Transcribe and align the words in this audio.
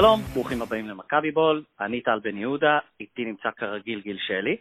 שלום, 0.00 0.20
ברוכים 0.34 0.62
הבאים 0.62 0.88
למכבי 0.88 1.30
בול, 1.30 1.62
אני 1.80 2.00
טל 2.00 2.18
בן 2.22 2.36
יהודה, 2.36 2.78
איתי 3.00 3.24
נמצא 3.24 3.50
כרגיל 3.56 4.00
גיל 4.00 4.18
שלי. 4.20 4.56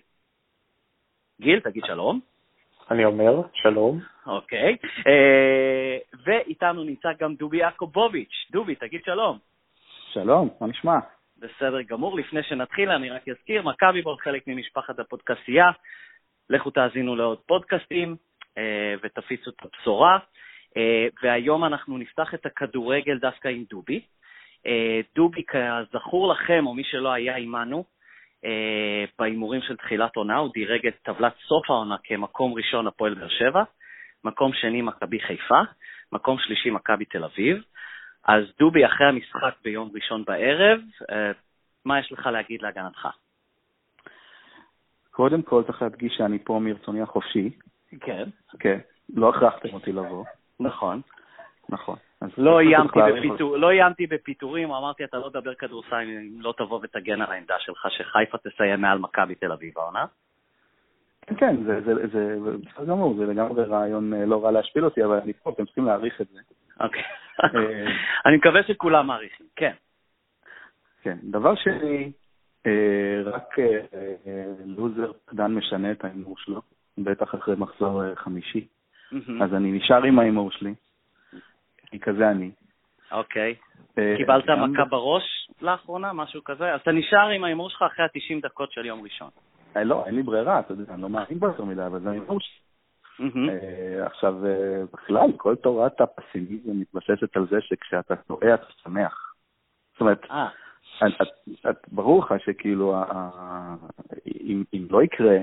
גיל, 1.42 1.60
תגיד 1.60 1.84
שלום. 1.88 2.20
אני 2.92 3.06
אומר, 3.06 3.42
שלום. 3.54 4.00
אוקיי. 4.26 4.78
אה, 5.08 5.98
ואיתנו 6.26 6.84
נמצא 6.84 7.10
גם 7.20 7.36
דובי 7.36 7.58
יעקובוביץ'. 7.58 8.48
דובי, 8.52 8.76
תגיד 8.76 9.02
שלום. 9.06 9.38
שלום, 10.14 10.50
מה 10.62 10.68
נשמע? 10.68 11.00
בסדר 11.38 11.82
גמור. 11.82 12.18
לפני 12.18 12.44
שנתחיל, 12.44 12.90
אני 12.90 13.10
רק 13.10 13.30
אזכיר, 13.30 13.62
מכבי 13.62 14.02
בול 14.02 14.18
חלק 14.24 14.48
ממשפחת 14.48 15.00
הפודקסייה. 15.00 15.72
לכו 16.50 16.70
תאזינו 16.70 17.16
לעוד 17.16 17.38
פודקאסטים 17.46 18.16
אה, 18.58 18.94
ותפיצו 19.04 19.50
את 19.50 19.66
הבשורה. 19.66 20.20
אה, 20.78 21.08
והיום 21.24 21.66
אנחנו 21.66 21.98
נפתח 21.98 22.34
את 22.34 22.46
הכדורגל 22.46 23.18
דווקא 23.18 23.48
עם 23.48 23.64
דובי. 23.70 24.02
אה, 24.66 25.00
דובי, 25.16 25.44
כזכור 25.48 26.34
לכם, 26.34 26.68
או 26.68 26.74
מי 26.74 26.84
שלא 26.84 27.12
היה 27.12 27.36
עמנו, 27.36 27.84
אה, 28.46 29.06
בהימורים 29.20 29.62
של 29.62 29.76
תחילת 29.76 30.16
עונה, 30.16 30.38
הוא 30.38 30.54
דירג 30.54 30.88
את 30.88 30.96
טבלת 31.04 31.34
סוף 31.48 31.70
העונה 31.70 31.96
כמקום 32.04 32.54
ראשון 32.54 32.88
הפועל 32.88 33.14
באר 33.14 33.30
שבע, 33.30 33.64
מקום 34.24 34.54
שני 34.54 34.82
מכבי 34.82 35.20
חיפה, 35.20 35.62
מקום 36.12 36.38
שלישי 36.40 36.70
מכבי 36.70 37.06
תל 37.06 37.24
אביב. 37.24 37.64
אז 38.28 38.44
דובי, 38.60 38.86
אחרי 38.86 39.08
המשחק 39.08 39.54
ביום 39.64 39.92
ראשון 39.96 40.24
בערב, 40.26 40.80
מה 41.86 42.00
יש 42.00 42.12
לך 42.12 42.26
להגיד 42.26 42.62
להגנתך? 42.62 43.08
קודם 45.12 45.42
כל 45.42 45.64
צריך 45.68 45.82
להדגיש 45.82 46.14
שאני 46.18 46.40
פה 46.40 46.60
מרצוני 46.64 47.02
החופשי. 47.02 47.50
כן. 48.02 48.30
כן, 48.60 48.80
לא 49.16 49.30
הכרחתם 49.30 49.74
אותי 49.74 49.92
לבוא. 49.92 50.26
נכון. 50.60 51.02
נכון. 51.70 51.96
לא 52.38 52.60
איימתי, 52.60 53.00
בפיתור, 53.18 53.58
לא 53.58 53.70
איימתי 53.70 54.08
בפיטורים, 54.08 54.72
אמרתי, 54.72 55.04
אתה 55.04 55.18
לא 55.18 55.30
תדבר 55.30 55.54
כדורסל 55.54 55.96
אם 55.96 56.42
לא 56.42 56.54
תבוא 56.58 56.80
ותגן 56.84 57.22
על 57.22 57.32
העמדה 57.32 57.56
שלך 57.60 57.88
שחיפה 57.90 58.38
תסיים 58.38 58.82
מעל 58.82 58.98
מכבי 58.98 59.36
תל 59.36 59.52
אביב 59.52 59.74
העונה. 59.78 60.06
כן, 61.22 61.36
כן, 61.36 61.56
זה 61.64 61.80
בסדר 62.66 62.86
גמור, 62.86 63.16
זה 63.18 63.26
לגמרי 63.26 63.64
רעיון 63.64 64.14
אה, 64.14 64.26
לא 64.26 64.46
רע 64.46 64.52
להשפיל 64.52 64.86
אותי, 64.86 65.04
אבל 65.04 65.20
אני 65.24 65.34
פה, 65.34 65.50
אתם 65.50 65.66
צריכים 65.66 65.86
להעריך 65.86 66.22
את 66.22 66.28
זה. 66.34 66.40
אוקיי. 66.80 67.04
אה, 67.44 67.50
אני 68.26 68.38
מקווה 68.38 68.64
שכולם 68.64 69.08
מעריכים, 69.08 69.46
כן. 69.56 69.74
כן, 71.02 71.18
דבר 71.24 71.56
שני, 71.56 72.12
אה, 72.66 73.22
רק 73.26 73.56
לוזר 74.66 75.12
דן 75.34 75.52
משנה 75.52 75.92
את 75.92 76.06
ההימור 76.06 76.36
שלו, 76.38 76.62
בטח 76.98 77.36
אחרי 77.36 77.56
מחזור 77.58 78.16
חמישי. 78.16 78.68
אז 79.42 79.54
אני 79.54 79.72
נשאר 79.72 80.04
עם 80.04 80.20
ההימור 80.20 80.52
שלי. 80.52 80.74
כי 81.92 82.00
כזה 82.00 82.30
אני. 82.30 82.52
אוקיי. 83.12 83.56
אה, 83.98 84.14
קיבלת 84.18 84.50
מכה 84.50 84.86
בראש 84.86 85.24
לאחרונה, 85.62 86.14
משהו 86.14 86.44
כזה? 86.44 86.74
אז 86.74 86.80
אתה 86.82 86.92
נשאר 86.92 87.30
עם 87.30 87.44
ההימור 87.44 87.70
שלך 87.70 87.82
אחרי 87.82 88.06
ה-90 88.06 88.42
דקות 88.42 88.72
של 88.72 88.86
יום 88.86 89.04
ראשון. 89.04 89.30
אה, 89.78 89.84
לא, 89.84 90.06
אין 90.06 90.16
לי 90.16 90.24
ברירה, 90.24 90.60
אתה 90.60 90.74
יודע, 90.74 90.94
אני 90.94 91.02
לא 91.02 91.10
מאמין 91.10 91.40
בו 91.40 91.48
יותר 91.48 91.64
מדי, 91.66 91.86
אבל 91.86 92.00
זה 92.00 92.10
ההימור 92.10 92.40
שלי. 92.40 92.58
אה, 93.50 94.06
עכשיו, 94.06 94.36
בכלל, 94.94 95.32
כל 95.38 95.56
תורת 95.56 96.02
הפסימיזם 96.02 96.80
מתבססת 96.80 97.38
על 97.38 97.48
זה 97.50 97.62
שכשאתה 97.62 98.16
טועה 98.16 98.54
אתה 98.54 98.66
שמח. 98.84 99.34
זאת 99.94 100.02
אומרת, 100.02 100.28
ברור 101.92 102.20
לך 102.20 102.34
שכאילו, 102.46 102.96
אם 104.74 104.88
לא 104.90 105.04
יקרה 105.04 105.38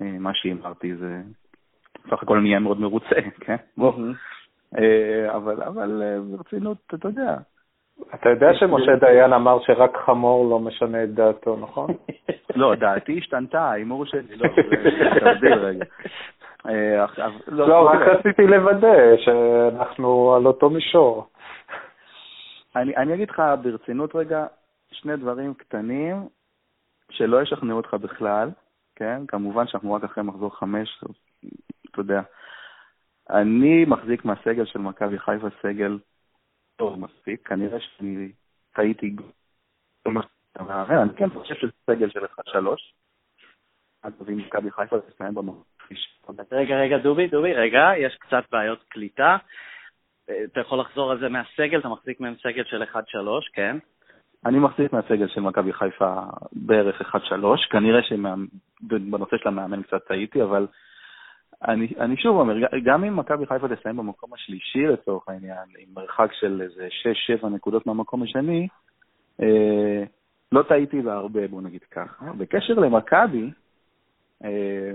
מה 0.00 0.30
שהימרתי, 0.34 0.96
זה 0.96 1.22
סך 2.10 2.22
הכל 2.22 2.40
נהיה 2.40 2.58
מאוד 2.58 2.80
מרוצה, 2.80 3.16
כן? 3.40 3.56
אה, 4.78 5.36
אבל, 5.36 5.62
אבל 5.62 6.02
אה, 6.02 6.18
ברצינות, 6.30 6.78
אתה 6.94 7.08
יודע. 7.08 7.36
אתה 8.14 8.28
יודע 8.28 8.54
שמשה 8.54 8.96
דיין 8.96 9.32
אמר 9.32 9.58
שרק 9.62 9.96
חמור 10.04 10.50
לא 10.50 10.58
משנה 10.60 11.04
את 11.04 11.14
דעתו, 11.14 11.56
נכון? 11.56 11.90
לא, 12.56 12.74
דעתי 12.74 13.18
השתנתה, 13.18 13.60
ההימור 13.60 14.06
שלי, 14.06 14.36
לא, 14.36 14.48
תבדיל 15.20 15.54
רגע. 15.54 15.84
אה, 16.66 17.06
לא, 17.48 17.68
לא, 17.68 17.88
רק 17.90 18.00
רציתי 18.00 18.46
לוודא 18.46 19.16
שאנחנו 19.16 20.34
על 20.34 20.46
אותו 20.46 20.70
מישור. 20.70 21.26
אני 22.76 23.14
אגיד 23.14 23.30
לך 23.30 23.42
ברצינות 23.62 24.14
רגע, 24.14 24.46
שני 24.90 25.16
דברים 25.16 25.54
קטנים 25.54 26.16
שלא 27.10 27.42
ישכנעו 27.42 27.76
אותך 27.76 27.94
בכלל, 27.94 28.50
כן? 28.96 29.26
כמובן 29.28 29.66
שאנחנו 29.66 29.92
רק 29.92 30.04
אחרי 30.04 30.24
מחזור 30.24 30.56
חמש, 30.56 31.04
אתה 31.90 32.00
יודע, 32.00 32.20
אני 33.30 33.84
מחזיק 33.84 34.24
מהסגל 34.24 34.64
של 34.64 34.78
מכבי 34.78 35.18
חיפה 35.18 35.46
סגל 35.62 35.98
טוב 36.76 37.00
מספיק, 37.00 37.48
כנראה 37.48 37.80
שאני 37.80 38.32
טעיתי 38.74 39.16
אני 40.06 41.14
כן 41.16 41.30
חושב 41.30 41.54
שזה 41.54 41.72
סגל 41.90 42.10
של 42.10 42.24
1-3. 42.24 42.26
אז 44.02 44.12
אם 44.28 44.36
מכבי 44.36 44.70
חיפה 44.70 44.96
תסיים 45.00 45.34
במקום. 45.34 45.62
רגע, 46.52 46.76
רגע, 46.76 46.98
דובי, 46.98 47.28
דובי, 47.28 47.54
רגע, 47.54 47.90
יש 47.98 48.16
קצת 48.16 48.44
בעיות 48.52 48.84
קליטה. 48.88 49.36
אתה 50.24 50.60
יכול 50.60 50.80
לחזור 50.80 51.10
על 51.10 51.18
זה 51.20 51.28
מהסגל, 51.28 51.78
אתה 51.78 51.88
מחזיק 51.88 52.20
מהם 52.20 52.34
סגל 52.42 52.64
של 52.64 52.82
1-3, 52.82 52.96
כן? 53.52 53.76
אני 54.46 54.58
מחזיק 54.58 54.92
מהסגל 54.92 55.28
של 55.28 55.40
מכבי 55.40 55.72
חיפה 55.72 56.14
בערך 56.52 57.14
1-3, 57.14 57.16
כנראה 57.70 58.02
שבנושא 58.02 59.36
של 59.36 59.48
המאמן 59.48 59.82
קצת 59.82 60.06
טעיתי, 60.08 60.42
אבל 60.42 60.66
אני, 61.64 61.88
אני 62.00 62.16
שוב 62.16 62.36
אומר, 62.36 62.54
גם 62.84 63.04
אם 63.04 63.16
מכבי 63.16 63.46
חיפה 63.46 63.68
תסיים 63.68 63.96
במקום 63.96 64.34
השלישי 64.34 64.86
לצורך 64.86 65.28
העניין, 65.28 65.68
עם 65.78 65.88
מרחק 65.94 66.32
של 66.32 66.62
איזה 66.62 66.88
6-7 67.42 67.46
נקודות 67.48 67.86
מהמקום 67.86 68.22
השני, 68.22 68.68
אה, 69.42 70.04
לא 70.52 70.62
טעיתי 70.62 71.02
בהרבה, 71.02 71.48
בוא 71.48 71.62
נגיד 71.62 71.82
ככה. 71.90 72.32
בקשר 72.38 72.74
למכבי, 72.74 73.50
אה, 74.44 74.92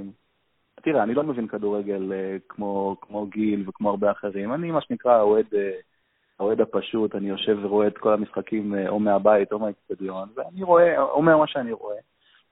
תראה, 0.81 1.03
אני 1.03 1.13
לא 1.13 1.23
מבין 1.23 1.47
כדורגל 1.47 2.13
אה, 2.13 2.37
כמו, 2.49 2.95
כמו 3.01 3.25
גיל 3.25 3.63
וכמו 3.67 3.89
הרבה 3.89 4.11
אחרים. 4.11 4.53
אני, 4.53 4.71
מה 4.71 4.81
שנקרא, 4.81 5.11
האוהד, 5.11 5.45
אה, 5.53 6.63
הפשוט, 6.63 7.15
אני 7.15 7.29
יושב 7.29 7.57
ורואה 7.61 7.87
את 7.87 7.97
כל 7.97 8.13
המשחקים 8.13 8.75
אה, 8.75 8.89
או 8.89 8.99
מהבית 8.99 9.51
או 9.51 9.59
מהאצטדיון, 9.59 10.29
ואני 10.35 10.63
רואה, 10.63 11.01
אומר 11.01 11.37
מה 11.37 11.47
שאני 11.47 11.71
רואה. 11.71 11.97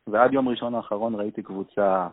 ועד 0.08 0.34
יום 0.34 0.50
ראשון 0.50 0.76
האחרון 0.76 1.16
ראיתי 1.16 1.44
קבוצה 1.44 2.08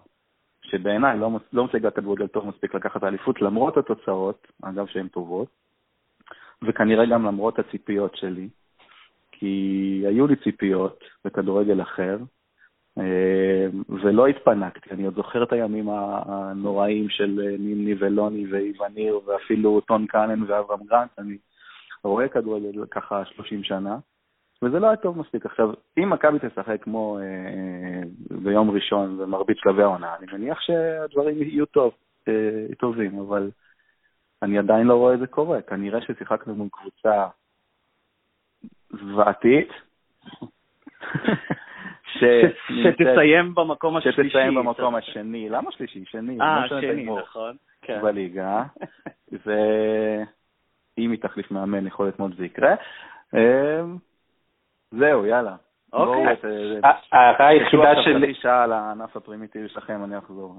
שבעיניי 0.71 1.19
לא, 1.19 1.31
לא 1.53 1.65
מציגה 1.65 1.91
כדורגל 1.91 2.27
טוב 2.27 2.47
מספיק 2.49 2.75
לקחת 2.75 3.03
האליפות, 3.03 3.43
למרות 3.43 3.77
התוצאות, 3.77 4.47
אגב 4.63 4.87
שהן 4.87 5.09
טובות, 5.09 5.49
וכנראה 6.63 7.07
גם 7.07 7.27
למרות 7.27 7.59
הציפיות 7.59 8.17
שלי, 8.17 8.49
כי 9.33 10.03
היו 10.07 10.27
לי 10.27 10.37
ציפיות 10.37 11.05
בכדורגל 11.25 11.83
אחר, 11.83 12.19
אה, 12.99 13.67
ולא 13.89 14.27
התפנקתי. 14.27 14.91
אני 14.91 15.05
עוד 15.05 15.15
זוכר 15.15 15.43
את 15.43 15.53
הימים 15.53 15.89
הנוראים 15.89 17.09
של 17.09 17.57
נימני 17.59 17.95
ולוני 17.99 18.47
ואיווניר, 18.53 19.21
ואפילו 19.27 19.81
טון 19.81 20.07
קאנן 20.07 20.43
ואברהם 20.43 20.85
גרנט, 20.87 21.11
אני 21.19 21.39
רואה 22.05 22.29
כדורגל 22.29 22.87
ככה 22.91 23.25
30 23.25 23.65
שנה. 23.65 23.99
וזה 24.63 24.79
לא 24.79 24.87
היה 24.87 24.97
טוב 24.97 25.19
מספיק. 25.19 25.47
עכשיו, 25.47 25.71
אם 25.99 26.11
מכבי 26.11 26.39
תשחק 26.39 26.83
כמו 26.83 27.19
אה, 27.19 27.23
אה, 27.23 28.03
ביום 28.43 28.71
ראשון 28.71 29.19
במרבית 29.19 29.59
שלבי 29.59 29.83
העונה, 29.83 30.15
אני 30.17 30.27
מניח 30.33 30.61
שהדברים 30.61 31.43
יהיו 31.43 31.67
טוב, 31.67 31.95
אה, 32.29 32.75
טובים, 32.79 33.19
אבל 33.19 33.51
אני 34.43 34.59
עדיין 34.59 34.87
לא 34.87 34.95
רואה 34.95 35.15
את 35.15 35.19
זה 35.19 35.27
קורה. 35.27 35.63
כנראה 35.63 36.01
ששיחקנו 36.01 36.55
מול 36.55 36.69
קבוצה 36.73 37.27
זוועתית. 38.91 39.69
ש... 42.13 42.25
שתסיים 42.83 43.55
במקום 43.55 43.97
השלישי. 43.97 44.29
שתסיים 44.29 44.55
במקום 44.55 44.95
השני. 44.95 45.49
למה 45.49 45.73
שלישי? 45.73 46.05
שני. 46.05 46.41
אה, 46.41 46.67
לא 46.67 46.81
שני, 46.81 47.05
נכון. 47.05 47.57
כן. 47.83 48.03
בליגה. 48.03 48.63
ואם 49.47 51.11
היא 51.11 51.21
תחליף 51.21 51.51
מאמן, 51.51 51.87
יכול 51.87 52.07
להיות 52.07 52.19
מאוד 52.19 52.35
זה 52.37 52.45
יקרה. 52.45 52.75
אה, 54.95 54.99
זהו, 54.99 55.27
יאללה. 55.27 55.55
אוקיי. 55.93 56.37
ההערה 57.13 57.47
היחידה 57.49 58.03
שלי... 58.03 58.35
שעה 58.35 58.65
על 58.65 58.73
הענף 58.73 59.17
הפרימיטיבי 59.17 59.69
שלכם, 59.69 60.05
אני 60.05 60.19
אחזור. 60.19 60.55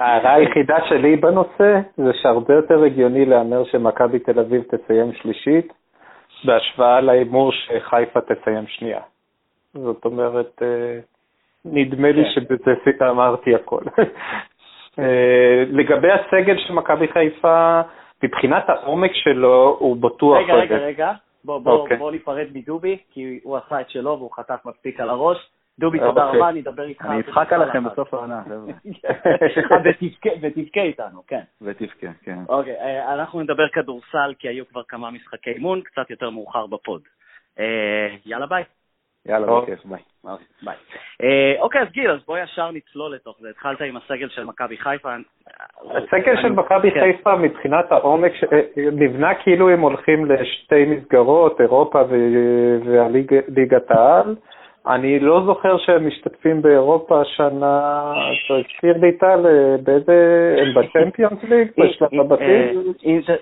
ההערה 0.00 0.34
היחידה 0.34 0.76
שלי 0.88 1.16
בנושא 1.16 1.80
זה 1.96 2.10
שהרבה 2.22 2.54
יותר 2.54 2.82
הגיוני 2.82 3.24
להמר 3.26 3.64
שמכבי 3.64 4.18
תל 4.18 4.40
אביב 4.40 4.62
תסיים 4.62 5.12
שלישית, 5.12 5.72
בהשוואה 6.44 7.00
להימור 7.00 7.52
שחיפה 7.52 8.20
תסיים 8.20 8.66
שנייה. 8.66 9.00
זאת 9.74 10.04
אומרת, 10.04 10.62
אה, 10.62 10.98
נדמה 11.64 12.12
לי 12.12 12.24
כן. 12.24 12.30
שבזה 12.30 13.10
אמרתי 13.10 13.54
הכל. 13.54 13.82
אה, 14.98 15.64
לגבי 15.70 16.08
הסגל 16.12 16.58
של 16.58 16.72
מכבי 16.72 17.08
חיפה, 17.08 17.80
מבחינת 18.22 18.68
העומק 18.68 19.10
שלו, 19.14 19.76
הוא 19.78 19.96
בטוח... 19.96 20.38
רגע, 20.38 20.54
רגע, 20.54 20.76
רגע. 20.76 21.12
בוא, 21.44 21.58
בוא, 21.58 21.72
okay. 21.72 21.80
אוקיי. 21.80 21.96
בוא 21.96 22.10
ניפרד 22.10 22.46
מדובי, 22.54 22.98
כי 23.10 23.40
הוא 23.42 23.56
עשה 23.56 23.80
את 23.80 23.90
שלו 23.90 24.10
והוא 24.18 24.32
חטף 24.32 24.60
מספיק 24.64 25.00
על 25.00 25.10
הראש. 25.10 25.50
דובי, 25.78 25.98
תודה 25.98 26.22
okay. 26.22 26.24
אוקיי. 26.24 26.40
רבה, 26.40 26.48
אני 26.48 26.60
אדבר 26.60 26.84
איתך. 26.84 27.06
אני 27.06 27.20
אצחק 27.20 27.52
עליכם 27.52 27.84
בסוף 27.84 28.14
העונה, 28.14 28.42
ותבכה 30.42 30.80
איתנו, 30.80 31.22
כן. 31.26 31.40
ותבכה, 31.62 32.06
כן. 32.22 32.38
אוקיי, 32.48 32.76
אה, 32.80 33.14
אנחנו 33.14 33.40
נדבר 33.40 33.68
כדורסל, 33.68 34.34
כי 34.38 34.48
היו 34.48 34.68
כבר 34.68 34.82
כמה 34.82 35.10
משחקי 35.10 35.50
אימון, 35.50 35.80
קצת 35.82 36.10
יותר 36.10 36.30
מאוחר 36.30 36.66
בפוד. 36.66 37.02
יאללה 38.26 38.46
ביי. 38.46 38.64
יאללה, 39.28 39.60
בכיף, 39.60 39.84
ביי. 39.84 40.00
ביי. 40.62 40.74
אוקיי, 41.60 41.80
אז 41.82 41.88
גיל, 41.92 42.10
אז 42.10 42.18
בוא 42.26 42.38
ישר 42.38 42.70
נצלול 42.70 43.14
לתוך 43.14 43.36
זה. 43.40 43.48
התחלת 43.50 43.80
עם 43.80 43.96
הסגל 43.96 44.28
של 44.28 44.44
מכבי 44.44 44.76
חיפה. 44.76 45.14
הסגל 45.90 46.42
של 46.42 46.52
מכבי 46.52 46.90
כן. 46.90 47.00
חיפה 47.00 47.36
מבחינת 47.36 47.92
העומק 47.92 48.32
נבנה 48.76 49.34
כאילו 49.34 49.70
הם 49.70 49.80
הולכים 49.80 50.26
לשתי 50.26 50.84
מסגרות, 50.84 51.60
אירופה 51.60 52.02
וליגת 52.84 53.90
העל. 53.90 54.34
אני 54.86 55.18
לא 55.18 55.42
זוכר 55.46 55.78
שהם 55.78 56.06
משתתפים 56.06 56.62
באירופה 56.62 57.20
השנה, 57.20 58.12
תזכיר 58.48 58.96
לי 59.00 59.12
טל, 59.12 59.46
באיזה, 59.82 60.56
הם 60.58 60.74
ב 60.74 60.81
Champions 60.81 61.42
League? 61.42 61.68
בשלב 61.78 62.20
הבתים? 62.20 62.92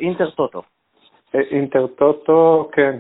אינטר 0.01 0.31
טוטו. 0.31 0.63
אינטר 1.35 1.87
טוטו, 1.87 2.69
כן, 2.73 2.97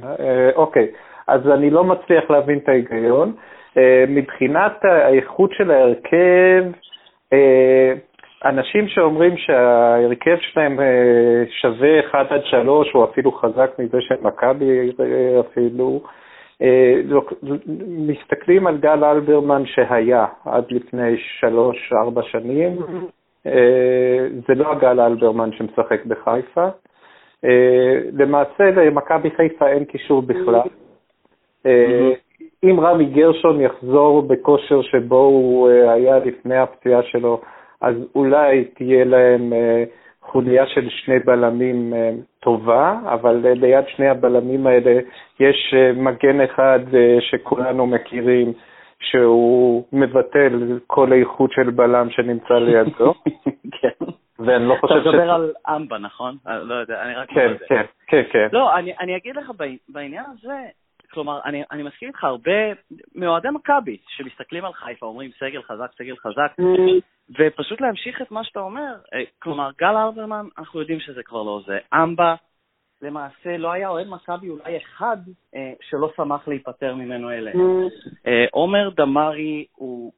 אוקיי. 0.54 0.88
אז 1.28 1.48
אני 1.48 1.70
לא 1.70 1.84
מצליח 1.84 2.30
להבין 2.30 2.58
את 2.58 2.68
ההיגיון. 2.68 3.32
מבחינת 4.08 4.84
האיכות 4.84 5.50
של 5.52 5.70
ההרכב, 5.70 6.64
אנשים 8.44 8.88
שאומרים 8.88 9.36
שההרכב 9.36 10.36
שלהם 10.40 10.78
שווה 11.60 12.00
1 12.00 12.32
עד 12.32 12.44
3, 12.44 12.94
או 12.94 13.04
אפילו 13.04 13.32
חזק 13.32 13.70
מזה 13.78 13.98
של 14.00 14.14
מכבי 14.22 14.92
אפילו, 15.40 16.00
אה, 16.62 17.00
מסתכלים 17.88 18.66
על 18.66 18.76
גל 18.76 19.04
אלברמן 19.04 19.66
שהיה 19.66 20.26
עד 20.44 20.64
לפני 20.70 21.16
שלוש-ארבע 21.16 22.22
שנים, 22.22 22.78
אה, 23.46 24.26
זה 24.48 24.54
לא 24.54 24.72
הגל 24.72 25.00
אלברמן 25.00 25.50
שמשחק 25.52 26.04
בחיפה. 26.06 26.68
אה, 27.44 27.98
למעשה 28.12 28.70
למכבי 28.70 29.30
חיפה 29.30 29.68
אין 29.68 29.84
קישור 29.84 30.22
בכלל. 30.22 30.60
אם 32.64 32.80
רמי 32.80 33.04
גרשון 33.04 33.60
יחזור 33.60 34.22
בכושר 34.22 34.82
שבו 34.82 35.16
הוא 35.16 35.68
היה 35.68 36.18
לפני 36.18 36.56
הפציעה 36.56 37.02
שלו, 37.02 37.40
אז 37.80 37.94
אולי 38.14 38.64
תהיה 38.64 39.04
להם 39.04 39.52
חוליה 40.32 40.66
של 40.66 40.88
שני 40.88 41.18
בלמים 41.18 41.94
אה, 41.94 42.10
טובה, 42.40 42.98
אבל 43.06 43.46
אה, 43.46 43.54
ליד 43.54 43.84
שני 43.88 44.08
הבלמים 44.08 44.66
האלה 44.66 45.00
יש 45.40 45.74
אה, 45.76 45.92
מגן 45.92 46.40
אחד 46.40 46.78
שכולנו 47.20 47.86
מכירים, 47.86 48.52
שהוא 49.00 49.84
מבטל 49.92 50.78
כל 50.86 51.12
איכות 51.12 51.52
של 51.52 51.70
בלם 51.70 52.10
שנמצא 52.10 52.54
לידו. 52.54 53.14
כן. 53.80 54.04
ואני 54.38 54.68
לא 54.68 54.74
חושב 54.80 54.94
ש... 54.94 55.00
אתה 55.00 55.08
מדבר 55.08 55.30
על 55.30 55.52
אמבה, 55.76 55.98
נכון? 55.98 56.36
לא 56.46 56.74
יודע, 56.74 57.02
אני 57.02 57.14
רק... 57.14 57.28
כן, 57.28 57.52
כן, 57.68 57.82
כן, 58.06 58.22
כן. 58.32 58.48
לא, 58.52 58.76
אני 59.00 59.16
אגיד 59.16 59.36
לך, 59.36 59.52
בעניין 59.88 60.24
הזה, 60.32 60.58
כלומר, 61.12 61.40
אני, 61.44 61.62
אני 61.70 61.82
מסכים 61.82 62.08
איתך, 62.08 62.24
הרבה 62.24 62.52
מאוהדי 63.14 63.48
מכבי 63.50 63.96
שמסתכלים 64.08 64.64
על 64.64 64.72
חיפה, 64.72 65.06
אומרים 65.06 65.30
סגל 65.38 65.62
חזק, 65.62 65.92
סגל 65.98 66.16
חזק, 66.16 66.52
ופשוט 67.38 67.80
להמשיך 67.80 68.22
את 68.22 68.30
מה 68.30 68.44
שאתה 68.44 68.60
אומר. 68.60 68.94
אה, 69.14 69.22
כלומר, 69.38 69.70
גל 69.78 69.96
ארברמן, 69.96 70.46
אנחנו 70.58 70.80
יודעים 70.80 71.00
שזה 71.00 71.22
כבר 71.22 71.42
לא 71.42 71.60
זה. 71.66 71.78
אמבה, 71.94 72.34
למעשה 73.02 73.56
לא 73.56 73.72
היה 73.72 73.88
אוהד 73.88 74.06
מכבי 74.08 74.48
אולי 74.48 74.76
אחד 74.76 75.16
אה, 75.54 75.72
שלא 75.80 76.12
שמח 76.16 76.48
להיפטר 76.48 76.94
ממנו 76.94 77.30
אלה. 77.30 77.50
אה, 78.26 78.44
עומר 78.50 78.90
דמארי 78.90 79.64
הוא 79.74 80.12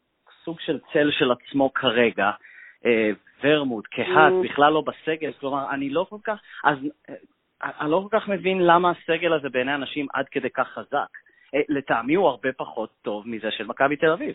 סוג 0.44 0.60
של 0.60 0.78
צל 0.92 1.10
של 1.10 1.32
עצמו 1.32 1.72
כרגע. 1.74 2.30
אה, 2.86 3.10
ורמוט, 3.44 3.86
קהת, 3.86 4.32
בכלל 4.44 4.72
לא 4.72 4.80
בסגל, 4.86 5.32
כלומר, 5.40 5.70
אני 5.70 5.90
לא 5.90 6.06
כל 6.08 6.18
כך... 6.24 6.38
אז 6.64 6.78
אה, 7.08 7.14
אני 7.80 7.90
לא 7.90 8.06
כל 8.10 8.18
כך 8.18 8.28
מבין 8.28 8.66
למה 8.66 8.90
הסגל 8.90 9.32
הזה 9.32 9.48
בעיני 9.48 9.74
אנשים 9.74 10.06
עד 10.14 10.28
כדי 10.28 10.50
כך 10.50 10.68
חזק. 10.68 11.08
אה, 11.54 11.60
לטעמי 11.68 12.14
הוא 12.14 12.28
הרבה 12.28 12.48
פחות 12.56 12.90
טוב 13.02 13.22
מזה 13.26 13.50
של 13.50 13.66
מכבי 13.66 13.96
תל 13.96 14.10
אביב. 14.10 14.34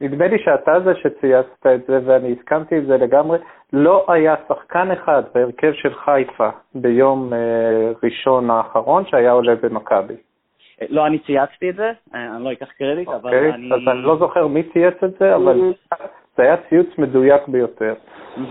נדמה 0.00 0.26
לי 0.26 0.38
שאתה 0.38 0.80
זה 0.84 0.92
שצייסת 0.94 1.66
את 1.74 1.86
זה, 1.86 2.00
ואני 2.04 2.32
הסכמתי 2.32 2.76
עם 2.76 2.84
זה 2.84 2.96
לגמרי. 2.96 3.38
לא 3.72 4.06
היה 4.08 4.34
שחקן 4.48 4.90
אחד 4.90 5.22
בהרכב 5.34 5.72
של 5.72 5.94
חיפה 5.94 6.48
ביום 6.74 7.32
אה, 7.32 7.92
ראשון 8.02 8.50
האחרון 8.50 9.04
שהיה 9.06 9.32
עולה 9.32 9.54
במכבי. 9.54 10.14
אה, 10.82 10.86
לא 10.88 11.06
אני 11.06 11.18
צייצתי 11.18 11.70
את 11.70 11.74
זה, 11.74 11.92
אני 12.14 12.44
לא 12.44 12.52
אקח 12.52 12.68
קרדיט, 12.78 13.08
okay, 13.08 13.14
אבל 13.14 13.34
אוקיי, 13.34 13.54
אני... 13.54 13.74
אז 13.74 13.80
אני 13.88 14.02
לא 14.02 14.16
זוכר 14.16 14.46
מי 14.46 14.62
צייץ 14.72 14.94
את 15.04 15.18
זה, 15.18 15.36
אבל. 15.36 15.72
זה 16.36 16.42
היה 16.42 16.56
ציוץ 16.68 16.86
מדויק 16.98 17.48
ביותר. 17.48 17.94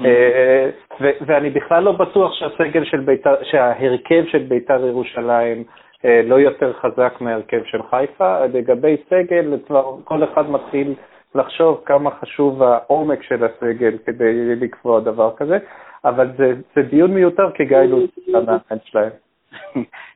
אה, 0.06 0.70
ואני 1.02 1.50
בכלל 1.50 1.84
לא 1.84 1.92
בטוח 1.92 2.34
שהסגל 2.34 2.84
של 2.86 3.00
ביתר, 3.00 3.36
שההרכב 3.44 4.24
של 4.28 4.38
ביתר 4.38 4.86
ירושלים 4.86 5.64
אה, 6.06 6.22
לא 6.26 6.40
יותר 6.40 6.74
חזק 6.74 7.14
מההרכב 7.22 7.62
של 7.66 7.84
חיפה. 7.90 8.46
לגבי 8.46 8.98
סגל, 9.10 9.58
כל 10.04 10.24
אחד 10.24 10.50
מתחיל 10.50 10.94
לחשוב 11.36 11.82
כמה 11.86 12.12
חשוב 12.12 12.64
העומק 12.64 13.24
של 13.24 13.44
הסגל 13.44 13.98
כדי 14.06 14.56
לקבוע 14.56 15.00
דבר 15.00 15.32
כזה, 15.38 15.58
אבל 16.06 16.28
זה, 16.38 16.54
זה 16.76 16.82
דיון 16.82 17.14
מיותר 17.14 17.52
כי 17.52 17.66
גיא 17.66 17.78
לוז 17.78 18.10
המאמן 18.28 18.78
שלהם. 18.84 19.29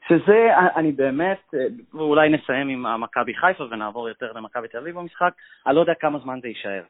שזה, 0.07 0.50
אני 0.75 0.91
באמת, 0.91 1.53
ואולי 1.94 2.30
נסיים 2.30 2.69
עם 2.69 3.01
מכבי 3.01 3.33
חיפה 3.35 3.63
ונעבור 3.63 4.09
יותר 4.09 4.31
למכבי 4.31 4.68
תל 4.68 4.77
אביב 4.77 4.95
במשחק, 4.95 5.33
אני 5.68 5.75
לא 5.75 5.80
יודע 5.80 5.94
כמה 5.94 6.19
זמן 6.19 6.39
זה 6.41 6.47
יישאר, 6.47 6.83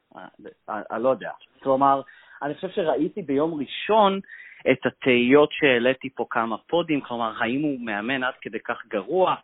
אני 0.68 1.02
לא 1.02 1.08
יודע. 1.08 1.30
כלומר, 1.62 2.00
אני 2.42 2.54
חושב 2.54 2.68
שראיתי 2.68 3.22
ביום 3.22 3.60
ראשון 3.60 4.20
את 4.70 4.86
התהיות 4.86 5.52
שהעליתי 5.52 6.10
פה 6.10 6.26
כמה 6.30 6.58
פודים, 6.58 7.00
כלומר, 7.00 7.32
האם 7.38 7.62
הוא 7.62 7.80
מאמן 7.80 8.24
עד 8.24 8.34
כדי 8.40 8.58
כך 8.60 8.86
גרוע, 8.88 9.34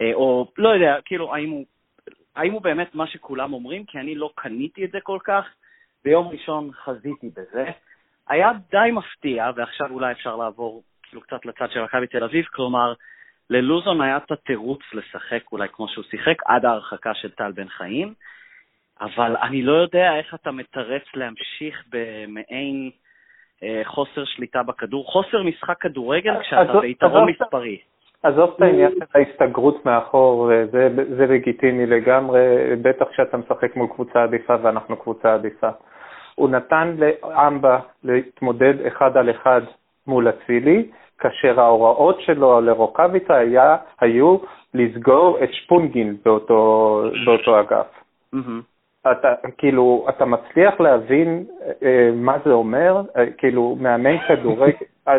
אה, 0.00 0.14
או 0.14 0.46
לא 0.58 0.68
יודע, 0.68 0.96
כאילו, 1.04 1.34
האם 1.34 1.50
הוא, 1.50 1.64
האם 2.36 2.52
הוא 2.52 2.62
באמת 2.62 2.94
מה 2.94 3.06
שכולם 3.06 3.52
אומרים, 3.52 3.84
כי 3.84 3.98
אני 3.98 4.14
לא 4.14 4.30
קניתי 4.34 4.84
את 4.84 4.90
זה 4.90 5.00
כל 5.00 5.18
כך. 5.24 5.44
ביום 6.04 6.28
ראשון 6.28 6.70
חזיתי 6.72 7.30
בזה. 7.36 7.70
היה 8.28 8.50
די 8.70 8.90
מפתיע, 8.92 9.50
ועכשיו 9.56 9.90
אולי 9.90 10.12
אפשר 10.12 10.36
לעבור 10.36 10.82
כאילו 11.12 11.22
קצת 11.22 11.46
לצד 11.46 11.70
של 11.70 11.82
מכבי 11.82 12.06
תל 12.06 12.24
אביב, 12.24 12.44
כלומר, 12.44 12.92
ללוזון 13.50 14.00
היה 14.00 14.16
את 14.16 14.32
התירוץ 14.32 14.80
לשחק 14.92 15.42
אולי 15.52 15.68
כמו 15.72 15.88
שהוא 15.88 16.04
שיחק, 16.04 16.36
עד 16.46 16.64
ההרחקה 16.64 17.14
של 17.14 17.30
טל 17.30 17.52
בן 17.52 17.68
חיים. 17.68 18.14
אבל 19.00 19.36
אני 19.42 19.62
לא 19.62 19.72
יודע 19.72 20.16
איך 20.16 20.34
אתה 20.34 20.50
מתרץ 20.50 21.02
להמשיך 21.14 21.84
במעין 21.92 22.90
אה, 23.62 23.82
חוסר 23.84 24.24
שליטה 24.24 24.62
בכדור, 24.62 25.12
חוסר 25.12 25.42
משחק 25.42 25.80
כדורגל 25.80 26.40
כשאתה 26.40 26.80
ביתרון 26.80 27.30
מספרי. 27.30 27.78
עזוב 28.22 28.54
את 28.56 28.62
העניין 28.62 28.92
של 28.92 29.04
ההסתגרות 29.14 29.86
מאחור, 29.86 30.50
זה, 30.70 30.88
זה 31.16 31.26
לגיטימי 31.26 31.86
לגמרי, 31.86 32.40
בטח 32.82 33.06
כשאתה 33.12 33.36
משחק 33.36 33.76
מול 33.76 33.88
קבוצה 33.94 34.22
עדיפה 34.22 34.54
ואנחנו 34.62 34.96
קבוצה 34.96 35.34
עדיפה. 35.34 35.68
הוא 36.34 36.50
נתן 36.50 36.96
לאמבה 36.98 37.78
להתמודד 38.04 38.86
אחד 38.86 39.16
על 39.16 39.30
אחד 39.30 39.62
מול 40.06 40.28
אצילי, 40.28 40.84
כאשר 41.18 41.60
ההוראות 41.60 42.20
שלו 42.20 42.60
לרוקאביצה 42.60 43.36
היה, 43.36 43.76
היו 44.00 44.36
לסגור 44.74 45.38
את 45.44 45.48
שפונגין 45.52 46.16
באותו, 46.24 47.02
באותו 47.24 47.60
אגף. 47.60 47.86
Mm-hmm. 48.34 49.08
אתה, 49.10 49.34
כאילו, 49.58 50.06
אתה 50.08 50.24
מצליח 50.24 50.80
להבין 50.80 51.44
אה, 51.82 52.10
מה 52.14 52.36
זה 52.44 52.52
אומר? 52.52 53.02
אה, 53.16 53.24
כאילו, 53.38 53.76
מאמן 53.80 54.18
כדורגל, 54.28 54.72
אה, 55.08 55.14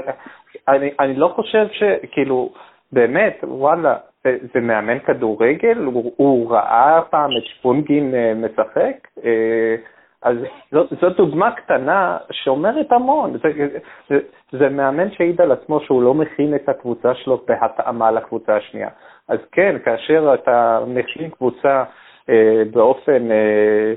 אני, 0.68 0.92
אני 1.00 1.16
לא 1.16 1.28
חושב 1.36 1.68
שכאילו, 1.72 2.50
באמת, 2.92 3.40
וואלה, 3.44 3.96
זה, 4.24 4.38
זה 4.54 4.60
מאמן 4.60 5.00
כדורגל? 5.00 5.78
הוא, 5.78 6.14
הוא 6.16 6.52
ראה 6.52 7.02
פעם 7.10 7.30
את 7.38 7.44
שפונגין 7.46 8.16
אה, 8.16 8.34
משחק? 8.34 9.08
אה, 9.26 9.76
אז 10.24 10.38
זאת, 10.72 10.90
זאת 11.02 11.18
דוגמה 11.18 11.52
קטנה 11.52 12.18
שאומרת 12.32 12.92
המון. 12.92 13.38
זה, 13.44 13.68
זה, 14.10 14.20
זה 14.52 14.70
מאמן 14.70 15.12
שהעיד 15.12 15.42
על 15.42 15.52
עצמו 15.52 15.80
שהוא 15.80 16.04
לא 16.04 16.14
מכין 16.14 16.56
את 16.56 16.70
הקבוצה 16.70 17.16
שלו 17.16 17.42
בהתאמה 17.48 18.12
לקבוצה 18.12 18.56
השנייה. 18.56 18.90
אז 19.28 19.40
כן, 19.52 19.76
כאשר 19.86 20.34
אתה 20.34 20.80
מכין 20.88 21.30
קבוצה 21.30 21.84
אה, 22.30 22.64
באופן 22.72 23.32
אה, 23.32 23.94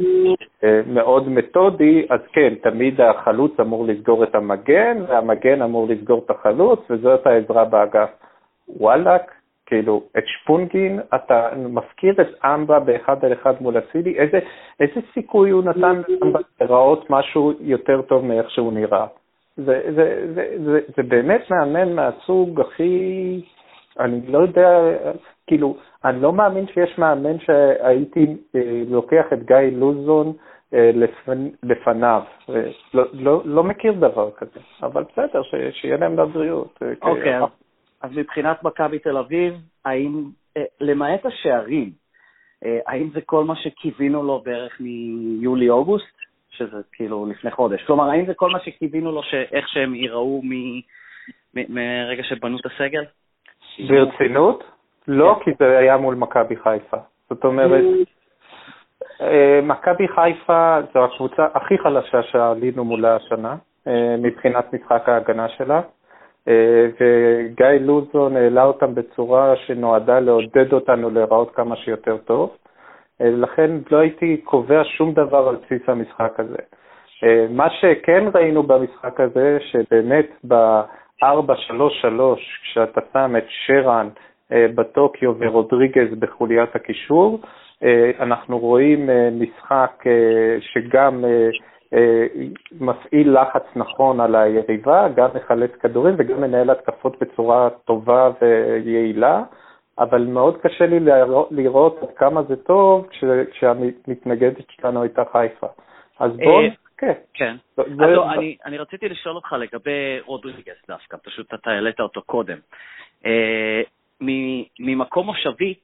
אה, 0.64 0.80
מאוד 0.86 1.28
מתודי, 1.28 2.06
אז 2.10 2.20
כן, 2.32 2.54
תמיד 2.62 3.00
החלוץ 3.00 3.60
אמור 3.60 3.86
לסגור 3.86 4.24
את 4.24 4.34
המגן, 4.34 4.98
והמגן 5.08 5.62
אמור 5.62 5.88
לסגור 5.88 6.22
את 6.24 6.30
החלוץ, 6.30 6.80
וזאת 6.90 7.26
העזרה 7.26 7.64
באגף. 7.64 8.10
וואלאק, 8.68 9.32
כאילו, 9.66 10.02
את 10.18 10.24
שפונגין, 10.26 11.00
אתה 11.14 11.48
מפקיר 11.56 12.14
את 12.20 12.44
אמבה 12.44 12.80
באחד 12.80 13.24
על 13.24 13.32
אחד 13.32 13.54
מול 13.60 13.78
אצילי, 13.78 14.18
איזה, 14.18 14.38
איזה 14.80 15.00
סיכוי 15.14 15.50
הוא 15.50 15.64
נתן 15.64 16.02
לאמבה 16.08 16.38
לראות 16.60 17.10
משהו 17.10 17.52
יותר 17.60 18.02
טוב 18.02 18.24
מאיך 18.24 18.50
שהוא 18.50 18.72
נראה? 18.72 19.06
זה, 19.56 19.80
זה, 19.94 20.32
זה, 20.34 20.56
זה, 20.64 20.80
זה 20.96 21.02
באמת 21.02 21.50
מאמן 21.50 21.92
מהסוג 21.92 22.60
הכי, 22.60 23.40
אני 24.00 24.20
לא 24.26 24.38
יודע, 24.38 24.68
כאילו, 25.46 25.76
אני 26.04 26.22
לא 26.22 26.32
מאמין 26.32 26.66
שיש 26.66 26.98
מאמן 26.98 27.38
שהייתי 27.38 28.36
אה, 28.54 28.82
לוקח 28.88 29.24
את 29.32 29.42
גיא 29.46 29.56
לוזון 29.72 30.32
אה, 30.74 30.90
לפנ, 30.94 31.48
לפניו. 31.62 32.22
אה, 32.50 32.70
לא, 32.94 33.04
לא, 33.12 33.42
לא 33.44 33.64
מכיר 33.64 33.92
דבר 33.92 34.30
כזה, 34.30 34.60
אבל 34.82 35.04
בסדר, 35.12 35.42
ש, 35.42 35.54
שיהיה 35.72 35.96
להם 35.96 36.18
לבריאות. 36.18 36.78
אוקיי, 37.02 37.40
okay, 37.40 37.46
אז 38.02 38.10
מבחינת 38.16 38.62
מכבי 38.62 38.98
תל 38.98 39.16
אביב, 39.16 39.54
האם 39.84 40.24
למעט 40.80 41.26
השערים, 41.26 41.90
האם 42.86 43.10
זה 43.14 43.20
כל 43.20 43.44
מה 43.44 43.56
שקיווינו 43.56 44.22
לו 44.22 44.42
בערך 44.44 44.80
מיולי-אוגוסט, 44.80 46.16
שזה 46.50 46.76
כאילו 46.92 47.26
לפני 47.26 47.50
חודש? 47.50 47.82
כלומר, 47.86 48.10
האם 48.10 48.26
זה 48.26 48.34
כל 48.34 48.50
מה 48.50 48.60
שקיווינו 48.60 49.12
לו, 49.12 49.20
איך 49.52 49.68
שהם 49.68 49.94
ייראו 49.94 50.42
מרגע 51.54 52.22
שבנו 52.22 52.58
את 52.58 52.66
הסגל? 52.66 53.04
ברצינות? 53.88 54.64
לא, 55.08 55.36
כן. 55.38 55.44
כי 55.44 55.56
זה 55.58 55.78
היה 55.78 55.96
מול 55.96 56.14
מכבי 56.14 56.56
חיפה. 56.56 56.96
זאת 57.30 57.44
אומרת, 57.44 57.84
אה, 59.20 59.60
מכבי 59.62 60.08
חיפה 60.08 60.78
זו 60.94 61.04
הקבוצה 61.04 61.46
הכי 61.54 61.78
חלשה 61.78 62.22
שעלינו 62.22 62.84
מולה 62.84 63.16
השנה, 63.16 63.56
אה, 63.86 64.16
מבחינת 64.18 64.72
משחק 64.72 65.08
ההגנה 65.08 65.48
שלה, 65.48 65.76
אה, 65.76 65.82
וגיא 66.46 67.66
לוזון 67.80 68.36
העלה 68.36 68.64
אותם 68.64 68.94
בצורה 68.94 69.54
שנועדה 69.56 70.20
לעודד 70.20 70.72
אותנו 70.72 71.10
להיראות 71.10 71.54
כמה 71.54 71.76
שיותר 71.76 72.16
טוב. 72.16 72.56
לכן 73.20 73.70
לא 73.90 73.98
הייתי 73.98 74.36
קובע 74.44 74.82
שום 74.84 75.12
דבר 75.12 75.48
על 75.48 75.56
בסיס 75.56 75.88
המשחק 75.88 76.40
הזה. 76.40 76.58
מה 77.50 77.70
שכן 77.70 78.24
ראינו 78.34 78.62
במשחק 78.62 79.20
הזה, 79.20 79.58
שבאמת 79.60 80.26
ב-4-3-3, 80.48 81.24
כשאתה 82.62 83.00
שם 83.12 83.36
את 83.38 83.44
שרן 83.48 84.08
בטוקיו 84.50 85.34
ורודריגז 85.38 86.18
בחוליית 86.18 86.76
הקישור, 86.76 87.40
אה, 87.82 88.10
אנחנו 88.20 88.58
רואים 88.58 89.10
אה, 89.10 89.28
משחק 89.32 90.04
אה, 90.06 90.56
שגם 90.60 91.24
מפעיל 92.80 93.40
לחץ 93.40 93.62
נכון 93.76 94.20
על 94.20 94.34
היריבה, 94.34 95.08
גם 95.08 95.28
מחלץ 95.34 95.70
כדורים 95.80 96.14
וגם 96.18 96.40
מנהל 96.40 96.70
התקפות 96.70 97.18
בצורה 97.20 97.68
טובה 97.84 98.30
ויעילה, 98.40 99.42
אבל 99.98 100.24
מאוד 100.24 100.56
קשה 100.60 100.86
לי 100.86 101.00
לראות 101.50 101.98
עד 102.02 102.08
כמה 102.16 102.42
זה 102.42 102.56
טוב 102.56 103.08
כשהמתנגדת 103.50 104.70
שלנו 104.70 105.02
הייתה 105.02 105.22
חיפה. 105.32 105.66
אז 106.18 106.36
בואו... 106.36 106.60
כן. 106.98 107.12
כן. 107.34 107.56
אז 107.78 107.84
לא, 107.98 108.32
אני 108.64 108.78
רציתי 108.78 109.08
לשאול 109.08 109.36
אותך 109.36 109.52
לגבי 109.52 110.20
רודריגס 110.24 110.86
דווקא, 110.88 111.16
פשוט 111.24 111.54
אתה 111.54 111.70
העלית 111.70 112.00
אותו 112.00 112.22
קודם. 112.22 112.58
ממקום 114.80 115.26
מושבי, 115.26 115.74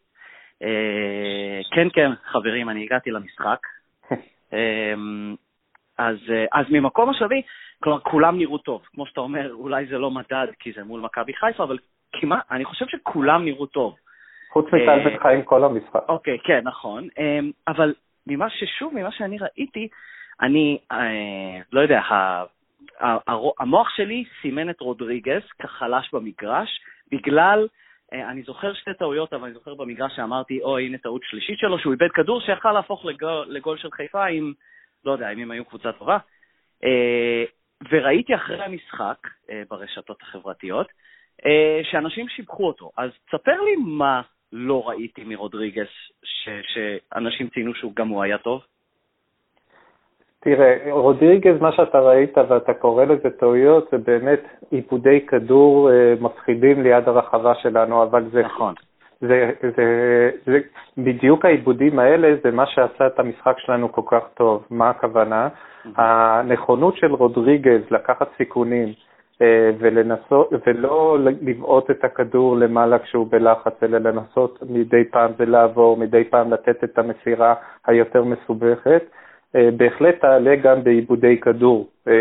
אה, 0.62 1.61
כן, 1.71 1.88
כן, 1.92 2.11
חברים, 2.25 2.68
אני 2.68 2.82
הגעתי 2.85 3.11
למשחק. 3.11 3.59
אז, 5.99 6.16
אה, 6.30 6.44
אז 6.52 6.66
ממקום 6.70 7.08
מושבי, 7.08 7.42
כלומר, 7.82 8.00
כולם 8.00 8.38
נראו 8.38 8.58
טוב. 8.58 8.82
כמו 8.94 9.06
שאתה 9.06 9.20
אומר, 9.20 9.52
אולי 9.52 9.87
זה 9.87 9.99
לא 9.99 10.11
מדד 10.11 10.46
כי 10.58 10.72
זה 10.72 10.84
מול 10.84 11.00
מכבי 11.00 11.34
חיפה, 11.34 11.62
אבל 11.62 11.78
כמעט, 12.12 12.42
אני 12.50 12.64
חושב 12.64 12.87
שכולם 12.88 13.44
נראו 13.44 13.66
טוב. 13.66 13.96
חוץ 14.52 14.66
מטל 14.66 14.88
אה, 14.88 15.04
בן 15.04 15.18
חיים 15.18 15.42
כל 15.42 15.64
המשחק. 15.64 16.00
אוקיי, 16.08 16.38
כן, 16.44 16.61
נכון. 16.64 17.08
אמ, 17.18 17.50
אבל 17.68 17.94
ממה 18.26 18.50
ששוב, 18.50 18.94
ממה 18.94 19.12
שאני 19.12 19.38
ראיתי, 19.38 19.88
אני, 20.42 20.78
לא 21.72 21.80
יודע, 21.80 22.00
המוח 23.61 23.88
שלי 23.96 24.25
סימן 24.42 24.70
את 24.70 24.80
רודריגז 24.80 25.42
כחלש 25.58 26.14
במגרש, 26.14 26.80
בגלל 27.12 27.68
אה, 28.12 28.30
אני 28.30 28.42
זוכר 28.42 28.75
שתי 28.75 28.90
טעויות, 28.99 29.32
אבל 29.32 29.44
אני 29.44 29.54
זוכר 29.54 29.75
במגרש 29.75 30.16
שאמרתי, 30.16 30.62
או, 30.62 30.78
הנה 30.78 30.99
טעות 30.99 31.22
שלישית 31.25 31.58
שלו, 31.58 31.78
שהוא 31.78 31.92
איבד 31.92 32.11
כדור 32.14 32.40
שיכל 32.40 32.72
להפוך 32.72 33.04
לגול, 33.04 33.46
לגול 33.49 33.78
של 33.78 33.90
חיפה, 33.90 34.26
אם, 34.26 34.52
לא 35.04 35.12
יודע, 35.12 35.30
אם 35.30 35.38
הם 35.38 35.50
היו 35.50 35.64
קבוצה 35.64 35.92
טובה. 35.92 36.18
אה, 36.85 37.44
וראיתי 37.90 38.35
אחרי 38.35 38.62
המשחק 38.62 39.18
אה, 39.50 39.62
ברשתות 39.71 40.23
החברתיות, 40.23 40.87
שאנשים 41.82 42.28
שיבחו 42.28 42.66
אותו. 42.66 42.90
אז 42.97 43.11
תספר 43.26 43.61
לי 43.61 43.76
מה 43.76 44.23
לא 44.52 44.88
ראיתי 44.88 45.25
מרודריגס, 45.25 45.88
שאנשים 46.23 47.49
ציינו 47.49 47.75
שהוא 47.75 47.92
גם 47.94 48.09
הוא 48.09 48.23
היה 48.23 48.38
טוב. 48.38 48.62
תראה, 50.40 50.76
רודריגז, 50.90 51.61
מה 51.61 51.73
שאתה 51.73 52.00
ראית 52.00 52.38
ואתה 52.38 52.75
קורא 52.75 53.04
לזה 53.04 53.30
טעויות, 53.30 53.88
זה 53.90 53.99
באמת 53.99 54.40
עיבודי 54.71 55.26
כדור 55.26 55.90
אה, 55.90 56.14
מפחידים 56.21 56.82
ליד 56.82 57.09
הרחבה 57.09 57.54
שלנו, 57.54 58.02
אבל 58.02 58.30
זה... 58.32 58.42
נכון. 58.42 58.75
זה, 59.23 59.50
זה, 59.76 60.31
זה, 60.47 60.59
בדיוק 60.99 61.45
העיבודים 61.45 61.99
האלה 61.99 62.35
זה 62.45 62.50
מה 62.50 62.67
שעשה 62.67 63.07
את 63.07 63.19
המשחק 63.19 63.55
שלנו 63.59 63.93
כל 63.93 64.02
כך 64.07 64.23
טוב. 64.35 64.67
מה 64.71 64.91
הכוונה? 64.91 65.49
Mm-hmm. 65.49 65.88
הנכונות 65.97 66.97
של 66.97 67.14
רודריגז 67.14 67.81
לקחת 67.91 68.29
סיכונים 68.37 68.93
אה, 69.43 69.71
ולנסות, 69.79 70.50
ולא 70.67 71.19
לבעוט 71.21 71.91
את 71.91 72.05
הכדור 72.05 72.57
למעלה 72.57 72.99
כשהוא 72.99 73.26
בלחץ, 73.31 73.83
אלא 73.83 73.99
לנסות 73.99 74.59
מדי 74.71 75.05
פעם 75.05 75.31
זה 75.38 75.45
לעבור, 75.45 75.97
מדי 75.97 76.25
פעם 76.25 76.52
לתת 76.52 76.85
את 76.85 76.99
המסירה 76.99 77.55
היותר 77.87 78.25
מסובכת. 78.25 79.02
אה, 79.57 79.69
בהחלט 79.76 80.21
תעלה 80.21 80.57
גם 80.57 80.85
בעיבודי 80.85 81.41
כדור 81.41 81.88
אה, 82.09 82.12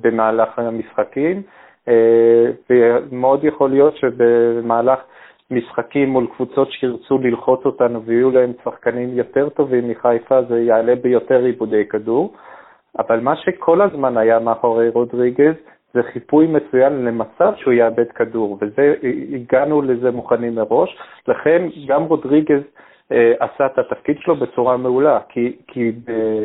במהלך 0.00 0.58
המשחקים, 0.58 1.42
ומאוד 2.70 3.44
יכול 3.44 3.70
להיות 3.70 3.96
שבמהלך 3.96 4.98
משחקים 5.50 6.08
מול 6.08 6.26
קבוצות 6.36 6.72
שירצו 6.72 7.18
ללחוץ 7.18 7.66
אותנו 7.66 8.02
ויהיו 8.02 8.30
להם 8.30 8.52
שחקנים 8.64 9.08
יותר 9.12 9.48
טובים 9.48 9.88
מחיפה, 9.88 10.42
זה 10.42 10.60
יעלה 10.60 10.94
ביותר 10.94 11.44
עיבודי 11.44 11.88
כדור. 11.88 12.34
אבל 12.98 13.20
מה 13.20 13.36
שכל 13.36 13.80
הזמן 13.80 14.16
היה 14.16 14.38
מאחורי 14.38 14.88
רודריגז 14.88 15.54
זה 15.94 16.02
חיפוי 16.12 16.46
מצוין 16.46 17.04
למצב 17.04 17.52
שהוא 17.56 17.72
יאבד 17.72 18.12
כדור, 18.14 18.58
והגענו 18.60 19.82
לזה 19.82 20.10
מוכנים 20.10 20.54
מראש. 20.54 20.98
לכן 21.28 21.68
גם 21.86 22.02
רודריגז 22.02 22.62
אה, 23.12 23.32
עשה 23.38 23.66
את 23.66 23.78
התפקיד 23.78 24.16
שלו 24.20 24.36
בצורה 24.36 24.76
מעולה, 24.76 25.18
כי, 25.28 25.56
כי, 25.66 25.92
אה, 26.08 26.44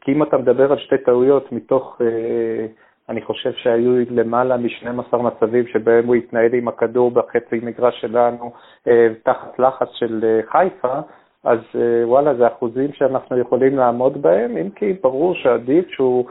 כי 0.00 0.12
אם 0.12 0.22
אתה 0.22 0.38
מדבר 0.38 0.72
על 0.72 0.78
שתי 0.78 0.98
טעויות 0.98 1.52
מתוך, 1.52 2.00
אה, 2.00 2.66
אני 3.10 3.22
חושב 3.22 3.52
שהיו 3.52 3.92
למעלה 4.10 4.56
מ-12 4.56 5.16
מצבים 5.16 5.66
שבהם 5.66 6.06
הוא 6.06 6.14
התנהל 6.14 6.54
עם 6.54 6.68
הכדור 6.68 7.10
בחצי 7.10 7.60
מגרש 7.62 8.00
שלנו 8.00 8.52
תחת 9.22 9.58
לחץ 9.58 9.88
של 9.92 10.40
חיפה, 10.50 11.00
אז 11.44 11.58
וואלה, 12.04 12.34
זה 12.34 12.46
אחוזים 12.46 12.92
שאנחנו 12.92 13.38
יכולים 13.38 13.76
לעמוד 13.76 14.22
בהם, 14.22 14.56
אם 14.56 14.70
כי 14.70 14.92
ברור 15.02 15.34
שעדיף 15.34 15.88
שהוא, 15.88 16.24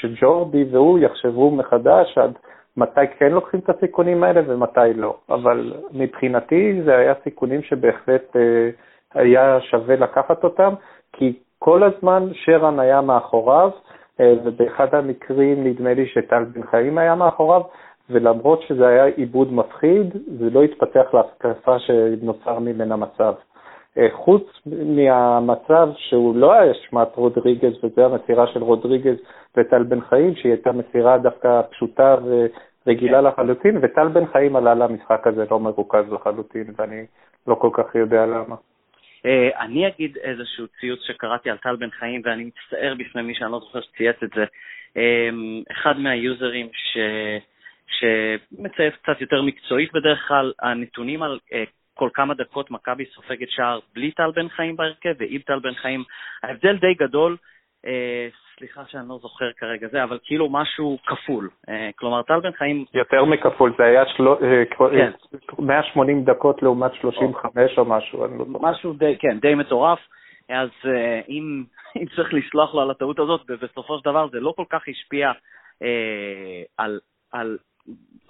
שג'ורדי 0.00 0.64
והוא 0.70 0.98
יחשבו 0.98 1.50
מחדש 1.50 2.18
עד 2.18 2.32
מתי 2.76 3.06
כן 3.18 3.32
לוקחים 3.32 3.60
את 3.60 3.70
הסיכונים 3.70 4.24
האלה 4.24 4.40
ומתי 4.46 4.94
לא. 4.94 5.16
אבל 5.30 5.72
מבחינתי 5.92 6.82
זה 6.84 6.96
היה 6.96 7.14
סיכונים 7.24 7.62
שבהחלט 7.62 8.36
אה, 8.36 8.70
היה 9.14 9.60
שווה 9.60 9.96
לקחת 9.96 10.44
אותם, 10.44 10.74
כי 11.12 11.32
כל 11.58 11.82
הזמן 11.82 12.28
שרן 12.32 12.80
היה 12.80 13.00
מאחוריו, 13.00 13.70
אה, 13.70 13.80
ובאחד 14.20 14.94
המקרים 14.94 15.64
נדמה 15.64 15.94
לי 15.94 16.06
שטל 16.06 16.44
בן 16.44 16.62
חיים 16.62 16.98
היה 16.98 17.14
מאחוריו, 17.14 17.62
ולמרות 18.10 18.62
שזה 18.62 18.88
היה 18.88 19.04
עיבוד 19.04 19.52
מפחיד, 19.52 20.16
זה 20.38 20.50
לא 20.50 20.62
התפתח 20.62 21.14
להתקפה 21.14 21.78
שנוצר 21.78 22.58
ממנה 22.58 22.96
מצב. 22.96 23.34
אה, 23.98 24.06
חוץ 24.12 24.42
מהמצב 24.66 25.88
שהוא 25.96 26.36
לא 26.36 26.52
היה 26.52 26.72
אשמת 26.72 27.08
רודריגז, 27.16 27.84
וזה 27.84 28.04
המסירה 28.04 28.46
של 28.46 28.62
רודריגז 28.62 29.16
וטל 29.56 29.82
בן 29.82 30.00
חיים, 30.00 30.34
שהיא 30.34 30.52
הייתה 30.52 30.72
מסירה 30.72 31.18
דווקא 31.18 31.62
פשוטה 31.70 32.16
ורגילה 32.24 33.18
כן. 33.18 33.24
לחלוטין, 33.24 33.78
וטל 33.82 34.08
בן 34.08 34.26
חיים 34.26 34.56
עלה 34.56 34.74
למשחק 34.74 35.26
הזה 35.26 35.44
לא 35.50 35.60
מרוכז 35.60 36.12
לחלוטין, 36.12 36.64
ואני 36.76 37.06
לא 37.46 37.54
כל 37.54 37.70
כך 37.72 37.94
יודע 37.94 38.26
למה. 38.26 38.56
אה, 39.26 39.60
אני 39.60 39.88
אגיד 39.88 40.16
איזשהו 40.16 40.66
ציוץ 40.80 41.00
שקראתי 41.06 41.50
על 41.50 41.56
טל 41.56 41.76
בן 41.76 41.90
חיים, 41.90 42.22
ואני 42.24 42.44
מצטער 42.44 42.94
בפני 42.98 43.22
מי 43.22 43.34
שאני 43.34 43.52
לא 43.52 43.58
זוכר 43.58 43.80
שצייץ 43.80 44.16
את 44.24 44.30
זה. 44.34 44.44
אה, 44.96 45.28
אחד 45.72 45.98
מהיוזרים 45.98 46.68
ש... 46.72 46.98
שמצייץ 47.98 48.94
קצת 49.02 49.20
יותר 49.20 49.42
מקצועית 49.42 49.92
בדרך 49.92 50.28
כלל, 50.28 50.52
הנתונים 50.62 51.22
על 51.22 51.38
כל 51.94 52.08
כמה 52.14 52.34
דקות 52.34 52.70
מכבי 52.70 53.04
סופגת 53.14 53.50
שער 53.50 53.78
בלי 53.94 54.10
טל 54.10 54.30
בן 54.30 54.48
חיים 54.48 54.76
בהרכב 54.76 55.14
ועם 55.18 55.40
טל 55.40 55.58
בן 55.58 55.74
חיים. 55.74 56.04
ההבדל 56.42 56.76
די 56.76 56.94
גדול, 56.94 57.36
אה, 57.86 58.28
סליחה 58.58 58.82
שאני 58.86 59.08
לא 59.08 59.18
זוכר 59.22 59.52
כרגע 59.56 59.88
זה, 59.88 60.04
אבל 60.04 60.18
כאילו 60.24 60.48
משהו 60.50 60.98
כפול. 61.06 61.48
אה, 61.68 61.90
כלומר, 61.96 62.22
טל 62.22 62.40
בן 62.40 62.52
חיים... 62.52 62.84
יותר 62.94 63.24
מכפול, 63.24 63.74
זה 63.78 63.84
היה 63.84 64.02
של... 64.06 64.28
אה, 64.28 64.64
כן. 64.90 65.10
180 65.58 66.24
דקות 66.24 66.62
לעומת 66.62 66.94
35 66.94 67.78
או, 67.78 67.82
או 67.82 67.88
משהו, 67.88 68.24
אני 68.24 68.38
לא 68.38 68.44
זוכר. 68.44 68.70
משהו 68.70 68.92
די, 68.92 69.16
כן, 69.18 69.38
די 69.40 69.54
מטורף. 69.54 69.98
אז 70.48 70.68
אה, 70.84 71.20
אם, 71.28 71.64
אם 71.96 72.06
צריך 72.16 72.34
לסלוח 72.34 72.74
לו 72.74 72.80
על 72.80 72.90
הטעות 72.90 73.18
הזאת, 73.18 73.40
בסופו 73.62 73.98
של 73.98 74.04
דבר 74.04 74.28
זה 74.28 74.40
לא 74.40 74.52
כל 74.56 74.64
כך 74.70 74.82
השפיע 74.88 75.32
אה, 75.82 76.62
על, 76.78 77.00
על 77.32 77.58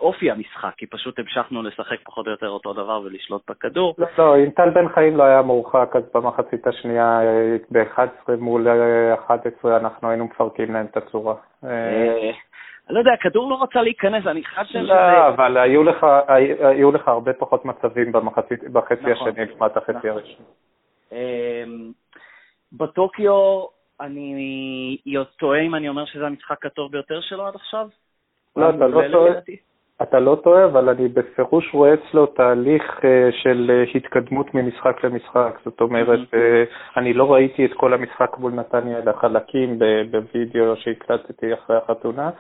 אופי 0.00 0.30
המשחק, 0.30 0.74
כי 0.76 0.86
פשוט 0.86 1.18
המשכנו 1.18 1.62
לשחק 1.62 1.96
פחות 2.04 2.26
או 2.26 2.30
יותר 2.30 2.48
אותו 2.48 2.72
דבר 2.72 3.00
ולשלוט 3.04 3.50
בכדור. 3.50 3.94
לא, 3.98 4.06
לא, 4.18 4.38
אם 4.38 4.50
טל 4.50 4.70
בן 4.70 4.88
חיים 4.88 5.16
לא 5.16 5.22
היה 5.22 5.42
מורחק, 5.42 5.96
אז 5.96 6.02
במחצית 6.14 6.66
השנייה 6.66 7.20
ב-11 7.70 8.36
מול 8.38 8.66
11 9.14 9.76
אנחנו 9.76 10.08
היינו 10.08 10.24
מפרקים 10.24 10.72
להם 10.72 10.86
את 10.86 10.96
הצורה. 10.96 11.34
אה, 11.64 12.30
לא 12.90 12.98
יודע, 12.98 13.12
הכדור 13.12 13.50
לא 13.50 13.62
רצה 13.62 13.82
להיכנס, 13.82 14.26
אני 14.26 14.44
חושב 14.44 14.64
שזה... 14.64 14.78
לא, 14.78 15.28
אבל 15.28 15.56
היו 15.56 15.82
לך, 15.82 16.06
היו 16.58 16.92
לך 16.92 17.08
הרבה 17.08 17.32
פחות 17.32 17.64
מצבים 17.64 18.12
במחצית, 18.12 18.62
בחצי 18.72 19.10
נכון. 19.10 19.28
השני 19.28 19.44
לעומת 19.46 19.76
החצי 19.76 19.92
נכון. 19.92 20.10
הראשון. 20.10 20.44
אמ, 21.12 21.92
בטוקיו, 22.72 23.64
אני 24.00 24.98
טועה 25.38 25.60
אם 25.60 25.74
אני 25.74 25.88
אומר 25.88 26.04
שזה 26.04 26.26
המשחק 26.26 26.66
הטוב 26.66 26.92
ביותר 26.92 27.20
שלו 27.20 27.46
עד 27.46 27.54
עכשיו? 27.54 27.88
לא, 28.56 28.70
אתה 28.70 28.86
לא 28.86 29.02
טועה. 29.12 29.32
אתה 30.02 30.20
לא 30.20 30.38
טועה, 30.44 30.64
אבל 30.64 30.88
אני 30.88 31.08
בפירוש 31.08 31.74
רואה 31.74 31.94
אצלו 31.94 32.26
תהליך 32.26 33.00
אה, 33.04 33.28
של 33.32 33.70
אה, 33.70 33.84
התקדמות 33.94 34.54
ממשחק 34.54 35.04
למשחק. 35.04 35.58
זאת 35.64 35.80
אומרת. 35.80 36.18
אה, 36.34 36.64
אני 36.96 37.12
לא 37.12 37.32
ראיתי 37.32 37.64
את 37.64 37.72
כל 37.72 37.94
המשחק 37.94 38.38
מול 38.38 38.52
נתניה 38.52 38.98
אלא 38.98 39.12
חלקים 39.12 39.78
ב- 39.78 40.02
בווידאו 40.10 40.76
שהקלטתי 40.76 41.54
אחרי 41.54 41.76
החתונה. 41.76 42.30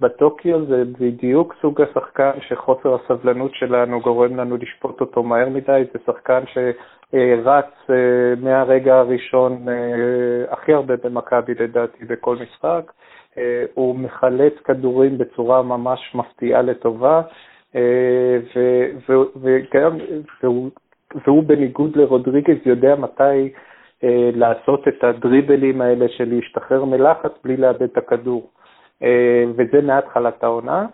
בטוקיו 0.00 0.64
זה 0.64 0.82
בדיוק 1.00 1.54
סוג 1.60 1.80
השחקן 1.80 2.30
שחוסר 2.48 2.94
הסבלנות 2.94 3.54
שלנו 3.54 4.00
גורם 4.00 4.36
לנו 4.36 4.56
לשפוט 4.56 5.00
אותו 5.00 5.22
מהר 5.22 5.48
מדי, 5.48 5.82
זה 5.92 5.98
שחקן 6.06 6.40
שרץ 6.46 7.90
מהרגע 8.40 8.96
הראשון 8.96 9.66
הכי 10.50 10.72
הרבה 10.72 10.94
במכבי 10.96 11.54
לדעתי 11.54 12.04
בכל 12.04 12.36
משחק. 12.36 12.92
אה, 13.38 13.64
הוא 13.74 13.96
מחלץ 13.96 14.52
כדורים 14.64 15.18
בצורה 15.18 15.62
ממש 15.62 16.14
מפתיעה 16.14 16.62
לטובה, 16.62 17.22
אה, 17.76 18.38
וגם, 19.42 19.96
והוא, 20.42 20.70
והוא 21.26 21.42
בניגוד 21.42 21.96
לרודריגז 21.96 22.56
יודע 22.66 22.94
מתי 22.94 23.52
אה, 24.04 24.30
לעשות 24.34 24.88
את 24.88 25.04
הדריבלים 25.04 25.80
האלה 25.80 26.08
של 26.08 26.34
להשתחרר 26.34 26.84
מלחץ 26.84 27.32
בלי 27.44 27.56
לאבד 27.56 27.82
את 27.82 27.96
הכדור. 27.96 28.50
וזה 29.56 29.80
מהתחלת 29.82 30.44
העונה. 30.44 30.86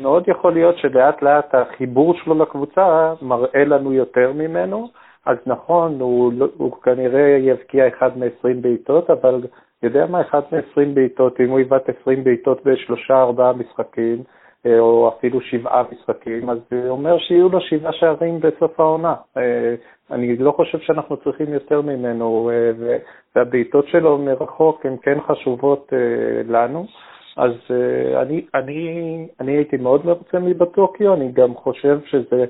מאוד 0.00 0.28
יכול 0.28 0.52
להיות 0.52 0.78
שלאט 0.78 1.22
לאט 1.22 1.54
החיבור 1.54 2.14
שלו 2.14 2.34
לקבוצה 2.34 3.14
מראה 3.22 3.64
לנו 3.64 3.92
יותר 3.92 4.32
ממנו, 4.32 4.88
אז 5.26 5.36
נכון, 5.46 6.00
הוא, 6.00 6.32
לא- 6.36 6.48
הוא 6.56 6.72
כנראה 6.82 7.36
יבקיע 7.40 7.88
אחד 7.88 8.18
מ-20 8.18 8.60
בעיטות, 8.60 9.10
אבל 9.10 9.40
יודע 9.82 10.06
מה, 10.06 10.20
אחד 10.20 10.40
מ-20 10.52 10.94
בעיטות, 10.94 11.40
אם 11.40 11.50
הוא 11.50 11.60
יבעט 11.60 11.88
20 12.00 12.24
בעיטות 12.24 12.64
בשלושה 12.64 13.14
ארבעה 13.22 13.52
משחקים, 13.52 14.22
אה, 14.66 14.78
או 14.78 15.08
אפילו 15.08 15.40
שבעה 15.40 15.82
משחקים, 15.92 16.50
אז 16.50 16.58
זה 16.70 16.88
אומר 16.88 17.18
שיהיו 17.18 17.48
לו 17.48 17.60
שבעה 17.60 17.92
שערים 17.92 18.40
בסוף 18.40 18.80
העונה. 18.80 19.14
אה, 19.36 19.74
אני 20.10 20.36
לא 20.36 20.52
חושב 20.52 20.78
שאנחנו 20.78 21.16
צריכים 21.16 21.52
יותר 21.52 21.80
ממנו, 21.80 22.50
אה, 22.52 22.96
והבעיטות 23.34 23.88
שלו 23.88 24.18
מרחוק 24.18 24.86
הן 24.86 24.96
כן 25.02 25.18
חשובות 25.20 25.92
לנו. 26.48 26.86
אז 27.36 27.52
אני, 28.22 28.46
אני, 28.54 29.28
אני 29.40 29.52
הייתי 29.52 29.76
מאוד 29.76 30.06
מרוצה 30.06 30.38
מבטוקיו, 30.38 31.14
אני 31.14 31.32
גם 31.32 31.54
חושב 31.54 31.98
שזה 32.04 32.44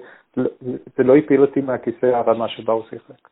זה 0.96 1.02
לא 1.04 1.16
הפיל 1.16 1.40
אותי 1.40 1.60
מהכיסא 1.60 2.06
הרמה 2.06 2.48
שבה 2.48 2.72
הוא 2.72 2.82
שיחק. 2.90 3.28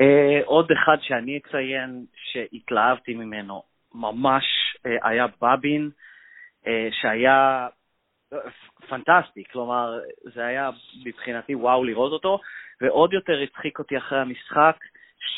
אה, 0.00 0.40
עוד 0.44 0.72
אחד 0.72 0.96
שאני 1.00 1.38
אציין 1.38 2.04
שהתלהבתי 2.14 3.14
ממנו 3.14 3.62
ממש 3.94 4.44
אה, 4.86 5.08
היה 5.08 5.26
בבין, 5.42 5.90
אה, 6.66 6.88
שהיה 6.92 7.68
פנטסטי, 8.88 9.44
כלומר 9.52 9.98
זה 10.34 10.46
היה 10.46 10.70
מבחינתי 11.04 11.54
וואו 11.54 11.84
לראות 11.84 12.12
אותו, 12.12 12.40
ועוד 12.80 13.12
יותר 13.12 13.40
הצחיק 13.40 13.78
אותי 13.78 13.98
אחרי 13.98 14.18
המשחק, 14.18 14.76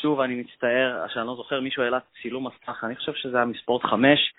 שוב 0.01 0.19
אני 0.19 0.35
מצטער 0.35 1.07
שאני 1.07 1.27
לא 1.27 1.35
זוכר, 1.35 1.59
מישהו 1.61 1.83
העלה 1.83 1.99
צילום 2.21 2.47
מסך, 2.47 2.83
אני 2.83 2.95
חושב 2.95 3.13
שזה 3.13 3.37
היה 3.37 3.45
מספורט 3.45 3.83
חמש, 3.83 4.33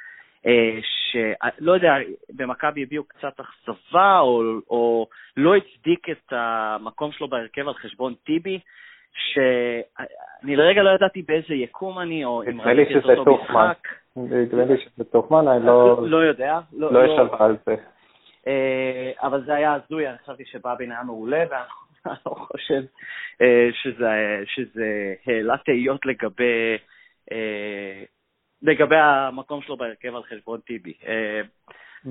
אה, 0.47 0.79
שלא 0.83 1.73
יודע, 1.73 1.95
במכבי 2.31 2.83
הביעו 2.83 3.05
קצת 3.05 3.41
אכזבה 3.41 4.19
או, 4.21 4.43
או 4.71 5.07
לא 5.37 5.55
הצדיק 5.57 6.11
את 6.11 6.33
המקום 6.33 7.13
שלו 7.13 7.29
בהרכב 7.29 7.69
על 7.69 7.75
חשבון 7.75 8.15
טיבי, 8.25 8.59
שאני 9.15 10.57
לרגע 10.57 10.83
לא 10.83 10.91
ידעתי 10.91 11.23
באיזה 11.23 11.55
יקום 11.55 11.99
אני, 11.99 12.25
או 12.25 12.43
אם 12.43 12.61
ראיתי 12.61 12.99
את 12.99 13.05
אותו. 13.19 13.39
משחק. 13.43 13.89
נדמה 14.17 14.65
לי 14.65 14.75
שזה 14.79 15.05
טוחמן, 15.05 15.49
אני 15.49 15.67
לא 15.67 16.09
לא 16.09 16.17
יודע. 16.17 16.59
לא 16.73 17.05
ישב 17.05 17.27
על 17.39 17.57
זה. 17.67 17.75
אה, 18.47 19.13
אבל 19.23 19.45
זה 19.45 19.55
היה 19.55 19.75
הזוי, 19.75 20.09
אני 20.09 20.19
חשבתי 20.19 20.45
שבאבין 20.45 20.93
היה 20.93 21.03
מעולה, 21.03 21.45
ואני 21.51 22.15
לא 22.27 22.35
חושב 22.35 22.83
אה, 23.43 23.69
שזה, 24.45 25.15
העלה 25.27 25.57
תהיות 25.65 26.07
לגבי, 26.07 26.77
אה, 27.33 28.03
לגבי 28.63 28.97
המקום 28.97 29.63
שלו 29.63 29.77
בהרכב 29.77 30.15
על 30.17 30.23
חשבון 30.23 30.61
טיבי. 30.61 30.95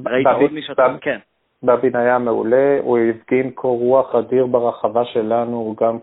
ראית 0.06 0.28
עוד 0.28 0.54
מישהו? 0.54 0.76
כן. 1.02 1.20
בבין 1.64 1.96
היה 1.96 2.20
מעולה, 2.20 2.78
הוא 2.82 2.98
הפגין 2.98 3.52
קור 3.52 3.80
רוח 3.80 4.16
אדיר 4.16 4.46
ברחבה 4.46 5.06
שלנו, 5.06 5.76
גם 5.82 5.98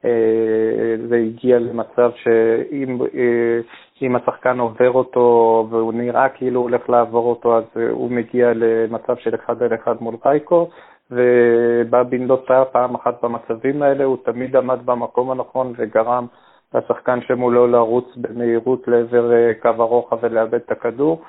כשזה 0.00 1.16
הגיע 1.16 1.58
למצב 1.58 2.10
שאם 2.14 2.98
אה, 3.14 4.16
השחקן 4.16 4.58
עובר 4.58 4.90
אותו 4.90 5.66
והוא 5.70 5.92
נראה 5.92 6.28
כאילו 6.28 6.60
הוא 6.60 6.70
הולך 6.70 6.90
לעבור 6.90 7.30
אותו, 7.30 7.58
אז 7.58 7.64
אה, 7.76 7.90
הוא 7.90 8.10
מגיע 8.10 8.52
למצב 8.54 9.16
של 9.16 9.34
אחד 9.34 9.62
על 9.62 9.74
אחד 9.74 9.94
מול 10.00 10.16
רייקו, 10.26 10.68
ובבין 11.10 12.26
לא 12.26 12.42
טעה 12.46 12.64
פעם 12.64 12.94
אחת 12.94 13.24
במצבים 13.24 13.82
האלה, 13.82 14.04
הוא 14.04 14.16
תמיד 14.24 14.56
עמד 14.56 14.78
במקום 14.84 15.30
הנכון 15.30 15.72
וגרם 15.76 16.26
לשחקן 16.74 17.18
שמולו 17.20 17.66
לרוץ 17.66 18.16
במהירות 18.16 18.88
לעבר 18.88 19.32
אה, 19.32 19.52
קו 19.62 19.68
הרוחב 19.68 20.16
ולאבד 20.22 20.54
את 20.54 20.70
הכדור. 20.70 21.22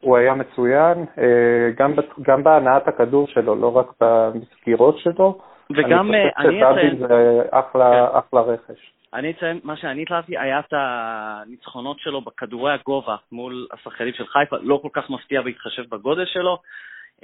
הוא 0.00 0.16
היה 0.16 0.34
מצוין, 0.34 1.04
אה, 1.18 1.70
גם, 1.76 1.92
גם 2.22 2.44
בהנעת 2.44 2.88
הכדור 2.88 3.26
שלו, 3.26 3.54
לא 3.54 3.76
רק 3.76 3.86
בסגירות 4.00 4.98
שלו. 4.98 5.38
וגם 5.70 6.10
אני 6.10 6.24
אה, 6.24 6.30
אני 6.38 6.62
אציין, 6.64 6.96
זה 6.98 7.42
אחלה, 7.50 8.08
כן. 8.12 8.18
אחלה 8.18 8.40
רכש. 8.40 8.92
אני 9.14 9.30
אציין, 9.30 9.60
מה 9.64 9.76
שאני 9.76 10.02
התלהבתי 10.02 10.38
היה 10.38 10.58
את 10.58 10.72
הניצחונות 10.72 12.00
שלו 12.00 12.20
בכדורי 12.20 12.72
הגובה 12.72 13.16
מול 13.32 13.66
השחקנים 13.72 14.14
של 14.14 14.26
חיפה, 14.26 14.56
לא 14.62 14.78
כל 14.82 14.88
כך 14.92 15.10
מפתיע 15.10 15.42
בהתחשב 15.42 15.82
בגודל 15.88 16.26
שלו. 16.26 16.58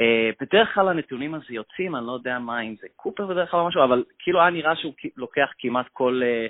אה, 0.00 0.30
בדרך 0.40 0.74
כלל 0.74 0.88
הנתונים 0.88 1.34
הזה 1.34 1.44
יוצאים, 1.48 1.96
אני 1.96 2.06
לא 2.06 2.12
יודע 2.12 2.38
מה, 2.38 2.60
אם 2.60 2.74
זה 2.80 2.86
קופר 2.96 3.26
בדרך 3.26 3.50
כלל 3.50 3.60
או 3.60 3.66
משהו, 3.66 3.84
אבל 3.84 4.04
כאילו 4.18 4.40
היה 4.40 4.50
נראה 4.50 4.76
שהוא 4.76 4.92
לוקח 5.16 5.48
כמעט 5.58 5.86
כל 5.92 6.20
אה, 6.24 6.46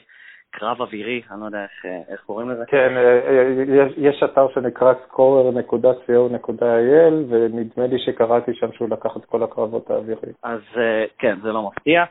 קרב 0.51 0.81
אווירי, 0.81 1.23
אני 1.31 1.41
לא 1.41 1.47
יודע 1.47 1.63
איך, 1.63 1.85
אה, 1.85 2.13
איך 2.13 2.21
קוראים 2.21 2.51
לזה. 2.51 2.65
כן, 2.67 2.97
אה, 2.97 3.29
אה, 3.29 3.43
יש, 3.69 3.93
יש 3.97 4.23
אתר 4.23 4.47
שנקרא 4.55 4.93
scorer.co.il, 5.09 7.15
ונדמה 7.29 7.87
לי 7.87 7.99
שקראתי 7.99 8.55
שם 8.55 8.73
שהוא 8.73 8.89
לקח 8.89 9.17
את 9.17 9.25
כל 9.25 9.43
הקרבות 9.43 9.91
האוויריים. 9.91 10.35
אז 10.43 10.61
כן, 11.19 11.41
זה 11.43 11.53
לא 11.53 11.69
מפתיע. 11.69 12.05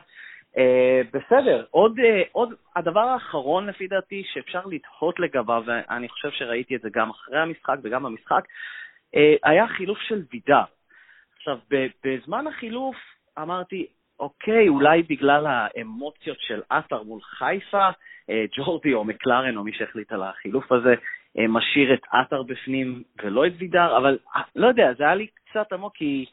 בסדר, 1.12 1.64
עוד, 1.70 1.96
עוד, 2.32 2.54
הדבר 2.76 3.00
האחרון 3.00 3.66
לפי 3.66 3.86
דעתי 3.86 4.22
שאפשר 4.32 4.60
לתהות 4.66 5.20
לגביו, 5.20 5.62
ואני 5.66 6.08
חושב 6.08 6.30
שראיתי 6.30 6.76
את 6.76 6.80
זה 6.80 6.88
גם 6.92 7.10
אחרי 7.10 7.38
המשחק 7.38 7.76
וגם 7.82 8.02
במשחק, 8.02 8.44
היה 9.42 9.66
חילוף 9.66 9.98
של 9.98 10.22
וידר. 10.32 10.62
עכשיו, 11.36 11.58
בזמן 12.04 12.46
החילוף 12.46 12.96
אמרתי, 13.38 13.86
אוקיי, 14.20 14.68
אולי 14.68 15.02
בגלל 15.02 15.46
האמוציות 15.46 16.40
של 16.40 16.62
עטר 16.70 17.02
מול 17.02 17.20
חיפה, 17.22 17.88
אה, 18.30 18.44
ג'ורדי 18.56 18.94
או 18.94 19.04
מקלרן 19.04 19.56
או 19.56 19.64
מי 19.64 19.72
שהחליט 19.72 20.12
על 20.12 20.22
החילוף 20.22 20.72
הזה, 20.72 20.94
אה, 21.38 21.46
משאיר 21.48 21.94
את 21.94 22.00
עטר 22.12 22.42
בפנים 22.42 23.02
ולא 23.22 23.46
את 23.46 23.52
וידר, 23.58 23.96
אבל 23.96 24.18
אה, 24.36 24.42
לא 24.56 24.66
יודע, 24.66 24.92
זה 24.98 25.04
היה 25.04 25.14
לי 25.14 25.26
קצת 25.26 25.72
עמוק, 25.72 25.96
כי, 25.96 26.26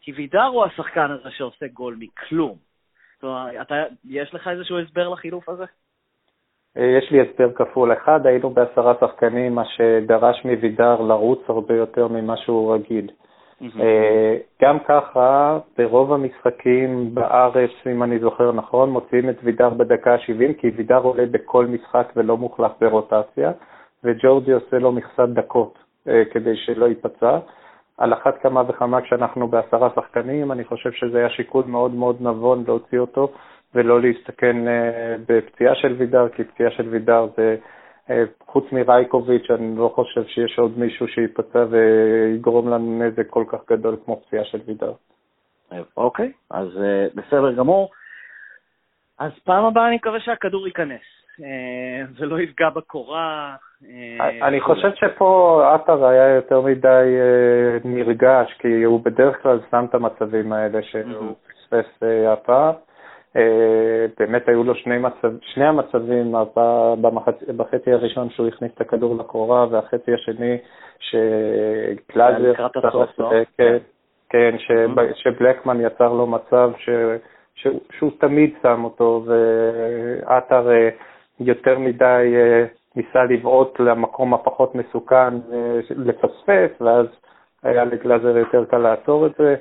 כי 0.00 0.12
וידר 0.12 0.44
הוא 0.44 0.64
השחקן 0.64 1.10
הזה 1.10 1.30
שעושה 1.30 1.66
גול 1.66 1.96
מכלום. 1.98 2.56
זאת 3.14 3.24
אומרת, 3.24 3.54
אתה, 3.60 3.74
יש 4.04 4.34
לך 4.34 4.48
איזשהו 4.48 4.78
הסבר 4.78 5.08
לחילוף 5.08 5.48
הזה? 5.48 5.64
יש 6.76 7.10
לי 7.10 7.20
הסבר 7.20 7.52
כפול. 7.52 7.92
אחד, 7.92 8.26
היינו 8.26 8.50
בעשרה 8.50 8.94
שחקנים, 9.00 9.54
מה 9.54 9.64
שדרש 9.64 10.44
מווידר 10.44 11.00
לרוץ 11.00 11.40
הרבה 11.48 11.74
יותר 11.74 12.08
ממה 12.08 12.36
שהוא 12.36 12.74
רגיל. 12.74 13.10
אה, 13.62 14.36
גם 14.62 14.78
ככה, 14.78 15.58
ברוב 15.78 16.12
המשחקים 16.12 17.14
בארץ, 17.14 17.70
אם 17.92 18.02
אני 18.02 18.18
זוכר 18.18 18.52
נכון, 18.52 18.90
מוציאים 18.90 19.30
את 19.30 19.36
וידר 19.42 19.68
בדקה 19.68 20.14
ה-70, 20.14 20.60
כי 20.60 20.70
וידר 20.76 20.98
עולה 20.98 21.26
בכל 21.30 21.66
משחק 21.66 22.12
ולא 22.16 22.36
מוחלף 22.36 22.72
ברוטציה, 22.80 23.52
וג'ורדי 24.04 24.52
עושה 24.52 24.78
לו 24.78 24.92
מכסת 24.92 25.28
דקות 25.28 25.78
אה, 26.08 26.22
כדי 26.32 26.56
שלא 26.56 26.86
ייפצע. 26.86 27.38
על 27.98 28.12
אחת 28.12 28.38
כמה 28.42 28.62
וכמה 28.68 29.00
כשאנחנו 29.00 29.48
בעשרה 29.48 29.88
שחקנים, 29.94 30.52
אני 30.52 30.64
חושב 30.64 30.92
שזה 30.92 31.18
היה 31.18 31.30
שיקול 31.30 31.64
מאוד 31.66 31.94
מאוד 31.94 32.16
נבון 32.20 32.64
להוציא 32.66 32.98
אותו 32.98 33.32
ולא 33.74 34.00
להסתכן 34.00 34.68
אה, 34.68 35.16
בפציעה 35.28 35.74
של 35.74 35.92
וידר, 35.98 36.28
כי 36.28 36.44
פציעה 36.44 36.70
של 36.70 36.88
וידר 36.88 37.26
זה, 37.36 37.56
חוץ 38.46 38.64
מרייקוביץ', 38.72 39.50
אני 39.50 39.76
לא 39.76 39.92
חושב 39.94 40.24
שיש 40.26 40.58
עוד 40.58 40.78
מישהו 40.78 41.08
שייפצע 41.08 41.64
ויגרום 41.70 42.68
לנו 42.68 43.02
נזק 43.04 43.26
כל 43.30 43.44
כך 43.48 43.58
גדול 43.70 43.96
כמו 44.04 44.20
פציעה 44.20 44.44
של 44.44 44.60
וידר. 44.66 44.92
אוקיי, 45.96 46.32
אז 46.50 46.68
אה, 46.82 47.06
בסדר 47.14 47.52
גמור. 47.52 47.90
אז 49.18 49.32
פעם 49.44 49.64
הבאה 49.64 49.88
אני 49.88 49.96
מקווה 49.96 50.20
שהכדור 50.20 50.66
ייכנס. 50.66 51.00
ולא 52.18 52.40
יפגע 52.40 52.70
בקורה. 52.70 53.54
אני 54.42 54.60
חושב 54.60 54.90
שפה 54.94 55.62
עטר 55.74 56.06
היה 56.06 56.34
יותר 56.34 56.60
מדי 56.60 57.16
נרגש, 57.84 58.52
כי 58.58 58.82
הוא 58.82 59.04
בדרך 59.04 59.42
כלל 59.42 59.58
שם 59.70 59.84
את 59.90 59.94
המצבים 59.94 60.52
האלה 60.52 60.82
שהוא 60.82 61.34
פספס 61.48 62.02
הפעם. 62.28 62.74
באמת 64.18 64.48
היו 64.48 64.64
לו 64.64 64.74
שני, 64.74 64.98
מצב, 64.98 65.32
שני 65.40 65.64
המצבים 65.64 66.34
בחצי 67.56 67.92
הראשון 67.92 68.30
שהוא 68.30 68.48
הכניס 68.48 68.72
את 68.74 68.80
הכדור 68.80 69.16
לקורה, 69.16 69.66
והחצי 69.70 70.14
השני 70.14 70.58
שגלאזר, 70.98 72.52
כן, 73.58 73.76
כן. 74.28 74.56
שבלקמן 75.14 75.80
יצר 75.80 76.12
לו 76.12 76.26
מצב 76.26 76.70
ש, 76.78 76.88
ש, 77.54 77.66
שהוא 77.98 78.10
תמיד 78.18 78.54
שם 78.62 78.84
אותו, 78.84 79.24
ועטר 79.26 80.70
אה, 80.70 80.88
יותר 81.40 81.78
מדי 81.78 82.34
אה, 82.36 82.64
ניסה 82.96 83.24
לבעוט 83.24 83.80
למקום 83.80 84.34
הפחות 84.34 84.74
מסוכן 84.74 85.34
לפספס, 85.90 86.80
ואז 86.80 87.06
היה 87.62 87.84
לגלאזר 87.84 88.36
יותר 88.36 88.64
קל 88.64 88.78
לעצור 88.78 89.26
את 89.26 89.32
זה. 89.38 89.54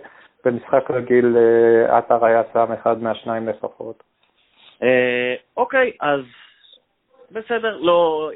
במשחק 0.45 0.91
רגיל 0.91 1.37
אה, 1.37 1.97
עטר 1.97 2.25
היה 2.25 2.41
שם 2.53 2.71
אחד 2.71 3.03
מהשניים 3.03 3.47
לפחות. 3.47 4.03
אוקיי, 5.57 5.91
אז 6.01 6.21
בסדר, 7.31 7.77
לא, 7.81 8.29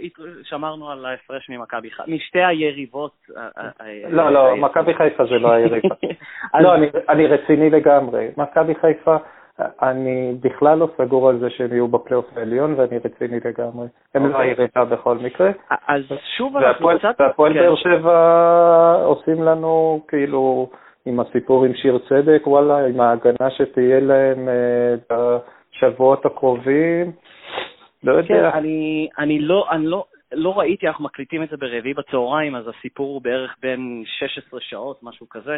שמרנו 0.43 0.89
על 0.89 1.06
ההפרש 1.06 1.50
ממכבי 1.50 1.91
חיפה, 1.91 2.12
משתי 2.12 2.43
היריבות. 2.43 3.12
לא, 4.10 4.30
לא, 4.30 4.56
מכבי 4.58 4.93
חיפה 4.93 5.26
זה 5.26 5.39
לא 5.39 5.52
היריבה. 5.52 5.95
לא, 6.63 6.76
אני 7.10 7.28
רציני 7.28 7.69
לגמרי. 7.69 8.28
מכבי 8.38 8.76
חיפה, 8.76 9.17
אני 9.82 10.34
בכלל 10.41 10.78
לא 10.78 10.88
סגור 10.98 11.30
על 11.30 11.39
זה 11.39 11.50
שהם 11.50 11.72
יהיו 11.72 11.88
בפלייאוף 11.88 12.26
העליון, 12.38 12.74
ואני 12.78 12.98
רציני 12.98 13.39
לגמרי. 13.45 13.88
הם 14.15 14.26
לא 14.26 14.34
אוקיי. 14.34 14.48
היריבה 14.48 14.86
בכל 14.86 15.17
מקרה. 15.17 15.52
אז 15.88 16.02
שוב 16.38 16.58
אנחנו 16.58 16.89
קצת... 17.00 17.15
והפועל 17.19 17.54
כן. 17.54 17.60
באר 17.60 17.76
שבע 17.76 19.02
עושים 19.06 19.43
לנו, 19.43 20.02
כאילו, 20.08 20.69
עם 21.05 21.19
הסיפור 21.19 21.65
עם 21.65 21.73
שיר 21.75 21.99
צדק, 22.09 22.47
וואלה, 22.47 22.85
עם 22.85 23.01
ההגנה 23.01 23.51
שתהיה 23.57 23.99
להם 23.99 24.49
אה, 24.49 24.95
בשבועות 25.71 26.25
הקרובים. 26.25 27.12
לא 28.03 28.12
יודע. 28.12 28.27
כן, 28.27 28.57
אני, 28.57 29.09
אני, 29.17 29.39
לא, 29.39 29.67
אני 29.71 29.88
לא, 29.88 30.05
לא 30.31 30.59
ראיתי, 30.59 30.88
אנחנו 30.88 31.05
מקליטים 31.05 31.43
את 31.43 31.49
זה 31.49 31.57
ברביעי 31.57 31.93
בצהריים, 31.93 32.55
אז 32.55 32.67
הסיפור 32.67 33.13
הוא 33.13 33.21
בערך 33.21 33.55
בין 33.62 34.03
16 34.05 34.62
שעות, 34.62 34.99
משהו 35.03 35.29
כזה, 35.29 35.57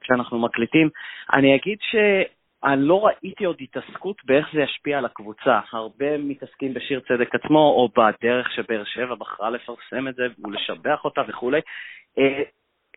כשאנחנו 0.00 0.38
מקליטים. 0.38 0.88
אני 1.32 1.56
אגיד 1.56 1.78
שאני 1.80 2.82
לא 2.82 3.06
ראיתי 3.06 3.44
עוד 3.44 3.56
התעסקות 3.60 4.16
באיך 4.24 4.48
זה 4.52 4.60
ישפיע 4.60 4.98
על 4.98 5.04
הקבוצה. 5.04 5.60
הרבה 5.72 6.18
מתעסקים 6.18 6.74
בשיר 6.74 7.00
צדק 7.00 7.34
עצמו, 7.34 7.58
או 7.58 7.88
בדרך 7.96 8.52
שבאר 8.52 8.84
שבע 8.84 9.14
בחרה 9.14 9.50
לפרסם 9.50 10.08
את 10.08 10.14
זה 10.14 10.26
ולשבח 10.44 11.04
אותה 11.04 11.22
וכולי. 11.28 11.60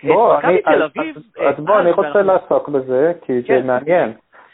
אה, 0.05 0.13
בוא, 0.13 0.39
אני, 0.39 0.61
אז, 0.65 0.81
אז, 0.81 1.23
אז 1.39 1.65
בוא, 1.65 1.79
אני 1.79 1.91
רוצה 1.91 2.21
לעסוק 2.21 2.69
בזה, 2.69 3.11
כי 3.25 3.41
זה 3.41 3.47
כן. 3.47 3.67
מעניין. 3.67 4.13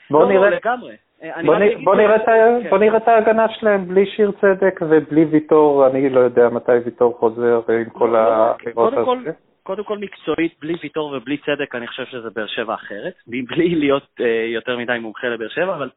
בוא 0.09 0.23
לא, 0.23 0.29
נראה... 0.29 0.49
לא, 0.49 0.55
לגמרי. 0.55 0.95
אה, 1.23 1.43
בוא, 1.45 1.57
נ, 1.57 1.83
בוא, 1.83 1.95
נראה 1.95 2.15
את, 2.15 2.25
כן. 2.25 2.69
בוא 2.69 2.77
נראה 2.77 2.97
את 2.97 3.07
ההגנה 3.07 3.45
שלהם 3.49 3.87
בלי 3.87 4.05
שיר 4.05 4.31
צדק 4.41 4.79
ובלי 4.81 5.25
ויטור, 5.25 5.87
אני 5.87 6.09
לא 6.09 6.19
יודע 6.19 6.49
מתי 6.49 6.71
ויטור 6.85 7.17
חוזר 7.19 7.61
עם 7.69 7.89
כל 7.89 8.09
לא, 8.13 8.17
האחרות 8.17 8.93
הזה. 8.93 9.31
קודם 9.63 9.83
כל 9.83 9.97
מקצועית, 9.97 10.55
בלי 10.61 10.73
ויטור 10.83 11.13
ובלי 11.17 11.37
צדק, 11.37 11.75
אני 11.75 11.87
חושב 11.87 12.05
שזה 12.05 12.29
באר 12.35 12.47
שבע 12.47 12.73
אחרת, 12.73 13.13
בלי 13.27 13.75
להיות 13.75 14.19
יותר 14.53 14.77
מדי 14.77 14.97
מומחה 15.01 15.27
לבאר 15.27 15.49
שבע, 15.49 15.75
אבל 15.75 15.89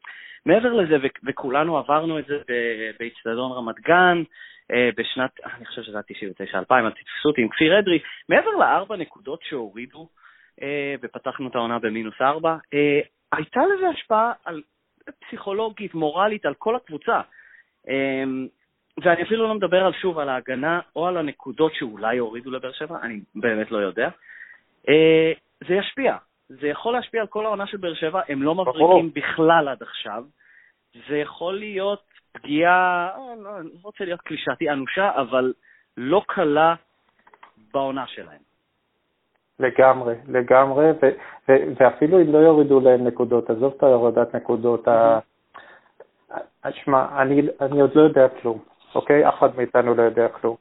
מעבר 0.46 0.72
לזה, 0.72 0.96
וכולנו 1.26 1.78
עברנו 1.78 2.18
את 2.18 2.24
זה 2.26 2.36
באיצטדיון 2.98 3.52
רמת 3.52 3.80
גן, 3.80 4.22
בשנת, 4.96 5.40
אני 5.56 5.66
חושב 5.66 5.82
שזה 5.82 5.98
היה 6.08 6.32
99-2000, 6.62 6.86
אז 6.86 6.92
תתפסו 6.92 7.28
אותי 7.28 7.42
עם 7.42 7.48
כפיר 7.48 7.78
אדרי, 7.78 7.98
מעבר 8.28 8.50
לארבע 8.50 8.96
נקודות 8.96 9.40
שהורידו, 9.42 10.08
uh, 10.60 10.62
ופתחנו 11.02 11.48
את 11.48 11.54
העונה 11.54 11.78
במינוס 11.78 12.20
ארבע, 12.20 12.56
uh, 12.56 13.06
הייתה 13.32 13.60
לזה 13.74 13.88
השפעה 13.88 14.32
על 14.44 14.62
פסיכולוגית, 15.20 15.94
מורלית, 15.94 16.46
על 16.46 16.54
כל 16.54 16.76
הקבוצה. 16.76 17.20
ואני 19.02 19.22
אפילו 19.22 19.48
לא 19.48 19.54
מדבר 19.54 19.84
על 19.84 19.92
שוב 19.92 20.18
על 20.18 20.28
ההגנה 20.28 20.80
או 20.96 21.06
על 21.06 21.16
הנקודות 21.16 21.74
שאולי 21.74 22.18
הורידו 22.18 22.50
לבאר 22.50 22.72
שבע, 22.72 22.98
אני 23.02 23.20
באמת 23.34 23.70
לא 23.70 23.78
יודע. 23.78 24.08
אה, 24.88 25.32
זה 25.68 25.74
ישפיע, 25.74 26.16
זה 26.48 26.68
יכול 26.68 26.92
להשפיע 26.92 27.20
על 27.20 27.26
כל 27.26 27.46
העונה 27.46 27.66
של 27.66 27.76
באר 27.76 27.94
שבע, 27.94 28.20
הם 28.28 28.42
לא 28.42 28.54
מבריקים 28.54 29.10
בכלל 29.14 29.68
עד 29.68 29.82
עכשיו. 29.82 30.24
זה 31.08 31.16
יכול 31.18 31.58
להיות 31.58 32.09
פגיעה, 32.32 33.10
אה, 33.16 33.34
לא, 33.42 33.58
אני 33.58 33.68
לא 33.68 33.80
רוצה 33.82 34.04
להיות 34.04 34.20
קלישאתי 34.20 34.70
אנושה, 34.70 35.10
אבל 35.16 35.52
לא 35.96 36.22
קלה 36.26 36.74
בעונה 37.74 38.06
שלהם. 38.06 38.40
לגמרי, 39.58 40.14
לגמרי, 40.28 40.90
ו, 40.90 41.06
ו, 41.48 41.52
ואפילו 41.80 42.20
אם 42.20 42.32
לא 42.32 42.38
יורידו 42.38 42.80
להם 42.80 43.06
נקודות, 43.06 43.50
עזוב 43.50 43.74
את 43.76 43.82
ההורדת 43.82 44.34
נקודות, 44.34 44.88
שמע, 46.70 47.22
אני, 47.22 47.42
אני 47.60 47.80
עוד 47.80 47.94
לא 47.94 48.02
יודע 48.02 48.28
כלום, 48.28 48.58
אוקיי? 48.94 49.28
אף 49.28 49.38
אחד 49.38 49.56
מאיתנו 49.56 49.94
לא 49.94 50.02
יודע 50.02 50.28
כלום. 50.28 50.56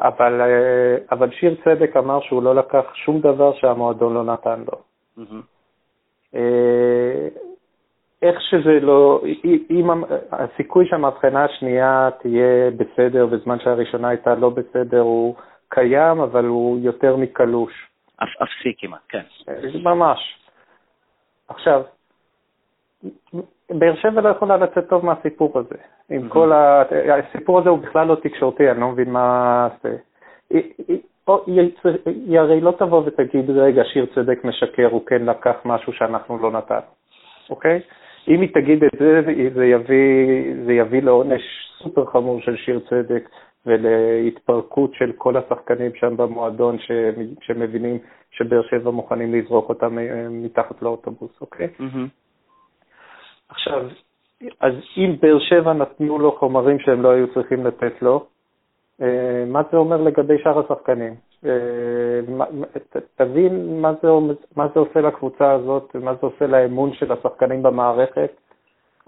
אבל, 0.00 0.40
אה, 0.40 0.96
אבל 1.12 1.30
שיר 1.30 1.56
צדק 1.64 1.96
אמר 1.96 2.20
שהוא 2.20 2.42
לא 2.42 2.54
לקח 2.54 2.84
שום 2.94 3.20
דבר 3.20 3.54
שהמועדון 3.54 4.14
לא 4.14 4.24
נתן 4.24 4.64
לו. 4.72 4.78
אה, 6.34 7.28
איך 8.24 8.40
שזה 8.40 8.80
לא, 8.80 9.22
אם 9.70 9.90
הסיכוי 10.32 10.86
שהמבחנה 10.86 11.44
השנייה 11.44 12.08
תהיה 12.22 12.70
בסדר 12.70 13.26
בזמן 13.26 13.58
שהראשונה 13.60 14.08
הייתה 14.08 14.34
לא 14.34 14.50
בסדר 14.50 15.00
הוא 15.00 15.34
קיים, 15.68 16.20
אבל 16.20 16.44
הוא 16.44 16.78
יותר 16.82 17.16
מקלוש. 17.16 17.72
אפסי 18.22 18.74
כמעט, 18.78 19.00
כן. 19.08 19.22
ממש. 19.82 20.38
עכשיו, 21.48 21.82
באר 23.70 23.94
שבע 23.94 24.20
לא 24.20 24.28
יכולה 24.28 24.56
לצאת 24.56 24.88
טוב 24.88 25.06
מהסיפור 25.06 25.58
הזה. 25.58 25.76
עם 26.10 26.28
כל 26.28 26.52
ה... 26.52 26.82
הסיפור 27.18 27.58
הזה 27.58 27.68
הוא 27.68 27.78
בכלל 27.78 28.06
לא 28.06 28.14
תקשורתי, 28.14 28.70
אני 28.70 28.80
לא 28.80 28.88
מבין 28.88 29.10
מה 29.10 29.68
זה. 29.82 29.96
היא 32.06 32.38
הרי 32.38 32.60
לא 32.60 32.70
תבוא 32.78 33.02
ותגיד, 33.06 33.50
רגע, 33.50 33.82
שיר 33.84 34.06
צדק 34.14 34.44
משקר, 34.44 34.88
הוא 34.90 35.06
כן 35.06 35.24
לקח 35.24 35.56
משהו 35.64 35.92
שאנחנו 35.92 36.38
לא 36.38 36.50
נתנו, 36.50 36.86
אוקיי? 37.50 37.80
אם 38.28 38.40
היא 38.40 38.54
תגיד 38.54 38.84
את 38.84 38.98
זה, 38.98 39.20
זה 39.54 39.66
יביא, 39.66 40.54
זה 40.66 40.72
יביא 40.72 41.02
לעונש 41.02 41.42
סופר 41.82 42.06
חמור 42.06 42.40
של 42.40 42.56
שיר 42.56 42.80
צדק, 42.90 43.28
ולהתפרקות 43.66 44.94
של 44.94 45.12
כל 45.18 45.36
השחקנים 45.36 45.90
שם 45.94 46.16
במועדון 46.16 46.76
שמבינים 47.40 47.98
שבאר 48.30 48.62
שבע 48.62 48.90
מוכנים 48.90 49.34
לזרוק 49.34 49.68
אותם 49.68 49.98
אה, 49.98 50.28
מתחת 50.30 50.82
לאוטובוס, 50.82 51.40
אוקיי? 51.40 51.68
Mm-hmm. 51.80 52.08
עכשיו, 53.48 53.88
אז 54.60 54.72
אם 54.96 55.16
באר 55.22 55.38
שבע 55.38 55.72
נתנו 55.72 56.18
לו 56.18 56.32
חומרים 56.32 56.78
שהם 56.78 57.02
לא 57.02 57.10
היו 57.10 57.34
צריכים 57.34 57.66
לתת 57.66 58.02
לו, 58.02 58.26
אה, 59.02 59.44
מה 59.46 59.62
זה 59.70 59.76
אומר 59.76 60.02
לגבי 60.02 60.34
שאר 60.42 60.58
השחקנים? 60.58 61.14
אה, 61.46 62.20
תבין 63.16 63.80
מה 63.80 63.92
זה, 64.02 64.08
מה 64.56 64.66
זה 64.74 64.80
עושה 64.80 65.00
לקבוצה 65.00 65.52
הזאת, 65.52 65.96
מה 66.02 66.14
זה 66.14 66.20
עושה 66.20 66.46
לאמון 66.46 66.92
של 66.92 67.12
השחקנים 67.12 67.62
במערכת, 67.62 68.30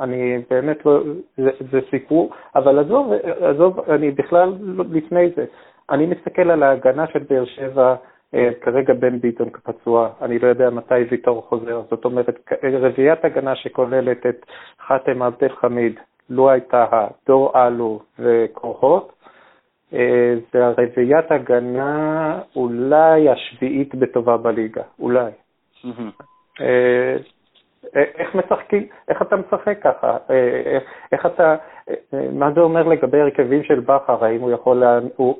אני 0.00 0.42
באמת 0.50 0.86
לא, 0.86 1.02
זה, 1.36 1.50
זה 1.70 1.80
סיפור, 1.90 2.30
אבל 2.54 2.78
עזוב, 2.78 3.12
עזוב, 3.40 3.90
אני 3.90 4.10
בכלל 4.10 4.54
לא, 4.60 4.84
לפני 4.90 5.30
זה. 5.36 5.44
אני 5.90 6.06
מסתכל 6.06 6.50
על 6.50 6.62
ההגנה 6.62 7.06
של 7.06 7.18
באר 7.18 7.44
שבע, 7.44 7.94
אה, 8.34 8.50
כרגע 8.60 8.94
בן 8.94 9.18
ביטון 9.18 9.50
פצוע, 9.62 10.08
אני 10.22 10.38
לא 10.38 10.46
יודע 10.48 10.70
מתי 10.70 10.94
ויטור 11.10 11.42
חוזר, 11.48 11.82
זאת 11.90 12.04
אומרת, 12.04 12.50
רביעיית 12.62 13.24
הגנה 13.24 13.56
שכוללת 13.56 14.26
את 14.26 14.46
חאתם 14.86 15.22
עבד 15.22 15.42
אל 15.42 15.48
חמיד, 15.48 16.00
לואי 16.30 16.60
טהא, 16.60 17.06
דור 17.26 17.52
אלו 17.66 18.00
וכוחות, 18.18 19.12
זה 20.52 20.66
הרביעיית 20.66 21.32
הגנה 21.32 22.38
אולי 22.56 23.28
השביעית 23.28 23.94
בטובה 23.94 24.36
בליגה, 24.36 24.82
אולי. 24.98 25.30
Mm-hmm. 25.84 26.60
איך 27.94 28.34
משחקים, 28.34 28.86
איך 29.08 29.22
אתה 29.22 29.36
משחק 29.36 29.78
ככה? 29.82 30.16
איך, 30.66 30.82
איך 31.12 31.26
אתה, 31.26 31.56
מה 32.32 32.52
זה 32.52 32.60
אומר 32.60 32.82
לגבי 32.82 33.20
הרכבים 33.20 33.62
של 33.62 33.80
בכר? 33.80 34.24
האם 34.24 34.40
הוא 34.40 34.50
יכול, 34.50 34.82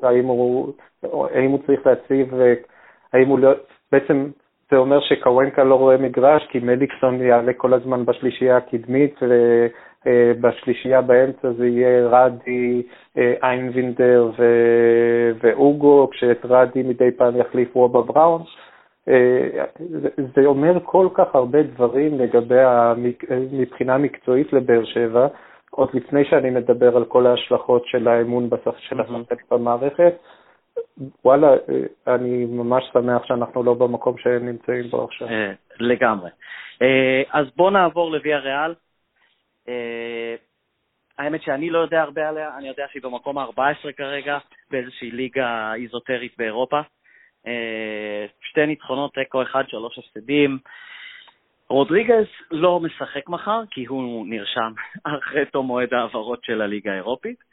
האם 0.03 0.25
הוא, 0.25 0.73
האם 1.03 1.51
הוא 1.51 1.59
צריך 1.65 1.87
להציב, 1.87 2.33
האם 3.13 3.27
הוא 3.27 3.39
לא, 3.39 3.51
בעצם 3.91 4.27
זה 4.71 4.77
אומר 4.77 4.99
שקוונקה 4.99 5.63
לא 5.63 5.75
רואה 5.75 5.97
מגרש 5.97 6.47
כי 6.49 6.59
מדיקסון 6.59 7.21
יעלה 7.21 7.53
כל 7.53 7.73
הזמן 7.73 8.05
בשלישייה 8.05 8.57
הקדמית 8.57 9.19
ובשלישייה 10.05 11.01
באמצע 11.01 11.51
זה 11.51 11.67
יהיה 11.67 12.07
רדי, 12.07 12.83
איינבינדר 13.17 14.31
ואוגו, 15.43 16.09
כשאת 16.11 16.45
רדי 16.45 16.83
מדי 16.83 17.11
פעם 17.11 17.37
יחליף 17.37 17.75
רובה 17.75 18.01
בראון. 18.01 18.43
זה 20.35 20.45
אומר 20.45 20.79
כל 20.83 21.07
כך 21.13 21.35
הרבה 21.35 21.63
דברים 21.63 22.19
לגבי, 22.19 22.59
המק... 22.59 23.23
מבחינה 23.51 23.97
מקצועית 23.97 24.53
לבאר 24.53 24.85
שבע, 24.85 25.27
עוד 25.71 25.89
לפני 25.93 26.25
שאני 26.25 26.49
מדבר 26.49 26.97
על 26.97 27.05
כל 27.05 27.27
ההשלכות 27.27 27.85
של 27.85 28.07
האמון 28.07 28.49
של 28.79 29.01
השחקנים 29.01 29.23
במערכת, 29.51 30.13
וואלה, 31.25 31.47
אה, 31.47 32.15
אני 32.15 32.45
ממש 32.45 32.83
שמח 32.93 33.25
שאנחנו 33.25 33.63
לא 33.63 33.73
במקום 33.73 34.17
שהם 34.17 34.45
נמצאים 34.45 34.89
בו 34.89 35.03
עכשיו. 35.03 35.27
אה, 35.27 35.51
לגמרי. 35.79 36.29
אה, 36.81 37.21
אז 37.31 37.45
בואו 37.55 37.69
נעבור 37.69 38.11
לוויה 38.11 38.37
ריאל. 38.37 38.73
האמת 41.17 41.41
שאני 41.41 41.69
לא 41.69 41.79
יודע 41.79 42.01
הרבה 42.01 42.29
עליה, 42.29 42.57
אני 42.57 42.67
יודע 42.67 42.85
שהיא 42.91 43.01
במקום 43.01 43.37
ה-14 43.37 43.91
כרגע, 43.97 44.37
באיזושהי 44.71 45.11
ליגה 45.11 45.73
איזוטרית 45.75 46.37
באירופה. 46.37 46.81
שתי 48.41 48.65
ניצחונות, 48.65 49.13
תיקו 49.13 49.41
אחד, 49.41 49.63
שלוש 49.67 49.99
הפסדים. 49.99 50.57
רודריגז 51.69 52.25
לא 52.51 52.79
משחק 52.79 53.29
מחר, 53.29 53.61
כי 53.71 53.85
הוא 53.85 54.27
נרשם 54.27 54.73
אחרי 55.17 55.45
תום 55.45 55.65
מועד 55.65 55.93
העברות 55.93 56.43
של 56.43 56.61
הליגה 56.61 56.91
האירופית. 56.91 57.43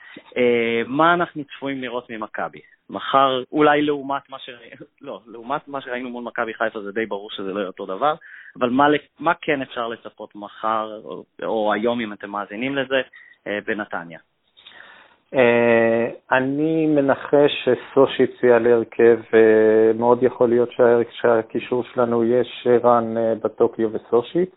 מה 0.87 1.15
אנחנו 1.15 1.45
צפויים 1.45 1.83
לראות 1.83 2.11
ממכבי? 2.11 2.61
מחר, 2.91 3.43
אולי 3.53 3.83
לעומת 3.83 4.31
מה 4.31 4.39
שראינו, 4.39 4.87
לא, 5.01 5.21
לעומת 5.27 5.69
מה 5.69 5.81
שראינו 5.81 6.11
מול 6.11 6.25
מכבי 6.25 6.55
חיפה 6.55 6.83
זה 6.83 6.93
די 6.93 7.07
ברור 7.07 7.31
שזה 7.31 7.53
לא 7.53 7.59
יהיה 7.59 7.67
אותו 7.67 7.87
דבר, 7.87 8.15
אבל 8.59 8.71
מה, 8.71 8.87
מה 9.19 9.33
כן 9.41 9.63
אפשר 9.63 9.89
לצפות 9.89 10.35
מחר, 10.35 11.01
או, 11.05 11.25
או 11.43 11.73
היום 11.73 12.01
אם 12.01 12.13
אתם 12.13 12.31
מאזינים 12.31 12.77
לזה, 12.77 13.03
אה, 13.47 13.59
בנתניה? 13.67 14.19
אה, 15.35 16.07
אני 16.33 16.87
מנחש 16.87 17.65
שסושיץ 17.65 18.43
יעלה 18.43 18.75
הרכב, 18.75 19.19
מאוד 19.99 20.23
יכול 20.23 20.49
להיות 20.49 20.69
שהקישור 21.11 21.85
שלנו 21.85 22.25
יהיה 22.25 22.45
שרן 22.45 23.17
אה, 23.17 23.35
בטוקיו 23.45 23.89
וסושיץ. 23.93 24.51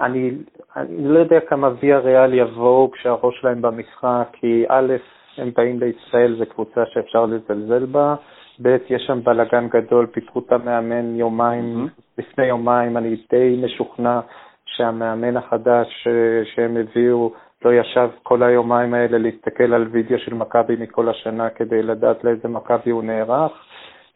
אני, 0.00 0.30
אני 0.76 1.08
לא 1.08 1.18
יודע 1.18 1.40
כמה 1.40 1.70
ויה 1.80 1.98
ריאל 1.98 2.34
יבואו 2.34 2.90
כשהראש 2.90 3.40
שלהם 3.40 3.62
במשחק, 3.62 4.28
כי 4.32 4.64
א', 4.68 4.92
הם 5.38 5.50
באים 5.56 5.80
לישראל, 5.80 6.36
זו 6.38 6.46
קבוצה 6.46 6.80
שאפשר 6.86 7.26
לזלזל 7.26 7.86
בה. 7.86 8.14
ב', 8.62 8.76
יש 8.90 9.02
שם 9.06 9.20
בלאגן 9.24 9.68
גדול, 9.68 10.06
פיתחו 10.06 10.38
את 10.38 10.52
המאמן 10.52 11.16
יומיים, 11.16 11.86
mm-hmm. 11.86 12.02
לפני 12.18 12.46
יומיים, 12.46 12.96
אני 12.96 13.16
די 13.30 13.60
משוכנע 13.64 14.20
שהמאמן 14.64 15.36
החדש 15.36 16.08
שהם 16.54 16.76
הביאו 16.76 17.32
לא 17.64 17.74
ישב 17.74 18.08
כל 18.22 18.42
היומיים 18.42 18.94
האלה 18.94 19.18
להסתכל 19.18 19.74
על 19.74 19.88
וידאו 19.90 20.18
של 20.18 20.34
מכבי 20.34 20.76
מכל 20.78 21.08
השנה 21.08 21.50
כדי 21.50 21.82
לדעת 21.82 22.24
לאיזה 22.24 22.48
מכבי 22.48 22.90
הוא 22.90 23.04
נערך. 23.04 23.52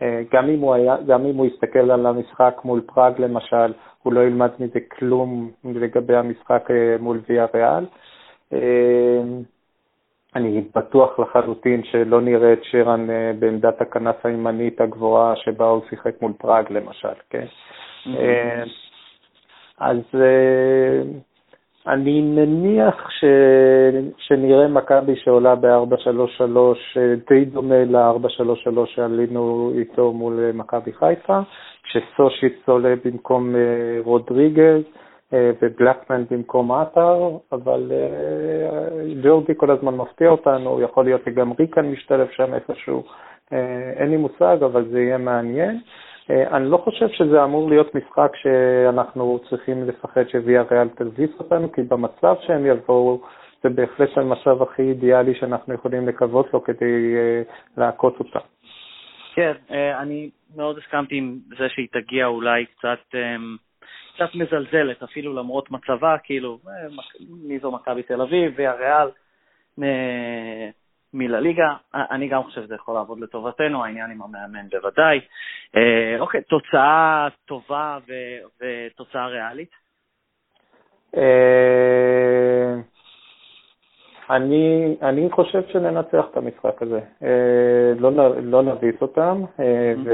אה, 0.03 0.23
גם 0.33 0.49
אם, 0.49 0.61
הוא 0.61 0.75
היה, 0.75 0.97
גם 1.07 1.27
אם 1.27 1.37
הוא 1.37 1.47
יסתכל 1.47 1.91
על 1.91 2.07
המשחק 2.07 2.61
מול 2.65 2.81
פראג 2.81 3.13
למשל, 3.19 3.73
הוא 4.03 4.13
לא 4.13 4.21
ילמד 4.21 4.51
מזה 4.61 4.79
כלום 4.99 5.51
לגבי 5.65 6.17
המשחק 6.17 6.71
אה, 6.71 6.97
מול 7.01 7.21
ויה 7.29 7.47
ריאל. 7.55 7.87
אה, 8.53 9.23
אני 10.37 10.65
בטוח 10.75 11.19
לחלוטין 11.19 11.85
שלא 11.85 12.21
נראה 12.21 12.53
את 12.53 12.65
שירן 12.65 13.11
אה, 13.11 13.33
בעמדת 13.39 13.81
הכנף 13.81 14.27
הימנית 14.27 14.81
הגבוהה 14.81 15.37
שבה 15.37 15.67
הוא 15.67 15.83
שיחק 15.91 16.23
מול 16.23 16.33
פראג 16.39 16.65
למשל, 16.71 17.09
כן? 17.31 17.47
Mm-hmm. 18.07 18.69
אז 19.79 19.97
אני 21.87 22.21
מניח 22.21 23.11
ש... 23.11 23.25
שנראה 24.19 24.69
מכבי 24.69 25.17
שעולה 25.17 25.55
ב-4-3-3 25.55 26.59
די 27.29 27.45
דומה 27.45 27.85
ל-4-3-3 27.85 28.87
שעלינו 28.87 29.73
איתו 29.79 30.13
מול 30.13 30.51
מכבי 30.55 30.93
חיפה, 30.93 31.41
כשסושיץ 31.83 32.69
עולה 32.69 32.95
במקום 33.05 33.55
רודריגז. 34.05 34.83
אה, 35.33 35.51
ובלקמן 35.63 36.25
במקום 36.31 36.73
עטר, 36.73 37.31
אבל 37.53 37.93
אה, 37.93 39.15
ג'ורדי 39.23 39.53
כל 39.57 39.71
הזמן 39.71 39.95
מפתיע 39.95 40.29
אותנו, 40.29 40.81
יכול 40.81 41.05
להיות 41.05 41.21
שגם 41.25 41.53
ריקן 41.59 41.87
משתלב 41.87 42.29
שם 42.31 42.55
איפשהו, 42.55 43.03
אה, 43.53 43.93
אין 43.97 44.11
לי 44.11 44.17
מושג, 44.17 44.57
אבל 44.65 44.89
זה 44.91 45.01
יהיה 45.01 45.19
מעניין. 45.19 45.81
אני 46.31 46.71
לא 46.71 46.77
חושב 46.77 47.09
שזה 47.09 47.45
אמור 47.45 47.69
להיות 47.69 47.95
משחק 47.95 48.33
שאנחנו 48.43 49.39
צריכים 49.51 49.89
לפחד 49.89 50.29
שוויה 50.29 50.63
ריאל 50.71 50.89
תלביס 50.89 51.31
אותנו, 51.39 51.73
כי 51.73 51.83
במצב 51.83 52.35
שהם 52.47 52.67
יבואו, 52.67 53.21
זה 53.63 53.69
בהחלט 53.69 54.19
המצב 54.19 54.63
הכי 54.63 54.83
אידיאלי 54.83 55.35
שאנחנו 55.35 55.75
יכולים 55.75 56.09
לקוות 56.09 56.53
לו 56.53 56.65
כדי 56.65 57.15
לעקוץ 57.77 58.15
אותה. 58.19 58.39
כן, 59.35 59.53
אני 60.01 60.31
מאוד 60.57 60.79
הסכמתי 60.79 61.17
עם 61.17 61.39
זה 61.59 61.69
שהיא 61.69 61.89
תגיע 61.93 62.27
אולי 62.27 62.67
קצת 62.67 63.17
קצת 64.17 64.35
מזלזלת, 64.35 65.03
אפילו 65.03 65.35
למרות 65.35 65.71
מצבה, 65.71 66.17
כאילו, 66.25 66.59
אה, 66.69 66.89
מי 67.49 67.59
זו 67.59 67.73
מכבי 67.73 68.03
תל 68.03 68.21
אביב 68.21 68.55
והריאל 68.57 69.09
מלליגה. 71.19 71.75
אני 71.95 72.29
גם 72.29 72.43
חושב 72.43 72.63
שזה 72.63 72.75
יכול 72.75 72.95
לעבוד 72.95 73.21
לטובתנו, 73.21 73.85
העניין 73.85 74.11
עם 74.11 74.23
המאמן 74.23 74.69
בוודאי. 74.69 75.21
אה, 75.77 76.17
אוקיי, 76.21 76.43
תוצאה 76.43 77.29
טובה 77.47 77.99
ותוצאה 78.61 79.27
ריאלית? 79.27 79.71
אה, 81.17 82.75
אני, 84.31 84.97
אני 85.03 85.31
חושב 85.31 85.63
שננצח 85.73 86.25
את 86.31 86.37
המשחק 86.37 86.83
הזה. 86.83 87.01
אה, 87.23 87.93
לא, 87.99 88.11
לא 88.43 88.63
נביס 88.63 88.95
אותם. 89.03 89.43
אה, 89.61 89.93
ו... 90.05 90.11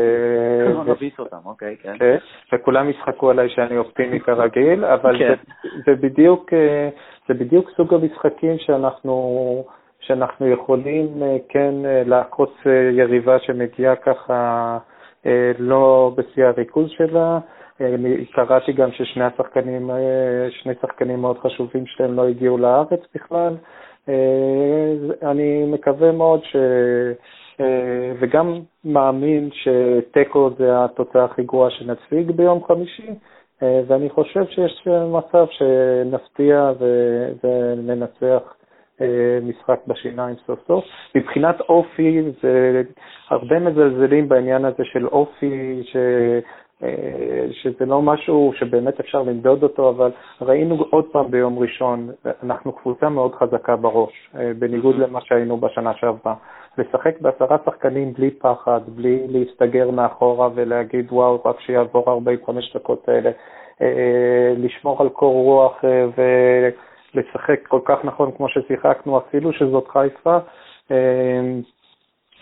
לא 0.75 0.85
נביס 0.85 1.19
אותם, 1.19 1.37
אוקיי, 1.45 1.77
כן. 1.83 1.99
כן. 1.99 2.17
וכולם 2.53 2.91
יצחקו 2.91 3.31
עליי 3.31 3.49
שאני 3.49 3.79
אופטימי 3.79 4.21
כרגיל, 4.21 4.85
אבל 4.85 5.19
כן. 5.19 5.29
זה, 5.29 5.35
זה, 5.87 5.95
בדיוק, 6.01 6.53
אה, 6.53 6.89
זה 7.29 7.35
בדיוק 7.35 7.71
סוג 7.77 7.95
המשחקים 7.95 8.59
שאנחנו, 8.59 9.65
שאנחנו 10.07 10.47
יכולים 10.49 11.23
כן 11.49 11.75
לעקוץ 12.07 12.51
יריבה 12.93 13.39
שמגיעה 13.39 13.97
ככה 13.97 14.79
לא 15.59 16.13
בשיא 16.17 16.45
הריכוז 16.45 16.91
שלה. 16.91 17.39
קראתי 18.33 18.73
גם 18.73 18.93
ששני 18.93 19.25
השחקנים, 19.25 19.91
שני 20.51 20.73
שחקנים 20.83 21.21
מאוד 21.21 21.39
חשובים 21.39 21.87
שלהם 21.87 22.15
לא 22.17 22.29
הגיעו 22.29 22.59
לארץ 22.59 23.01
בכלל. 23.15 23.55
אה, 24.09 25.31
אני 25.31 25.65
מקווה 25.67 26.13
מאוד 26.13 26.41
ש... 26.45 26.57
אה, 27.61 28.13
וגם 28.21 28.61
מאמין 28.85 29.51
שתיקו 29.53 30.51
זה 30.59 30.85
התוצאה 30.85 31.25
הכי 31.25 31.43
גרועה 31.43 31.71
שנציג 31.71 32.31
ביום 32.31 32.65
חמישי, 32.65 33.09
אה, 33.63 33.81
ואני 33.87 34.11
חושב 34.11 34.45
שיש 34.47 34.89
מצב 35.13 35.47
שנפתיע 35.51 36.73
וננצח 37.45 38.55
משחק 39.43 39.81
בשיניים 39.87 40.37
סוף 40.47 40.59
סוף. 40.67 40.85
מבחינת 41.15 41.61
אופי, 41.61 42.23
זה 42.43 42.83
הרבה 43.29 43.59
מזלזלים 43.59 44.29
בעניין 44.29 44.65
הזה 44.65 44.85
של 44.85 45.07
אופי, 45.07 45.83
ש... 45.85 45.97
אה, 46.83 47.47
שזה 47.53 47.87
לא 47.87 48.03
משהו 48.03 48.53
שבאמת 48.57 49.01
אפשר 49.01 49.23
למדוד 49.23 49.63
אותו, 49.63 49.91
אבל 49.91 50.11
ראינו 50.41 50.85
עוד 50.91 51.05
פעם 51.13 51.31
ביום 51.31 51.59
ראשון, 51.59 52.11
אנחנו 52.43 52.73
קבוצה 52.73 53.09
מאוד 53.09 53.35
חזקה 53.35 53.77
בראש, 53.77 54.31
אה, 54.39 54.53
בניגוד 54.59 54.97
למה 54.97 55.21
שהיינו 55.21 55.57
בשנה 55.57 55.95
שעברה. 55.95 56.35
לשחק 56.79 57.21
בעשרה 57.21 57.57
שחקנים 57.65 58.13
בלי 58.13 58.31
פחד, 58.31 58.81
בלי 58.89 59.27
להסתגר 59.29 59.91
מאחורה 59.91 60.49
ולהגיד 60.55 61.07
וואו, 61.13 61.43
רק 61.45 61.61
שיעבור 61.61 62.11
45 62.11 62.77
דקות 62.77 63.09
האלה, 63.09 63.31
אה, 63.83 64.55
לשמור 64.57 65.03
על 65.03 65.09
קור 65.09 65.35
רוח 65.35 65.85
ולשחק 67.15 67.67
כל 67.69 67.81
כך 67.85 68.05
נכון 68.05 68.31
כמו 68.37 68.49
ששיחקנו, 68.49 69.19
אפילו 69.19 69.53
שזאת 69.53 69.89
חיפה. 69.89 70.39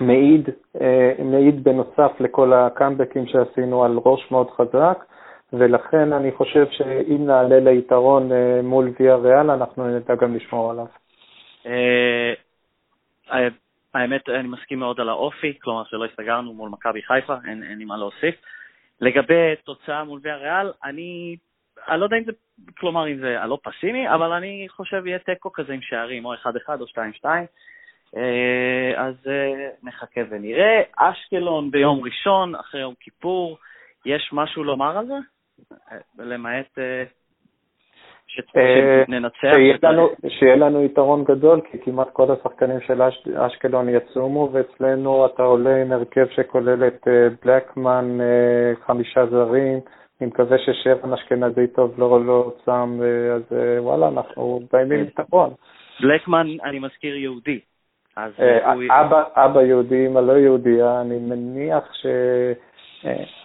מעיד, 0.00 0.48
אה, 0.80 1.12
מעיד 1.24 1.64
בנוסף 1.64 2.20
לכל 2.20 2.52
הקאמבקים 2.52 3.26
שעשינו 3.26 3.84
על 3.84 3.98
ראש 4.04 4.30
מאוד 4.30 4.50
חזק, 4.50 5.04
ולכן 5.52 6.12
אני 6.12 6.32
חושב 6.32 6.66
שאם 6.70 7.26
נעלה 7.26 7.60
ליתרון 7.60 8.32
אה, 8.32 8.62
מול 8.62 8.92
ויה 9.00 9.16
ריאל, 9.16 9.50
אנחנו 9.50 9.88
נדע 9.88 10.14
גם 10.14 10.36
לשמור 10.36 10.70
עליו. 10.70 10.86
אה, 11.66 12.32
האמת, 13.94 14.28
אני 14.28 14.48
מסכים 14.48 14.78
מאוד 14.78 15.00
על 15.00 15.08
האופי, 15.08 15.58
כלומר 15.62 15.84
שלא 15.84 16.04
הסתגרנו 16.04 16.52
מול 16.52 16.70
מכבי 16.70 17.02
חיפה, 17.02 17.34
אין 17.44 17.78
לי 17.78 17.84
מה 17.84 17.96
להוסיף. 17.96 18.34
לגבי 19.00 19.56
תוצאה 19.64 20.04
מול 20.04 20.20
ויה 20.22 20.36
ריאל, 20.36 20.72
אני, 20.84 21.36
אני 21.88 22.00
לא 22.00 22.04
יודע 22.04 22.16
אם 22.16 22.24
זה, 22.24 22.32
כלומר 22.78 23.08
אם 23.08 23.18
זה, 23.18 23.40
אני 23.42 23.50
לא 23.50 23.58
פסימי, 23.62 24.14
אבל 24.14 24.32
אני 24.32 24.66
חושב 24.68 25.06
יהיה 25.06 25.18
תיקו 25.18 25.52
כזה 25.52 25.72
עם 25.72 25.80
שערים, 25.82 26.24
או 26.24 26.34
1-1 26.34 26.36
או 26.68 26.84
2-2. 26.86 27.26
אה, 28.16 28.92
אז 28.96 29.14
אה, 29.26 29.68
נחכה 29.82 30.20
ונראה. 30.30 30.82
אשקלון 30.96 31.70
ביום 31.70 32.00
ראשון, 32.04 32.54
אחרי 32.54 32.80
יום 32.80 32.94
כיפור, 33.00 33.58
יש 34.06 34.30
משהו 34.32 34.64
לומר 34.64 34.98
על 34.98 35.06
זה? 35.06 35.14
אה, 35.92 35.96
למעט 36.18 36.78
שננצח? 38.26 39.56
שיהיה 40.28 40.56
לנו 40.56 40.84
יתרון 40.84 41.24
גדול, 41.24 41.60
כי 41.70 41.78
כמעט 41.84 42.08
כל 42.12 42.32
השחקנים 42.32 42.80
של 42.80 43.02
אשקלון 43.36 43.88
יצומו, 43.88 44.50
ואצלנו 44.52 45.26
אתה 45.26 45.42
עולה 45.42 45.82
עם 45.82 45.92
הרכב 45.92 46.26
שכולל 46.36 46.86
את 46.86 47.08
בלקמן, 47.44 48.18
חמישה 48.86 49.26
זרים, 49.26 49.80
אני 50.20 50.28
מקווה 50.28 50.58
ששרן 50.58 51.12
אשכנזי 51.12 51.66
טוב 51.66 51.94
לא, 51.98 52.24
לא 52.24 52.52
שם, 52.64 52.98
אז 53.34 53.42
וואלה, 53.78 54.08
אנחנו 54.08 54.60
בימים 54.72 55.04
יתרון. 55.04 55.50
בלקמן, 56.00 56.46
אני 56.64 56.78
מזכיר 56.78 57.16
יהודי. 57.16 57.60
אז 58.16 58.32
הוא... 58.36 58.84
אבא, 58.90 59.22
אבא 59.34 59.62
יהודי, 59.62 60.06
אמא 60.06 60.20
לא 60.20 60.32
יהודייה, 60.32 61.00
אני 61.00 61.18
מניח 61.18 61.84
ש... 61.92 62.06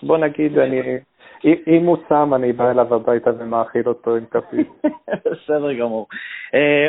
בוא 0.04 0.18
נגיד, 0.18 0.58
אני... 0.58 0.82
אם 1.46 1.86
הוא 1.86 1.98
שם, 2.10 2.34
אני 2.34 2.54
בא 2.54 2.72
אליו 2.72 2.96
הביתה 2.96 3.30
ומאכיל 3.40 3.88
אותו 3.88 4.16
עם 4.16 4.26
כפית. 4.26 4.68
בסדר 5.32 5.74
גמור. 5.74 6.08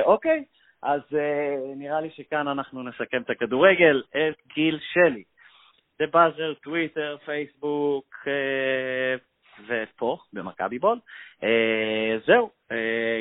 אוקיי, 0.04 0.44
אז 0.82 1.00
נראה 1.76 2.00
לי 2.00 2.10
שכאן 2.10 2.48
אנחנו 2.48 2.82
נסכם 2.82 3.22
את 3.22 3.30
הכדורגל. 3.30 4.02
את 4.10 4.54
גיל 4.54 4.78
שלי. 4.92 5.22
The 5.98 6.06
Buzzer, 6.06 6.54
טוויטר, 6.54 7.16
פייסבוק, 7.24 8.14
ופה, 9.66 10.18
במכבי 10.32 10.78
בול. 10.78 10.98
זהו, 12.26 12.50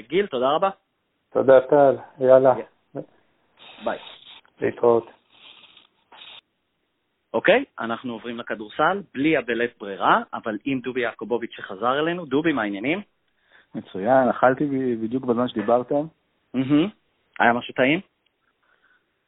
גיל, 0.07 0.25
תודה 0.25 0.49
רבה. 0.49 0.69
תודה, 1.33 1.61
טל. 1.61 1.95
יאללה. 2.19 2.53
ביי. 3.83 3.99
להתראות. 4.61 5.11
אוקיי, 7.33 7.63
אנחנו 7.79 8.13
עוברים 8.13 8.39
לכדורסל, 8.39 9.01
בלי 9.13 9.37
הבלית 9.37 9.77
ברירה, 9.77 10.21
אבל 10.33 10.57
עם 10.65 10.79
דובי 10.79 11.01
יעקובוביץ' 11.01 11.51
שחזר 11.51 11.99
אלינו. 11.99 12.25
דובי, 12.25 12.53
מה 12.53 12.61
העניינים? 12.61 13.01
מצוין, 13.75 14.29
אכלתי 14.29 14.65
בדיוק 15.01 15.25
בזמן 15.25 15.47
שדיברתם. 15.47 16.05
היה 17.39 17.53
משהו 17.53 17.73
טעים? 17.73 17.99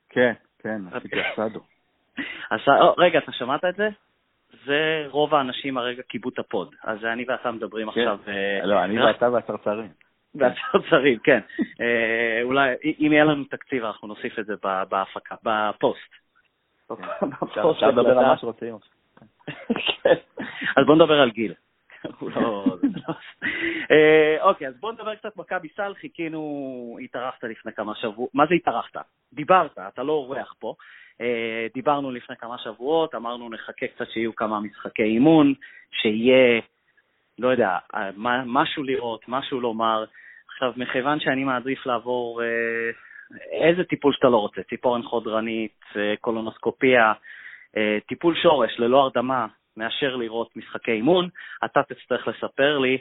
כן, 0.10 0.34
כן, 0.60 0.82
עשיתי 0.92 1.16
אסדו. 1.34 1.60
רגע, 2.98 3.20
אתה 3.20 3.32
שמעת 3.32 3.66
את 3.66 3.76
זה? 3.76 3.90
זה 4.66 5.06
רוב 5.10 5.36
האנשים 5.36 5.78
הרגע 5.78 6.04
כיבו 6.04 6.30
את 6.30 6.40
ה 6.40 6.47
pod, 6.47 6.76
אז 6.84 7.06
אני 7.06 7.26
ואתה 7.28 7.52
מדברים 7.52 7.90
עכשיו... 7.90 8.18
לא, 8.64 8.84
אני 8.84 9.04
ואתה 9.04 9.32
והצרצרים. 9.32 9.90
והצרצרים, 10.36 11.20
כן. 11.20 11.40
אולי, 12.44 12.76
אם 13.00 13.14
יהיה 13.14 13.24
לנו 13.24 13.44
תקציב, 13.44 13.84
אנחנו 13.84 14.08
נוסיף 14.08 14.40
את 14.40 14.46
זה 14.46 14.54
בהפקה, 14.90 15.36
בפוסט. 15.44 16.12
אפשר 17.44 17.88
לדבר 17.88 18.20
על 18.20 18.26
מה 18.26 18.38
שרוצים. 18.38 18.76
אז 20.78 20.86
בוא 20.86 20.96
נדבר 20.96 21.22
על 21.22 21.32
גיל. 21.32 21.54
אוקיי, 24.42 24.68
אז 24.68 24.80
בוא 24.80 24.92
נדבר 24.92 25.16
קצת 25.16 25.38
מכבי 25.38 25.68
סל, 25.76 25.94
חיכינו, 26.02 26.98
התארחת 27.04 27.44
לפני 27.44 27.74
כמה 27.74 27.96
שבועות, 27.96 28.30
מה 28.34 28.46
זה 28.46 28.56
התארחת? 28.56 28.96
דיברת, 29.34 29.78
אתה 29.88 30.04
לא 30.04 30.14
אורח 30.14 30.54
פה. 30.60 30.76
דיברנו 31.74 32.12
לפני 32.12 32.36
כמה 32.36 32.58
שבועות, 32.58 33.16
אמרנו 33.16 33.50
נחכה 33.50 33.88
קצת 33.88 34.10
שיהיו 34.10 34.36
כמה 34.36 34.60
משחקי 34.60 35.04
אימון, 35.04 35.54
שיהיה, 35.92 36.62
לא 37.40 37.48
יודע, 37.48 37.78
משהו 38.46 38.84
לראות, 38.84 39.22
משהו 39.28 39.62
לומר. 39.62 40.06
עכשיו, 40.48 40.74
מכיוון 40.78 41.20
שאני 41.20 41.44
מעדיף 41.44 41.86
לעבור 41.86 42.42
איזה 43.52 43.84
טיפול 43.84 44.14
שאתה 44.14 44.28
לא 44.28 44.38
רוצה, 44.38 44.64
ציפורן 44.64 45.04
חודרנית, 45.04 45.84
קולונוסקופיה, 46.22 47.14
טיפול 48.08 48.36
שורש 48.36 48.80
ללא 48.80 48.98
הרדמה, 48.98 49.48
מאשר 49.78 50.16
לראות 50.16 50.56
משחקי 50.56 50.92
אימון, 50.92 51.30
אתה 51.66 51.84
תצטרך 51.84 52.28
לספר 52.28 52.78
לי 52.78 52.98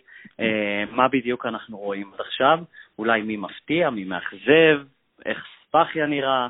מה 0.90 1.09
בדיוק 1.09 1.46
אנחנו 1.46 1.79
רואים 1.79 2.11
עד 2.14 2.20
עכשיו, 2.20 2.59
אולי 2.98 3.22
מי 3.22 3.37
מפתיע, 3.37 3.90
מי 3.90 4.05
מאכזב, 4.05 4.81
איך 5.24 5.46
ספאחיה 5.68 6.07
נראה, 6.07 6.48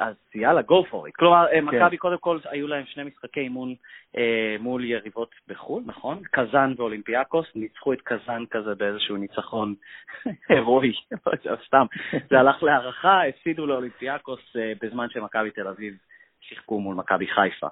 אז 0.00 0.14
יאללה, 0.34 0.60
go 0.60 0.90
for 0.90 1.08
it. 1.08 1.12
כלומר, 1.16 1.46
כן. 1.50 1.64
מכבי 1.64 1.96
קודם 1.96 2.18
כל 2.18 2.38
היו 2.44 2.66
להם 2.66 2.84
שני 2.86 3.02
משחקי 3.02 3.40
אימון 3.40 3.74
אה, 4.16 4.56
מול 4.60 4.84
יריבות 4.84 5.34
בחו"ל, 5.48 5.82
נכון? 5.86 6.22
קזאן 6.30 6.74
ואולימפיאקוס, 6.76 7.46
ניצחו 7.54 7.92
את 7.92 8.00
קזאן 8.00 8.44
כזה 8.50 8.74
באיזשהו 8.74 9.16
ניצחון 9.16 9.74
הירואי, 10.48 10.92
סתם. 11.66 11.86
זה 12.30 12.38
הלך 12.38 12.62
להערכה, 12.62 13.26
הפסידו 13.28 13.66
לאולימפיאקוס 13.66 14.56
אה, 14.56 14.72
בזמן 14.82 15.06
שמכבי 15.10 15.50
תל 15.50 15.68
אביב 15.68 15.94
שיחקו 16.40 16.80
מול 16.80 16.94
מכבי 16.94 17.26
חיפה 17.26 17.68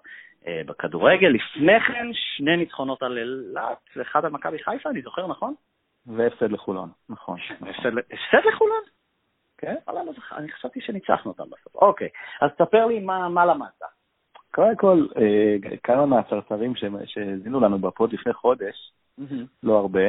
אה, 0.46 0.62
בכדורגל. 0.66 1.28
לפני 1.28 1.80
כן, 1.80 2.06
שני 2.12 2.56
ניצחונות 2.56 3.02
על 3.02 3.18
אילת, 3.18 4.02
אחד 4.02 4.24
על 4.24 4.30
מכבי 4.30 4.58
חיפה, 4.58 4.90
אני 4.90 5.02
זוכר, 5.02 5.26
נכון? 5.26 5.54
והפסד 6.06 6.52
לחולון, 6.52 6.88
נכון. 7.08 7.38
הפסד 7.50 8.46
לחולון? 8.48 8.82
כן? 9.58 9.74
אני 10.36 10.52
חשבתי 10.52 10.80
שניצחנו 10.80 11.30
אותם 11.30 11.44
בסוף. 11.44 11.74
אוקיי, 11.74 12.08
אז 12.40 12.50
תספר 12.50 12.86
לי 12.86 13.00
מה 13.00 13.46
למדת. 13.46 13.82
קודם 14.54 14.76
כל, 14.76 15.06
כמה 15.82 16.06
מהצרצרים 16.06 16.72
שהאזינו 17.04 17.60
לנו 17.60 17.78
בפוד 17.78 18.12
לפני 18.12 18.32
חודש, 18.32 18.92
לא 19.62 19.78
הרבה, 19.78 20.08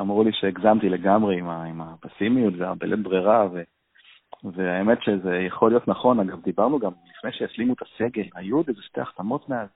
אמרו 0.00 0.24
לי 0.24 0.30
שהגזמתי 0.32 0.88
לגמרי 0.88 1.38
עם 1.40 1.80
הפסימיות 1.80 2.54
והבלית 2.58 3.00
ברירה, 3.00 3.48
והאמת 4.44 4.98
שזה 5.02 5.36
יכול 5.36 5.70
להיות 5.70 5.88
נכון. 5.88 6.20
אגב, 6.20 6.42
דיברנו 6.42 6.78
גם 6.78 6.92
לפני 7.10 7.32
שהשלימו 7.32 7.72
את 7.72 7.82
הסגל, 7.82 8.24
היו 8.34 8.56
עוד 8.56 8.68
איזה 8.68 8.82
שתי 8.82 9.00
החתמות 9.00 9.48
מאז. 9.48 9.68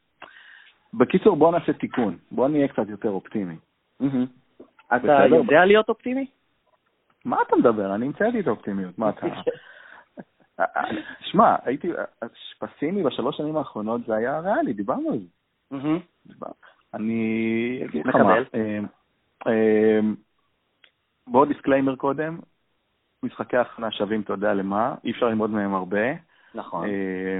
בקיצור, 0.95 1.37
בוא 1.37 1.53
נעשה 1.53 1.73
תיקון, 1.73 2.17
בוא 2.31 2.49
נהיה 2.49 2.69
קצת 2.69 2.89
יותר 2.89 3.11
אופטימי. 3.11 3.57
אתה 4.97 5.27
יודע 5.31 5.65
להיות 5.65 5.89
אופטימי? 5.89 6.27
מה 7.27 7.37
אתה 7.47 7.57
מדבר? 7.57 7.95
אני 7.95 8.07
המצאתי 8.07 8.41
את 8.41 8.47
האופטימיות, 8.47 8.99
מה 8.99 9.09
אתה... 9.09 9.27
שמע, 11.31 11.57
הייתי, 11.63 11.89
פסימי 12.59 13.03
בשלוש 13.03 13.37
שנים 13.37 13.57
האחרונות 13.57 14.01
זה 14.07 14.15
היה 14.15 14.41
ריאלי, 14.41 14.73
דיברנו 14.73 15.11
על 15.11 15.19
זה. 15.19 15.27
אני 16.95 17.83
אגיד 17.85 18.07
לך 18.07 18.15
מה, 18.15 18.35
בוא 21.27 21.47
disclaimer 21.47 21.97
קודם, 21.97 22.39
משחקי 23.23 23.57
הכנה 23.57 23.91
שווים, 23.91 24.21
אתה 24.21 24.33
יודע 24.33 24.55
למה, 24.55 24.95
אי 25.05 25.11
אפשר 25.11 25.27
ללמוד 25.27 25.51
מהם 25.51 25.75
הרבה. 25.75 26.07
נכון. 26.55 26.89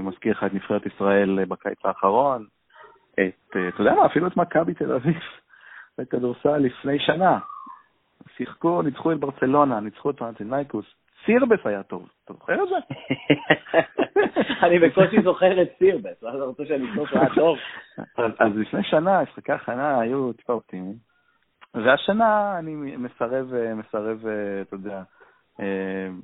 מזכיר 0.03 0.31
לך 0.31 0.43
את 0.43 0.53
נבחרת 0.53 0.85
ישראל 0.85 1.45
בקיץ 1.45 1.79
האחרון, 1.83 2.45
את, 3.13 3.49
אתה 3.49 3.81
יודע 3.81 3.93
מה, 3.93 4.05
אפילו 4.05 4.27
את 4.27 4.37
מכבי 4.37 4.73
תל 4.73 4.91
אביב, 4.91 5.19
בכדורסל 5.97 6.57
לפני 6.57 6.99
שנה. 6.99 7.39
שיחקו, 8.37 8.81
ניצחו 8.81 9.11
את 9.11 9.19
ברצלונה, 9.19 9.79
ניצחו 9.79 10.09
את 10.09 10.17
פרנטינאיקוס. 10.17 10.85
סירבס 11.25 11.59
היה 11.65 11.83
טוב, 11.83 12.09
אתה 12.25 12.33
זוכר 12.33 12.63
את 12.63 12.69
זה? 12.69 12.75
אני 14.65 14.79
בקושי 14.79 15.21
זוכר 15.23 15.61
את 15.61 15.67
סירבס, 15.77 16.23
אז 16.23 16.35
אתה 16.35 16.43
רוצה 16.43 16.65
שאני 16.65 16.89
אזכור 16.89 17.07
שהוא 17.07 17.19
היה 17.19 17.35
טוב? 17.35 17.57
אז 18.45 18.51
לפני 18.55 18.83
שנה, 18.83 19.21
משחקי 19.23 19.51
הכנה 19.51 19.99
היו 19.99 20.33
טיפה 20.33 20.53
אופטימיים, 20.53 20.95
והשנה 21.73 22.59
אני 22.59 22.75
מסרב, 22.75 23.53
מסרב, 23.75 24.25
אתה 24.61 24.75
יודע, 24.75 25.01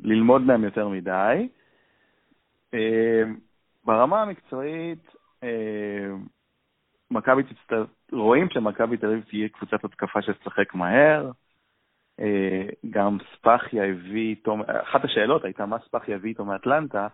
ללמוד 0.04 0.42
מהם 0.42 0.64
יותר 0.64 0.88
מדי. 0.88 1.48
ברמה 3.86 4.22
המקצועית, 4.22 5.16
מכבי 7.12 7.44
רואים 8.12 8.50
שמכבי 8.50 8.98
תל 8.98 9.08
אביב 9.08 9.24
תהיה 9.30 9.50
קבוצת 9.50 9.86
התקפה 9.86 10.22
שתשחק 10.22 10.74
מהר, 10.74 11.32
גם 12.90 13.18
ספאחיה 13.34 13.86
הביא 13.86 14.30
איתו, 14.30 14.58
אחת 14.68 15.04
השאלות 15.04 15.46
הייתה 15.46 15.66
מה 15.66 15.78
ספאחיה 15.80 16.16
הביא 16.16 16.30
איתו 16.30 16.46
מאטלנטה, 16.46 17.08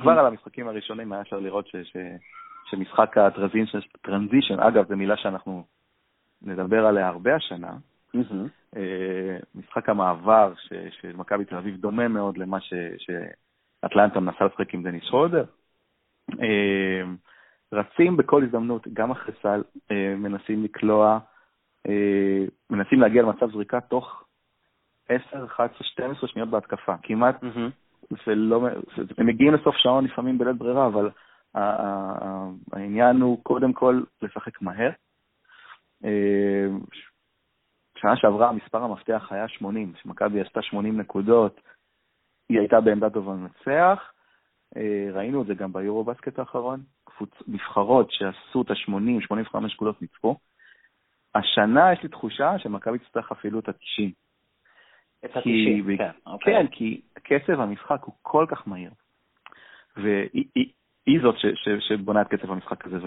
כבר 0.00 0.12
על 0.12 0.26
המשחקים 0.26 0.68
הראשונים 0.68 1.12
היה 1.12 1.22
אפשר 1.22 1.38
לראות 1.38 1.66
ש, 1.66 1.76
ש, 1.76 1.96
שמשחק 2.70 3.18
הטרנזישן, 3.18 4.60
אגב, 4.60 4.88
זו 4.88 4.96
מילה 4.96 5.16
שאנחנו 5.16 5.64
נדבר 6.42 6.86
עליה 6.86 7.08
הרבה 7.08 7.34
השנה, 7.34 7.72
משחק 9.54 9.88
המעבר 9.88 10.52
של 10.90 11.16
מכבי 11.16 11.44
תל 11.44 11.56
אביב 11.56 11.76
דומה 11.76 12.08
מאוד 12.08 12.38
למה 12.38 12.60
ש, 12.60 12.74
שאטלנטה 12.98 14.20
מנסה 14.20 14.44
לשחק 14.44 14.74
עם 14.74 14.82
דניס 14.82 15.08
הולדר. 15.10 15.44
רצים 17.72 18.16
בכל 18.16 18.42
הזדמנות, 18.42 18.88
גם 18.92 19.10
אחרי 19.10 19.34
סל, 19.42 19.62
מנסים 20.16 20.64
לקלוע, 20.64 21.18
מנסים 22.70 23.00
להגיע 23.00 23.22
למצב 23.22 23.50
זריקה 23.50 23.80
תוך 23.80 24.24
10, 25.30 25.44
11, 25.44 25.86
12 25.86 26.28
שניות 26.28 26.48
בהתקפה, 26.48 26.94
כמעט, 27.02 27.42
mm-hmm. 27.42 28.14
ולא, 28.26 28.68
הם 29.18 29.26
מגיעים 29.26 29.54
לסוף 29.54 29.76
שעון 29.76 30.04
לפעמים 30.04 30.38
בלית 30.38 30.56
ברירה, 30.56 30.86
אבל 30.86 31.10
העניין 32.72 33.20
הוא 33.20 33.44
קודם 33.44 33.72
כל 33.72 34.02
לשחק 34.22 34.62
מהר. 34.62 34.90
שנה 37.98 38.16
שעברה 38.16 38.48
המספר 38.48 38.82
המפתח 38.82 39.28
היה 39.30 39.48
80, 39.48 39.92
שמכבי 40.02 40.40
עשתה 40.40 40.62
80 40.62 41.00
נקודות, 41.00 41.60
היא 42.48 42.58
הייתה 42.58 42.80
בעמדת 42.80 43.12
טובה 43.12 43.32
לנצח. 43.32 44.12
ראינו 45.12 45.42
את 45.42 45.46
זה 45.46 45.54
גם 45.54 45.72
ביורו-בסקט 45.72 46.38
האחרון, 46.38 46.80
קבוצ... 47.04 47.30
נבחרות 47.46 48.10
שעשו 48.10 48.62
את 48.62 48.70
ה-80, 48.70 49.26
85 49.26 49.74
נקודות 49.74 50.02
ניצחו. 50.02 50.36
השנה 51.34 51.92
יש 51.92 52.02
לי 52.02 52.08
תחושה 52.08 52.58
שמכבי 52.58 52.98
תצטרך 52.98 53.32
אפילו 53.32 53.58
את 53.58 53.68
ה-90. 53.68 54.10
את 55.24 55.36
ה-90, 55.36 55.98
כן. 55.98 56.10
אוקיי. 56.26 56.54
כן, 56.54 56.66
כי 56.66 57.00
קצב 57.14 57.60
המשחק 57.60 58.04
הוא 58.04 58.14
כל 58.22 58.46
כך 58.48 58.68
מהיר. 58.68 58.90
והיא 59.96 61.20
זאת 61.22 61.34
שבונה 61.80 62.22
את 62.22 62.28
קצב 62.28 62.50
המשחק 62.50 62.86
הזה, 62.86 62.98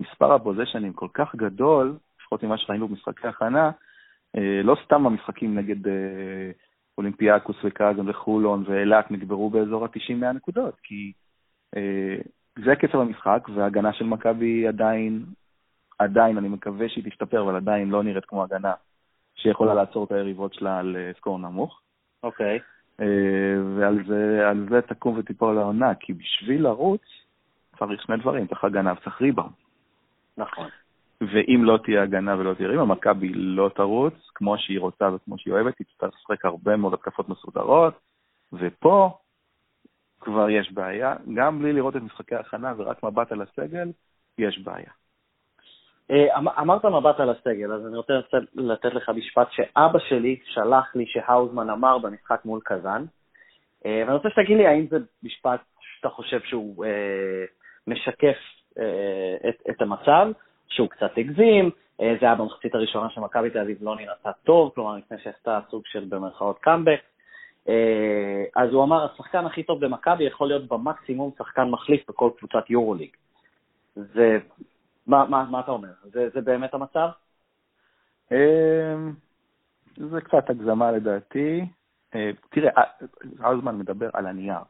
ומספר 0.00 0.32
הפוזיישנים 0.32 0.92
כל 0.92 1.08
כך 1.14 1.34
גדול, 1.34 1.96
לפחות 2.20 2.42
ממה 2.42 2.58
שראינו 2.58 2.88
במשחקי 2.88 3.28
הכנה, 3.28 3.70
לא 4.64 4.76
סתם 4.84 5.06
המשחקים 5.06 5.58
נגד 5.58 5.90
אולימפיאקוס 6.98 7.56
וקאזם 7.64 8.08
וחולון 8.08 8.64
ואילת 8.66 9.10
נגברו 9.10 9.50
באזור 9.50 9.84
ה-90-100 9.84 10.32
נקודות, 10.32 10.74
כי 10.82 11.12
זה 12.64 12.76
קצב 12.76 12.98
המשחק, 12.98 13.48
וההגנה 13.54 13.92
של 13.92 14.04
מכבי 14.04 14.68
עדיין, 14.68 15.24
עדיין, 15.98 16.38
אני 16.38 16.48
מקווה 16.48 16.88
שהיא 16.88 17.04
תשתפר, 17.04 17.42
אבל 17.42 17.56
עדיין 17.56 17.90
לא 17.90 18.02
נראית 18.02 18.24
כמו 18.24 18.42
הגנה 18.42 18.72
שיכולה 19.42 19.74
לעצור 19.74 20.04
את 20.04 20.12
היריבות 20.12 20.54
שלה 20.54 20.78
על 20.78 20.96
סקור 21.16 21.38
נמוך. 21.38 21.80
אוקיי. 22.22 22.58
Okay. 22.58 22.78
ועל 23.78 24.04
זה, 24.06 24.42
זה 24.70 24.82
תקום 24.82 25.18
ותיפול 25.18 25.58
העונה, 25.58 25.94
כי 25.94 26.12
בשביל 26.12 26.62
לרוץ 26.62 27.02
צריך 27.78 28.02
שני 28.02 28.16
דברים, 28.16 28.46
צריך 28.46 28.64
הגנה 28.64 28.92
וצריך 28.92 29.20
ריבאונד. 29.20 29.52
נכון. 30.36 30.68
ואם 31.20 31.64
לא 31.64 31.78
תהיה 31.84 32.02
הגנה 32.02 32.36
ולא 32.38 32.54
תהיה 32.54 32.68
ריבאונד, 32.68 32.90
מכבי 32.90 33.28
לא 33.34 33.70
תרוץ 33.74 34.14
כמו 34.34 34.58
שהיא 34.58 34.80
רוצה 34.80 35.14
וכמו 35.14 35.38
שהיא 35.38 35.54
אוהבת, 35.54 35.78
היא 35.78 35.86
תצטרך 35.86 36.14
לשחק 36.14 36.44
הרבה 36.44 36.76
מאוד 36.76 36.94
התקפות 36.94 37.28
מסודרות, 37.28 37.94
ופה 38.52 39.18
כבר 40.20 40.50
יש 40.50 40.72
בעיה, 40.72 41.14
גם 41.34 41.58
בלי 41.58 41.72
לראות 41.72 41.96
את 41.96 42.02
משחקי 42.02 42.34
ההכנה 42.34 42.72
ורק 42.76 43.02
מבט 43.02 43.32
על 43.32 43.42
הסגל, 43.42 43.88
יש 44.38 44.58
בעיה. 44.58 44.90
אה, 46.10 46.38
אמ-, 46.38 46.48
אמרת 46.48 46.84
מבט 46.84 47.20
על 47.20 47.30
הסגל, 47.30 47.72
אז 47.72 47.86
אני 47.86 47.96
רוצה 47.96 48.12
לתת 48.54 48.94
לך 48.94 49.08
משפט 49.08 49.48
שאבא 49.50 49.98
שלי 49.98 50.36
שלח 50.44 50.96
לי 50.96 51.04
שהאוזמן 51.06 51.70
אמר 51.70 51.98
במשחק 51.98 52.40
מול 52.44 52.60
קזאן, 52.64 53.04
אה, 53.86 54.02
ואני 54.06 54.14
רוצה 54.16 54.28
שתגיד 54.30 54.56
לי 54.56 54.66
האם 54.66 54.86
זה 54.90 54.96
משפט 55.22 55.60
שאתה 55.80 56.08
חושב 56.08 56.40
שהוא 56.40 56.84
אה, 56.84 57.44
משקף 57.86 58.36
את, 59.48 59.62
את 59.70 59.82
המצב, 59.82 60.28
שהוא 60.68 60.88
קצת 60.88 61.10
הגזים, 61.16 61.70
זה 61.98 62.18
היה 62.20 62.34
במחצית 62.34 62.74
הראשונה 62.74 63.10
שמכבי 63.10 63.50
תל 63.50 63.58
אביב 63.58 63.78
לא 63.80 63.96
נראתה 63.96 64.30
טוב, 64.44 64.72
כלומר 64.74 64.96
לפני 64.96 65.18
שעשתה 65.18 65.60
סוג 65.70 65.82
של 65.86 66.04
במרכאות 66.08 66.58
קאמבק, 66.58 67.00
אז 68.56 68.72
הוא 68.72 68.84
אמר, 68.84 69.04
השחקן 69.04 69.46
הכי 69.46 69.62
טוב 69.62 69.84
במכבי 69.84 70.24
יכול 70.24 70.48
להיות 70.48 70.68
במקסימום 70.68 71.30
שחקן 71.38 71.70
מחליף 71.70 72.08
בכל 72.08 72.30
קבוצת 72.38 72.70
יורוליג. 72.70 73.10
זה 73.96 74.38
מה, 75.08 75.24
מה, 75.26 75.44
מה 75.50 75.60
אתה 75.60 75.70
אומר? 75.70 75.92
זה, 76.04 76.28
זה 76.34 76.40
באמת 76.40 76.74
המצב? 76.74 77.08
אמ, 78.32 79.12
זה 79.96 80.20
קצת 80.20 80.50
הגזמה 80.50 80.92
לדעתי. 80.92 81.66
אה, 82.14 82.30
תראה, 82.50 82.82
האוזמן 83.40 83.78
מדבר 83.78 84.10
על 84.12 84.26
הנייר. 84.26 84.60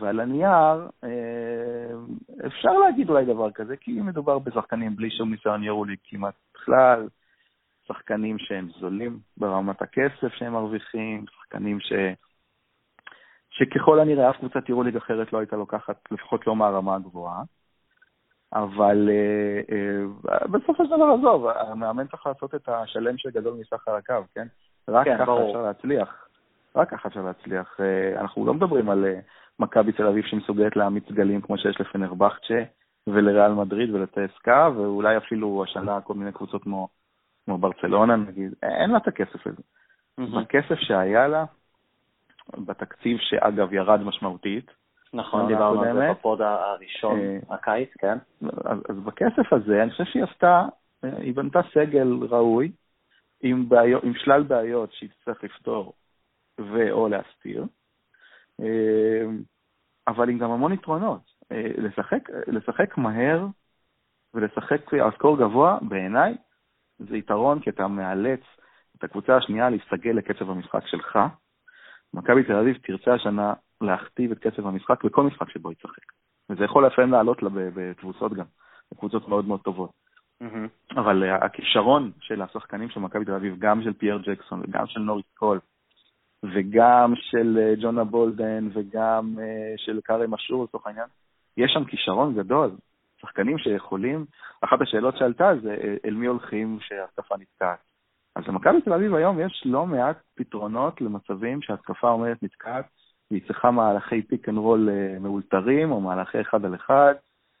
ועל 0.00 0.20
הנייר 0.20 0.88
אה, 1.04 1.90
אפשר 2.46 2.72
להגיד 2.72 3.10
אולי 3.10 3.24
דבר 3.24 3.50
כזה, 3.50 3.76
כי 3.76 3.92
מדובר 3.92 4.38
בשחקנים 4.38 4.96
בלי 4.96 5.10
שום 5.10 5.30
ניסיון 5.30 5.62
יורוליג 5.62 5.98
כמעט 6.04 6.34
בכלל, 6.54 7.08
שחקנים 7.86 8.38
שהם 8.38 8.68
זולים 8.80 9.18
ברמת 9.36 9.82
הכסף 9.82 10.34
שהם 10.34 10.52
מרוויחים, 10.52 11.24
שחקנים 11.26 11.80
ש... 11.80 11.92
שככל 13.50 14.00
הנראה 14.00 14.30
אף 14.30 14.36
קבוצת 14.36 14.68
יורוליג 14.68 14.96
אחרת 14.96 15.32
לא 15.32 15.38
הייתה 15.38 15.56
לוקחת, 15.56 16.08
לפחות 16.10 16.46
לא 16.46 16.56
מהרמה 16.56 16.94
הגבוהה. 16.94 17.42
אבל 18.52 19.08
uh, 19.08 19.70
uh, 19.70 20.48
בסופו 20.48 20.84
של 20.84 20.90
דבר, 20.90 21.14
עזוב, 21.18 21.46
המאמן 21.46 22.06
צריך 22.06 22.26
לעשות 22.26 22.54
את 22.54 22.68
השלם 22.68 23.18
שגדול 23.18 23.54
מסך 23.60 23.88
על 23.88 23.96
הקו, 23.96 24.14
כן? 24.34 24.46
רק 24.88 25.04
כן, 25.04 25.14
ככה 25.14 25.24
ברור. 25.24 25.48
אפשר 25.48 25.62
להצליח. 25.62 26.28
רק 26.76 26.90
ככה 26.90 27.08
אפשר 27.08 27.22
להצליח. 27.22 27.76
Uh, 27.80 28.20
אנחנו 28.20 28.46
לא 28.46 28.54
מדברים 28.54 28.90
על 28.90 29.04
מכבי 29.58 29.92
תל 29.92 30.06
אביב 30.06 30.24
שמסוגלת 30.24 30.76
להעמיד 30.76 31.02
גלים 31.10 31.40
כמו 31.40 31.58
שיש 31.58 31.80
לפנרבכצ'ה 31.80 32.62
ולריאל 33.06 33.52
מדריד 33.52 33.94
ולטסקה, 33.94 34.68
ואולי 34.76 35.16
אפילו 35.16 35.64
השנה 35.64 36.00
כל 36.00 36.14
מיני 36.14 36.32
קבוצות 36.32 36.62
כמו, 36.62 36.88
כמו 37.44 37.58
ברצלונה, 37.58 38.16
נגיד. 38.16 38.54
אין 38.62 38.90
לה 38.90 38.96
את 38.96 39.08
הכסף 39.08 39.46
הזה. 39.46 39.62
Mm-hmm. 40.20 40.40
הכסף 40.40 40.74
שהיה 40.78 41.28
לה, 41.28 41.44
בתקציב 42.58 43.18
שאגב 43.20 43.72
ירד 43.72 44.02
משמעותית, 44.02 44.70
נכון, 45.14 45.46
דיברנו 45.48 45.82
על 45.82 45.94
זה 45.94 46.10
בפוד 46.10 46.40
הראשון, 46.42 47.20
אה, 47.20 47.38
הקיץ, 47.50 47.88
כן. 47.98 48.18
אז, 48.64 48.78
אז 48.88 48.96
בכסף 48.96 49.52
הזה, 49.52 49.82
אני 49.82 49.90
חושב 49.90 50.04
שהיא 50.04 50.24
עשתה, 50.24 50.64
היא 51.02 51.34
בנתה 51.34 51.60
סגל 51.74 52.08
ראוי, 52.30 52.72
עם, 53.42 53.68
בעיות, 53.68 54.04
עם 54.04 54.12
שלל 54.14 54.42
בעיות 54.42 54.92
שהיא 54.92 55.10
תצטרך 55.10 55.44
לפתור 55.44 55.92
ו/או 56.60 57.08
להסתיר, 57.08 57.64
אה, 58.60 59.24
אבל 60.08 60.28
עם 60.28 60.38
גם 60.38 60.50
המון 60.50 60.72
יתרונות. 60.72 61.20
אה, 61.52 61.68
לשחק, 61.76 62.30
לשחק 62.46 62.98
מהר 62.98 63.46
ולשחק 64.34 64.94
על 64.94 65.10
סקור 65.14 65.38
גבוה, 65.38 65.78
בעיניי, 65.88 66.36
זה 66.98 67.16
יתרון, 67.16 67.60
כי 67.60 67.70
אתה 67.70 67.88
מאלץ 67.88 68.40
את 68.98 69.04
הקבוצה 69.04 69.36
השנייה 69.36 69.70
להסתגל 69.70 70.10
לקצב 70.10 70.50
המשחק 70.50 70.86
שלך. 70.86 71.18
מכבי 72.14 72.44
תל 72.44 72.56
אביב 72.56 72.76
תרצה 72.82 73.14
השנה 73.14 73.54
להכתיב 73.82 74.32
את 74.32 74.38
קצב 74.38 74.66
המשחק 74.66 75.04
בכל 75.04 75.22
משחק 75.22 75.50
שבו 75.50 75.72
ישחק. 75.72 76.12
וזה 76.50 76.64
יכול 76.64 76.86
לפעמים 76.86 77.12
לעלות 77.12 77.42
לה 77.42 77.48
בתבוסות 77.52 78.32
גם, 78.32 78.44
בקבוצות 78.92 79.28
מאוד 79.28 79.44
מאוד 79.44 79.60
טובות. 79.60 79.90
Mm-hmm. 80.42 81.00
אבל 81.00 81.22
uh, 81.22 81.44
הכישרון 81.44 82.10
של 82.20 82.42
השחקנים 82.42 82.90
של 82.90 83.00
מכבי 83.00 83.24
תל 83.24 83.34
אביב, 83.34 83.56
גם 83.58 83.82
של 83.82 83.92
פייר 83.92 84.18
ג'קסון 84.18 84.60
וגם 84.60 84.86
של 84.86 85.00
נוריס 85.00 85.26
קול, 85.34 85.60
וגם 86.42 87.12
של 87.16 87.58
uh, 87.58 87.82
ג'ונה 87.82 88.04
בולדן 88.04 88.68
וגם 88.72 89.34
uh, 89.36 89.42
של 89.76 90.00
קארי 90.04 90.26
משור 90.28 90.64
לצורך 90.64 90.86
העניין, 90.86 91.06
יש 91.56 91.72
שם 91.74 91.84
כישרון 91.84 92.34
גדול. 92.34 92.70
שחקנים 93.20 93.58
שיכולים, 93.58 94.24
אחת 94.60 94.80
השאלות 94.80 95.16
שעלתה 95.16 95.50
זה 95.62 95.76
אל 96.04 96.14
מי 96.14 96.26
הולכים 96.26 96.78
שהתקפה 96.80 97.34
נתקעת. 97.36 97.78
אז 98.36 98.44
למכבי 98.48 98.80
תל 98.80 98.92
אביב 98.92 99.14
היום 99.14 99.40
יש 99.40 99.62
לא 99.66 99.86
מעט 99.86 100.16
פתרונות 100.34 101.00
למצבים 101.00 101.62
שהתקפה 101.62 102.08
עומדת 102.08 102.42
נתקעת, 102.42 102.84
והיא 103.32 103.42
צריכה 103.46 103.70
מהלכי 103.70 104.22
pick 104.22 104.48
and 104.48 104.58
roll 104.58 104.88
מאולתרים, 105.20 105.92
או 105.92 106.00
מהלכי 106.00 106.40
אחד 106.40 106.64
על 106.64 106.74
אחד. 106.74 107.14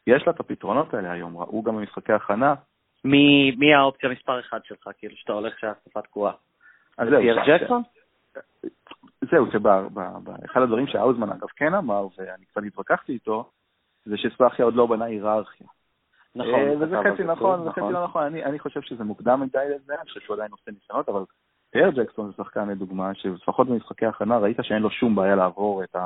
יש 0.06 0.26
לה 0.26 0.32
את 0.32 0.40
הפתרונות 0.40 0.94
האלה 0.94 1.12
היום, 1.12 1.38
ראו 1.38 1.62
גם 1.62 1.76
במשחקי 1.76 2.12
הכנה. 2.12 2.54
מי, 3.04 3.50
מי 3.58 3.74
האופציה 3.74 4.10
מספר 4.10 4.40
אחד 4.40 4.60
שלך, 4.64 4.88
כאילו, 4.98 5.16
שאתה 5.16 5.32
הולך 5.32 5.58
שהתקפה 5.58 6.02
תקועה? 6.02 6.32
אז 6.98 7.08
זהו. 7.08 7.20
פייר 7.20 7.36
ג'קסון? 7.46 7.82
זהו, 9.30 9.46
שאחד 9.52 10.62
הדברים 10.62 10.86
שהאוזמן 10.86 11.28
אגב 11.28 11.48
כן 11.56 11.74
אמר, 11.74 12.06
ואני 12.18 12.44
קצת 12.44 12.62
התווכחתי 12.66 13.12
איתו, 13.12 13.50
זה 14.04 14.16
שספאחיה 14.16 14.64
עוד 14.64 14.74
לא 14.74 14.86
בנה 14.86 15.04
היררכיה. 15.04 15.66
נכון. 16.34 16.54
אה, 16.54 16.74
וזה 16.80 16.96
חצי 17.04 17.24
נכון, 17.24 17.64
זה 17.64 17.70
חצי 17.70 17.80
נכון. 17.80 17.92
לא 17.92 18.04
נכון. 18.04 18.22
אני 18.22 18.58
חושב 18.58 18.80
שזה 18.80 19.04
מוקדם 19.04 19.40
מדי 19.40 19.64
לזה, 19.74 19.94
אני 19.94 20.08
חושב 20.08 20.20
שהוא 20.20 20.34
עדיין 20.34 20.50
עושה 20.50 20.70
ניסיונות, 20.70 21.08
אבל 21.08 21.24
פייר 21.72 21.90
ג'קסון 21.90 22.26
זה 22.26 22.32
שחקן 22.36 22.68
לדוגמה, 22.68 23.14
שלפחות 23.14 23.68
במשחקי 23.68 24.06
הכנה 24.06 24.38
ראית 24.38 24.56
שאין 24.62 24.82
לו 24.82 24.90
שום 24.90 25.14
בעיה 25.14 25.36
לעבור 25.36 25.84
את 25.84 25.96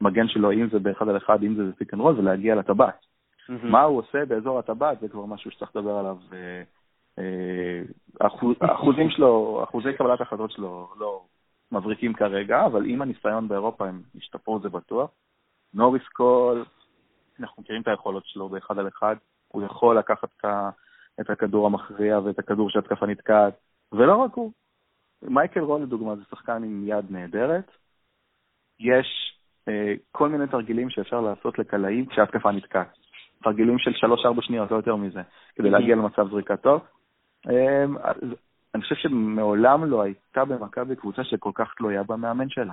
המגן 0.00 0.28
שלו, 0.28 0.52
אם 0.52 0.68
זה 0.72 0.78
באחד 0.78 1.08
על 1.08 1.16
אחד, 1.16 1.42
אם 1.42 1.54
זה 1.54 1.62
ב 1.64 1.70
pick 1.70 1.94
and 1.94 2.02
roll, 2.02 2.18
ולהגיע 2.18 2.54
לטבעת. 2.54 3.00
Mm-hmm. 3.48 3.66
מה 3.66 3.82
הוא 3.82 3.98
עושה 3.98 4.24
באזור 4.24 4.58
הטבעת, 4.58 5.00
זה 5.00 5.08
כבר 5.08 5.26
משהו 5.26 5.50
שצריך 5.50 5.76
לדבר 5.76 5.96
עליו. 5.96 6.16
אה, 6.32 6.62
אה, 7.18 7.82
האחוזים 8.60 9.10
שלו, 9.10 9.60
אחוזי 9.64 9.92
קבלת 9.92 10.20
ההחלטות 10.20 10.50
שלו 10.50 10.88
לא 10.98 11.22
מבריקים 11.72 12.14
כרגע, 12.14 12.66
אבל 12.66 12.86
עם 12.86 13.02
הניסיון 13.02 13.48
באירופה 13.48 13.88
הם 13.88 14.02
ישתפרו, 14.14 14.60
זה 14.60 14.68
בטוח. 14.68 15.10
נוריס 15.74 16.08
קול, 16.12 16.64
אנחנו 17.40 17.62
מכירים 17.62 17.82
את 17.82 17.88
היכולות 17.88 18.26
שלו 18.26 18.48
באחד 18.48 18.78
על 18.78 18.88
אחד, 18.88 19.16
הוא 19.48 19.62
יכול 19.62 19.98
לקחת 19.98 20.28
את 21.20 21.30
הכדור 21.30 21.66
המכריע 21.66 22.18
ואת 22.18 22.38
הכדור 22.38 22.70
שהתקפה 22.70 23.06
נתקעת, 23.06 23.54
ולא 23.92 24.16
רק 24.16 24.34
הוא, 24.34 24.52
מייקל 25.22 25.60
רון 25.60 25.82
לדוגמה 25.82 26.16
זה 26.16 26.22
שחקן 26.30 26.62
עם 26.64 26.82
יד 26.86 27.04
נהדרת. 27.10 27.70
יש 28.80 29.38
אה, 29.68 29.94
כל 30.12 30.28
מיני 30.28 30.46
תרגילים 30.46 30.90
שאפשר 30.90 31.20
לעשות 31.20 31.58
לקלעים 31.58 32.06
כשההתקפה 32.06 32.52
נתקעת. 32.52 32.98
תרגילים 33.42 33.78
של 33.78 33.90
3-4 33.90 34.42
שניות, 34.42 34.70
לא 34.70 34.76
יותר 34.76 34.96
מזה, 34.96 35.20
כדי 35.54 35.68
mm-hmm. 35.68 35.70
להגיע 35.70 35.96
למצב 35.96 36.28
זריקה 36.30 36.56
טוב. 36.56 36.80
אה, 37.48 37.84
אני 38.74 38.82
חושב 38.82 38.94
שמעולם 38.94 39.84
לא 39.84 40.02
הייתה 40.02 40.44
במכבי 40.44 40.96
קבוצה 40.96 41.24
שכל 41.24 41.50
כך 41.54 41.74
תלויה 41.76 42.02
במאמן 42.02 42.48
שלה. 42.48 42.72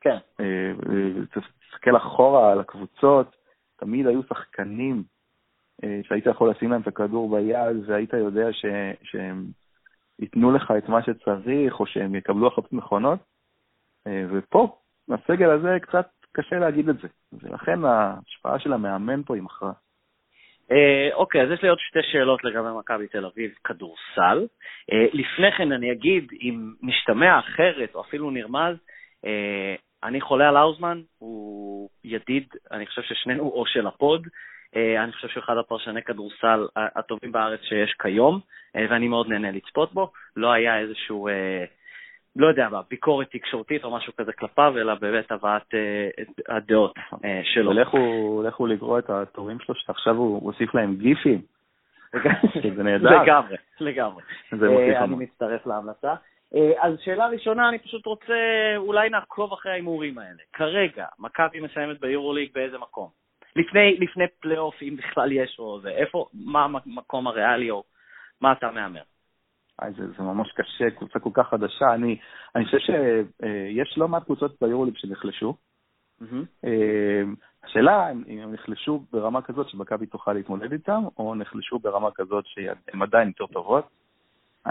כן. 0.00 0.16
אה, 0.40 0.44
אה, 0.90 1.26
תסתכל 1.26 1.96
אחורה 1.96 2.52
על 2.52 2.60
הקבוצות, 2.60 3.36
תמיד 3.76 4.06
היו 4.06 4.22
שחקנים 4.22 5.02
אה, 5.84 6.00
שהיית 6.02 6.26
יכול 6.26 6.50
לשים 6.50 6.70
להם 6.70 6.80
את 6.80 6.86
הכדור 6.86 7.30
ביד 7.36 7.76
והיית 7.86 8.12
יודע 8.12 8.52
ש, 8.52 8.64
שהם 9.02 9.44
ייתנו 10.20 10.52
לך 10.52 10.72
את 10.78 10.88
מה 10.88 11.02
שצריך, 11.02 11.80
או 11.80 11.86
שהם 11.86 12.14
יקבלו 12.14 12.46
החלטות 12.46 12.72
נכונות, 12.72 13.18
אה, 14.06 14.24
ופה, 14.30 14.76
בסגל 15.08 15.50
הזה, 15.50 15.76
קצת 15.82 16.08
קשה 16.32 16.58
להגיד 16.58 16.88
את 16.88 16.96
זה. 16.98 17.08
ולכן 17.32 17.84
ההשפעה 17.84 18.58
של 18.58 18.72
המאמן 18.72 19.22
פה 19.22 19.34
היא 19.34 19.42
מכרעת. 19.42 19.74
אה, 20.70 21.14
אוקיי, 21.14 21.42
אז 21.42 21.50
יש 21.50 21.62
לי 21.62 21.68
עוד 21.68 21.78
שתי 21.80 21.98
שאלות 22.02 22.44
לגבי 22.44 22.68
מכבי 22.78 23.08
תל 23.08 23.26
אביב 23.26 23.50
כדורסל. 23.64 24.46
אה, 24.92 25.06
לפני 25.12 25.52
כן 25.58 25.72
אני 25.72 25.92
אגיד, 25.92 26.28
אם 26.40 26.72
משתמע 26.82 27.38
אחרת 27.38 27.94
או 27.94 28.00
אפילו 28.00 28.30
נרמז, 28.30 28.76
אני 30.02 30.20
חולה 30.20 30.48
על 30.48 30.56
האוזמן, 30.56 31.00
הוא 31.18 31.88
ידיד, 32.04 32.48
אני 32.70 32.86
חושב 32.86 33.02
ששנינו 33.02 33.42
או 33.42 33.66
של 33.66 33.86
הפוד, 33.86 34.26
אני 34.76 35.12
חושב 35.12 35.28
שהוא 35.28 35.42
אחד 35.44 35.56
הפרשני 35.56 36.02
כדורסל 36.02 36.66
הטובים 36.76 37.32
בארץ 37.32 37.60
שיש 37.62 37.94
כיום, 38.02 38.40
ואני 38.74 39.08
מאוד 39.08 39.28
נהנה 39.28 39.50
לצפות 39.50 39.94
בו. 39.94 40.12
לא 40.36 40.52
היה 40.52 40.78
איזשהו, 40.78 41.28
לא 42.36 42.46
יודע 42.46 42.68
מה, 42.68 42.80
ביקורת 42.90 43.30
תקשורתית 43.30 43.84
או 43.84 43.96
משהו 43.96 44.12
כזה 44.16 44.32
כלפיו, 44.32 44.74
אלא 44.78 44.94
באמת 44.94 45.32
הבאת 45.32 45.74
הדעות 46.48 46.94
שלו. 47.42 47.70
ולכו 47.70 48.66
לגרוע 48.66 48.98
את 48.98 49.10
התורים 49.10 49.58
שלו, 49.60 49.74
שעכשיו 49.74 50.16
הוא 50.16 50.42
הוסיף 50.42 50.74
להם 50.74 50.96
גיפים. 50.96 51.42
זה 52.76 52.82
נהדר. 52.82 53.22
לגמרי, 53.22 53.56
לגמרי. 53.80 54.22
אני 54.52 55.14
מצטרף 55.14 55.66
להמלצה. 55.66 56.14
אה, 56.54 56.72
אז 56.78 56.94
שאלה 57.04 57.26
ראשונה, 57.26 57.68
אני 57.68 57.78
פשוט 57.78 58.06
רוצה, 58.06 58.34
אולי 58.76 59.10
נעקוב 59.10 59.52
אחרי 59.52 59.72
ההימורים 59.72 60.18
האלה. 60.18 60.42
כרגע, 60.52 61.06
מכבי 61.18 61.60
מסיימת 61.60 62.00
ביורוליג 62.00 62.50
באיזה 62.54 62.78
מקום? 62.78 63.19
לפני, 63.56 63.96
לפני 64.00 64.24
פלייאוף, 64.40 64.82
אם 64.82 64.96
בכלל 64.96 65.32
יש 65.32 65.56
או 65.58 65.80
זה, 65.80 65.88
איפה, 65.88 66.26
מה 66.34 66.64
המקום 66.64 67.26
הריאלי 67.26 67.70
או 67.70 67.84
מה 68.40 68.52
אתה 68.52 68.70
מהמר? 68.70 69.02
זה, 69.96 70.06
זה 70.18 70.22
ממש 70.22 70.52
קשה, 70.52 70.90
קבוצה 70.90 71.18
כל 71.18 71.30
כך 71.34 71.48
חדשה. 71.48 71.94
אני, 71.94 72.18
אני 72.54 72.64
חושב 72.64 72.78
שיש 72.78 73.98
לא 73.98 74.08
מעט 74.08 74.24
קבוצות 74.24 74.56
ביורוליג 74.60 74.94
שנחלשו. 74.96 75.54
Mm-hmm. 76.22 76.66
השאלה 77.64 78.10
אם 78.10 78.38
הם 78.38 78.52
נחלשו 78.52 79.02
ברמה 79.12 79.42
כזאת 79.42 79.68
שמכבי 79.68 80.06
תוכל 80.06 80.32
להתמודד 80.32 80.72
איתם, 80.72 81.02
או 81.18 81.34
נחלשו 81.34 81.78
ברמה 81.78 82.08
כזאת 82.14 82.44
שהן 82.46 83.02
עדיין 83.02 83.28
יותר 83.28 83.46
טובות. 83.46 83.84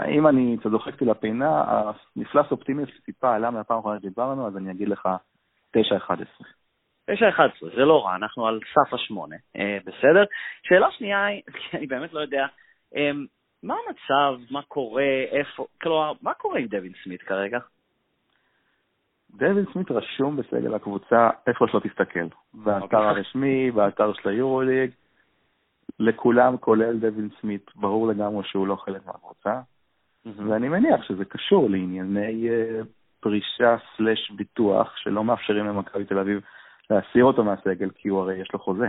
אם 0.08 0.26
אני 0.26 0.56
קצת 0.60 0.70
דוחקתי 0.70 1.04
לפינה, 1.04 1.64
המפלס 2.16 2.46
אופטימי 2.50 2.82
טיפה 3.04 3.34
עלה 3.34 3.50
מהפעם 3.50 3.76
האחרונה 3.76 3.98
שדיברנו, 3.98 4.46
אז 4.46 4.56
אני 4.56 4.70
אגיד 4.70 4.88
לך 4.88 5.08
9-11. 5.76 5.80
9-11, 7.10 7.76
זה 7.76 7.84
לא 7.84 8.04
רע, 8.04 8.16
אנחנו 8.16 8.46
על 8.46 8.60
סף 8.74 8.94
השמונה, 8.94 9.36
אה, 9.56 9.78
בסדר. 9.84 10.24
שאלה 10.62 10.90
שנייה, 10.90 11.26
כי 11.52 11.76
אני 11.76 11.86
באמת 11.86 12.12
לא 12.12 12.20
יודע, 12.20 12.46
אה, 12.96 13.10
מה 13.62 13.74
המצב, 13.74 14.40
מה 14.50 14.62
קורה, 14.62 15.24
איפה, 15.30 15.66
כלומר, 15.82 16.12
מה 16.22 16.34
קורה 16.34 16.58
עם 16.58 16.66
דווין 16.66 16.92
סמית 17.04 17.22
כרגע? 17.22 17.58
דווין 19.34 19.64
סמית 19.72 19.90
רשום 19.90 20.36
בסגל 20.36 20.74
הקבוצה 20.74 21.30
איפה 21.46 21.66
שלא 21.68 21.80
תסתכל. 21.80 22.26
באתר 22.54 22.78
okay. 22.78 22.82
אוקיי. 22.82 22.98
הרשמי, 22.98 23.70
באתר 23.70 24.12
של 24.12 24.28
היורוליג, 24.28 24.90
לכולם, 25.98 26.56
כולל 26.56 26.98
דווין 26.98 27.28
סמית, 27.40 27.70
ברור 27.74 28.08
לגמרי 28.08 28.44
שהוא 28.44 28.66
לא 28.66 28.76
חלק 28.76 29.06
מהקבוצה. 29.06 29.60
ואני 30.26 30.68
מניח 30.68 31.02
שזה 31.02 31.24
קשור 31.24 31.70
לענייני 31.70 32.48
uh, 32.48 32.84
פרישה 33.20 33.76
סלש 33.96 34.30
ביטוח, 34.30 34.96
שלא 34.96 35.24
מאפשרים 35.24 35.66
למכבי 35.66 36.04
תל 36.04 36.18
אביב 36.18 36.40
להסיר 36.90 37.24
אותו 37.24 37.44
מהסגל, 37.44 37.90
כי 37.94 38.08
הוא 38.08 38.20
הרי 38.20 38.34
יש 38.34 38.52
לו 38.52 38.58
חוזה. 38.58 38.88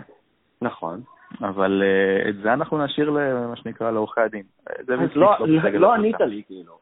נכון. 0.61 1.01
אבל 1.39 1.83
uh, 1.83 2.29
את 2.29 2.35
זה 2.35 2.53
אנחנו 2.53 2.85
נשאיר 2.85 3.09
למה 3.09 3.55
שנקרא 3.55 3.91
לעורכי 3.91 4.21
הדין. 4.21 4.43
אז 4.65 4.85
לא, 5.15 5.35
לא, 5.39 5.69
לא 5.69 5.93
ענית 5.93 6.19
לי, 6.19 6.43
כאילו. 6.47 6.79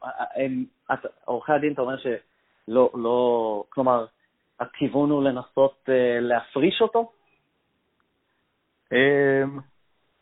עורכי 1.24 1.52
הדין, 1.52 1.72
אתה 1.72 1.82
אומר 1.82 1.96
שלא, 1.96 2.90
לא, 2.94 3.64
כלומר, 3.68 4.06
הכיוון 4.60 5.10
הוא 5.10 5.24
לנסות 5.24 5.74
uh, 5.86 5.90
להפריש 6.20 6.82
אותו? 6.82 7.12
Um, 8.94 9.60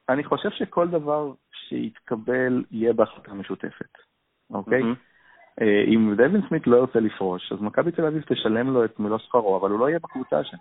אני 0.09 0.24
חושב 0.24 0.51
שכל 0.51 0.88
דבר 0.88 1.32
שיתקבל 1.53 2.64
יהיה 2.70 2.92
בהחלטה 2.92 3.34
משותפת. 3.34 3.99
אוקיי? 4.51 4.82
Mm-hmm. 4.82 5.09
אם 5.86 6.14
דווין 6.16 6.49
סמית 6.49 6.66
לא 6.66 6.76
ירצה 6.76 7.01
לפרוש, 7.01 7.53
אז 7.53 7.61
מכבי 7.61 7.92
תל 7.92 8.05
אביב 8.07 8.22
תשלם 8.22 8.70
לו 8.70 8.84
את 8.84 9.01
מלוא 9.01 9.18
שכרו, 9.18 9.57
אבל 9.57 9.70
הוא 9.70 9.80
לא 9.80 9.88
יהיה 9.88 9.99
בקבוצה 9.99 10.44
שם. 10.44 10.57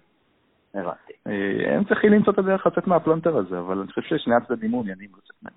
הבנתי. 0.79 1.13
אה, 1.27 1.75
הם 1.75 1.83
צריכים 1.83 2.13
למצוא 2.13 2.33
את 2.33 2.37
הדרך 2.37 2.67
לצאת 2.67 2.87
מהפלונטר 2.87 3.37
הזה, 3.37 3.59
אבל 3.59 3.77
אני 3.77 3.87
חושב 3.87 4.01
ששני 4.01 4.35
הצדדים 4.35 4.71
מעוניינים 4.71 5.09
לצאת 5.17 5.35
מהם. 5.43 5.53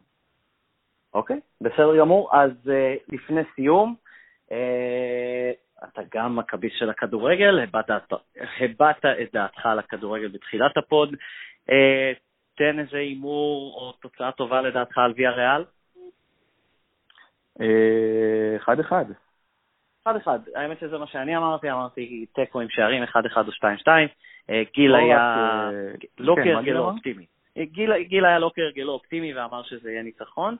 אוקיי, 1.14 1.40
בסדר 1.60 1.98
גמור. 1.98 2.30
אז 2.32 2.50
uh, 2.64 3.14
לפני 3.14 3.40
סיום, 3.54 3.94
uh, 4.48 4.52
אתה 5.84 6.02
גם 6.14 6.36
מכביסט 6.36 6.76
של 6.76 6.90
הכדורגל, 6.90 7.58
הבעת, 7.58 7.90
הבעת 8.60 9.04
את 9.04 9.32
דעתך 9.32 9.66
על 9.66 9.78
הכדורגל 9.78 10.28
בתחילת 10.28 10.76
הפוד. 10.76 11.14
Uh, 11.70 11.72
תן 12.56 12.78
איזה 12.78 12.96
הימור 12.96 13.74
או 13.80 13.92
תוצאה 13.92 14.32
טובה 14.32 14.62
לדעתך 14.62 14.98
על 14.98 15.12
ויה 15.16 15.30
ריאל. 15.30 15.64
אחד 18.56 18.80
אחד. 18.80 19.04
אחד 20.02 20.16
אחד. 20.16 20.38
האמת 20.54 20.78
שזה 20.80 20.98
מה 20.98 21.06
שאני 21.06 21.36
אמרתי, 21.36 21.70
אמרתי 21.70 22.26
תיקו 22.34 22.60
עם 22.60 22.68
שערים, 22.70 23.02
אחד 23.02 23.26
אחד 23.26 23.46
או 23.46 23.52
שתיים 23.52 23.78
שתיים. 23.78 24.08
אה, 24.08 24.29
גיל 24.74 24.94
היה 24.94 25.18
אה, 25.18 25.70
לא 26.18 26.34
כן, 26.36 26.44
כהרגלו 26.44 26.84
אופטימי. 26.84 27.26
אה, 27.58 27.64
גיל 28.02 28.24
היה 28.24 28.38
לא 28.38 28.50
כהרגלו 28.54 28.92
אופטימי 28.92 29.34
ואמר 29.34 29.62
שזה 29.62 29.90
יהיה 29.90 30.02
ניצחון. 30.02 30.56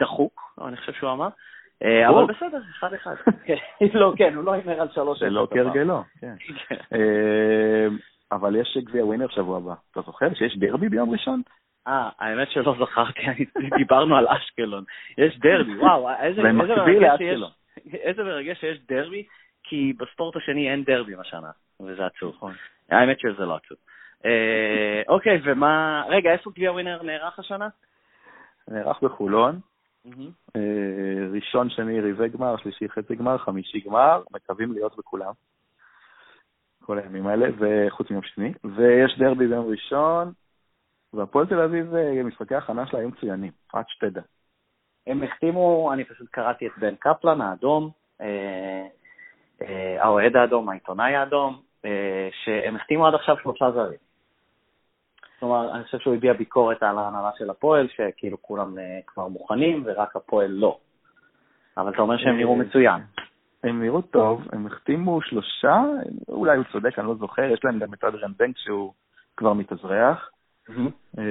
דחוק, 0.00 0.54
אני 0.66 0.76
חושב 0.76 0.92
שהוא 0.92 1.12
אמר. 1.12 1.28
אבל 1.82 2.34
בסדר, 2.34 2.58
אחד 2.78 2.94
אחד. 2.94 3.14
לא, 3.94 4.12
כן, 4.16 4.34
הוא 4.34 4.44
לא 4.44 4.52
הימר 4.52 4.80
על 4.80 4.88
שלוש. 4.94 5.20
זה 5.20 5.30
לא 5.30 5.48
כהרגלו, 5.50 6.02
כן. 6.20 6.34
כן. 6.68 6.96
אבל 8.32 8.56
יש 8.56 8.78
גביע 8.80 9.04
ווינר 9.04 9.28
שבוע 9.28 9.56
הבא. 9.56 9.74
אתה 9.90 10.00
זוכר 10.00 10.34
שיש 10.34 10.58
דרבי 10.58 10.88
ביום 10.88 11.10
ראשון? 11.10 11.42
אה, 11.88 12.08
האמת 12.18 12.50
שלא 12.50 12.74
זכרתי, 12.80 13.20
דיברנו 13.76 14.16
על 14.16 14.26
אשקלון. 14.28 14.84
יש 15.18 15.38
דרבי, 15.38 15.76
וואו, 15.76 16.10
איזה 16.20 16.42
מרגש 16.42 17.18
שיש, 17.18 17.40
איזה 17.92 18.24
מרגש 18.24 18.60
שיש 18.60 18.78
דרבי, 18.88 19.24
כי 19.62 19.92
בספורט 19.98 20.36
השני 20.36 20.70
אין 20.70 20.84
דרבי 20.84 21.14
השנה, 21.20 21.50
וזה 21.80 22.06
עצוב. 22.06 22.34
האמת 22.90 23.20
שזה 23.20 23.44
לא 23.44 23.56
עצוב. 23.56 23.78
אה, 24.24 25.02
אוקיי, 25.08 25.40
ומה, 25.44 26.02
רגע, 26.08 26.32
איפה 26.32 26.50
גביע 26.50 26.72
ווינר 26.72 27.02
נערך 27.02 27.38
השנה? 27.38 27.68
נערך 28.68 29.02
בחולון. 29.02 29.60
אה, 30.56 31.26
ראשון, 31.32 31.70
שני, 31.70 32.00
ריבי 32.00 32.28
גמר, 32.28 32.56
שלישי, 32.56 32.88
חצי 32.88 33.14
גמר, 33.14 33.38
חמישי 33.38 33.80
גמר, 33.80 34.22
מקווים 34.30 34.72
להיות 34.72 34.96
בכולם. 34.98 35.32
כל 36.84 36.98
הימים 36.98 37.26
האלה, 37.26 37.46
וחוץ 37.58 38.10
מיום 38.10 38.22
שני. 38.22 38.52
ויש 38.64 39.18
דרבי 39.18 39.46
ביום 39.46 39.70
ראשון, 39.70 40.32
והפועל 41.12 41.46
תל 41.46 41.60
אביב, 41.60 41.94
אה, 41.94 42.22
משחקי 42.22 42.54
ההכנה 42.54 42.86
שלה 42.86 42.98
היו 42.98 43.08
מצוינים, 43.08 43.52
רק 43.74 43.86
שתדע. 43.88 44.20
הם 45.06 45.22
החתימו, 45.22 45.90
אני 45.92 46.04
פשוט 46.04 46.28
קראתי 46.30 46.66
את 46.66 46.72
בן 46.78 46.94
קפלן, 46.94 47.40
האדום, 47.40 47.90
האוהד 49.98 50.36
האדום, 50.36 50.68
העיתונאי 50.68 51.14
האדום, 51.16 51.62
שהם 52.44 52.76
החתימו 52.76 53.06
עד 53.06 53.14
עכשיו 53.14 53.36
שלושה 53.42 53.70
זרים. 53.70 53.98
כלומר, 55.40 55.74
אני 55.74 55.84
חושב 55.84 55.98
שהוא 55.98 56.14
הביע 56.14 56.32
ביקורת 56.32 56.82
על 56.82 56.98
ההנהלה 56.98 57.30
של 57.38 57.50
הפועל, 57.50 57.88
שכאילו 57.88 58.42
כולם 58.42 58.74
כבר 59.06 59.28
מוכנים 59.28 59.82
ורק 59.86 60.16
הפועל 60.16 60.50
לא. 60.50 60.78
אבל 61.76 61.92
אתה 61.92 62.02
אומר 62.02 62.18
שהם 62.18 62.36
נראו 62.36 62.56
מצוין. 62.56 63.02
הם 63.64 63.82
נראו 63.82 64.02
טוב, 64.02 64.42
הם 64.52 64.66
החתימו 64.66 65.22
שלושה, 65.22 65.82
אולי 66.28 66.56
הוא 66.56 66.64
צודק, 66.72 66.98
אני 66.98 67.06
לא 67.06 67.14
זוכר, 67.14 67.42
יש 67.42 67.60
להם 67.64 67.78
גם 67.78 67.94
את 67.94 68.04
אדריאן 68.04 68.32
בנק 68.38 68.58
שהוא 68.58 68.92
כבר 69.36 69.52
מתאזרח. 69.52 70.30
אה, 71.18 71.24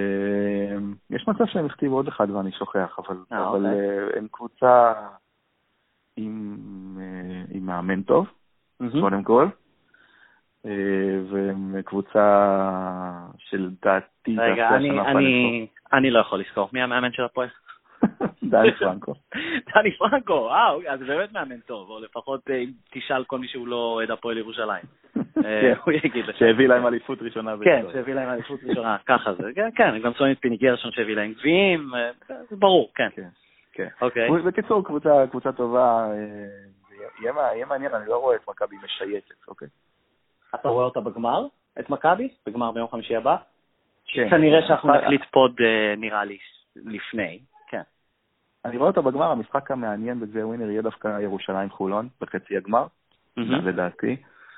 יש 1.10 1.28
מצב 1.28 1.46
שהם 1.46 1.66
הכתיבו 1.66 1.96
עוד 1.96 2.08
אחד 2.08 2.30
ואני 2.30 2.52
שוכח, 2.52 3.00
אבל, 3.00 3.18
אה, 3.32 3.50
אבל 3.50 3.66
אוקיי. 3.66 3.80
אה, 3.80 4.18
הם 4.18 4.28
קבוצה 4.32 4.94
עם 6.18 6.58
מאמן 7.62 8.02
טוב, 8.02 8.28
קודם 9.02 9.24
כל, 9.24 9.48
והם 11.30 11.82
קבוצה 11.86 12.48
של 13.38 13.70
דעתי... 13.82 14.36
רגע, 14.38 14.70
אני, 14.70 15.00
אני, 15.00 15.68
אני 15.94 16.12
לא 16.12 16.20
יכול 16.20 16.40
לזכור. 16.40 16.70
מי 16.74 16.82
המאמן 16.82 17.12
של 17.12 17.24
הפועל? 17.24 17.48
דני 18.52 18.72
פרנקו. 18.80 19.14
דני 19.76 19.92
פרנקו, 19.98 20.34
וואו, 20.34 20.82
אז 20.88 21.00
באמת 21.00 21.32
מאמן 21.32 21.60
טוב, 21.60 21.90
או 21.90 22.00
לפחות 22.00 22.50
אם 22.50 22.70
תשאל 22.92 23.24
כל 23.24 23.40
מי 23.40 23.48
שהוא 23.48 23.68
לא 23.68 23.76
אוהד 23.76 24.12
הפועל 24.12 24.38
ירושלים. 24.38 24.84
כן. 25.44 25.74
הוא 25.84 25.94
יגיד 25.94 26.26
לך. 26.26 26.38
שהביא 26.38 26.68
להם 26.68 26.88
אליפות 26.88 27.22
ראשונה. 27.22 27.56
כן, 27.64 27.86
שהביא 27.94 28.14
להם 28.14 28.30
אליפות 28.30 28.60
ראשונה, 28.64 28.98
ככה 29.06 29.34
זה. 29.34 29.44
כן, 29.56 29.70
כן, 29.76 30.00
גם 30.00 30.14
שונאים 30.14 30.36
את 30.36 30.42
פיני 30.42 30.58
גרשון 30.58 30.92
שהביא 30.92 31.16
להם 31.16 31.34
גביעים, 31.34 31.92
אה, 31.96 32.36
זה 32.50 32.56
ברור, 32.56 32.92
כן. 32.96 33.10
כן. 33.16 33.28
כן. 33.74 33.88
אוקיי. 34.02 34.30
בקיצור, 34.46 34.84
קבוצה 35.30 35.52
טובה, 35.52 36.08
אה, 36.12 36.48
יהיה 37.22 37.66
מעניין, 37.66 37.94
אני 37.94 38.08
לא 38.08 38.18
רואה 38.18 38.36
את 38.36 38.50
מכבי 38.50 38.76
משייטת, 38.84 39.48
אוקיי? 39.48 39.68
אתה 40.62 40.70
רואה 40.70 40.86
אותה 40.86 41.00
בגמר? 41.00 41.46
את 41.80 41.90
מכבי? 41.90 42.30
בגמר 42.46 42.72
ביום 42.72 42.88
חמישי 42.88 43.16
הבא? 43.16 43.36
כן. 44.08 44.30
כנראה 44.30 44.68
שאנחנו 44.68 44.94
נחליט 44.96 45.22
פוד, 45.32 45.56
אה, 45.62 45.96
נראה 45.98 46.26
לי, 46.26 46.38
לפני, 46.76 47.40
כן. 47.68 47.82
אני 48.66 48.78
רואה 48.78 48.90
אותה 48.90 49.02
בגמר, 49.02 49.32
המשחק 49.32 49.72
המעניין 49.72 50.20
בגביע 50.20 50.48
ווינר 50.48 50.70
יהיה 50.70 50.82
דווקא 50.82 51.20
ירושלים 51.22 51.70
חולון, 51.70 52.08
בחצי 52.22 52.58
הגמר, 52.58 52.86
לדעתי. 53.38 54.16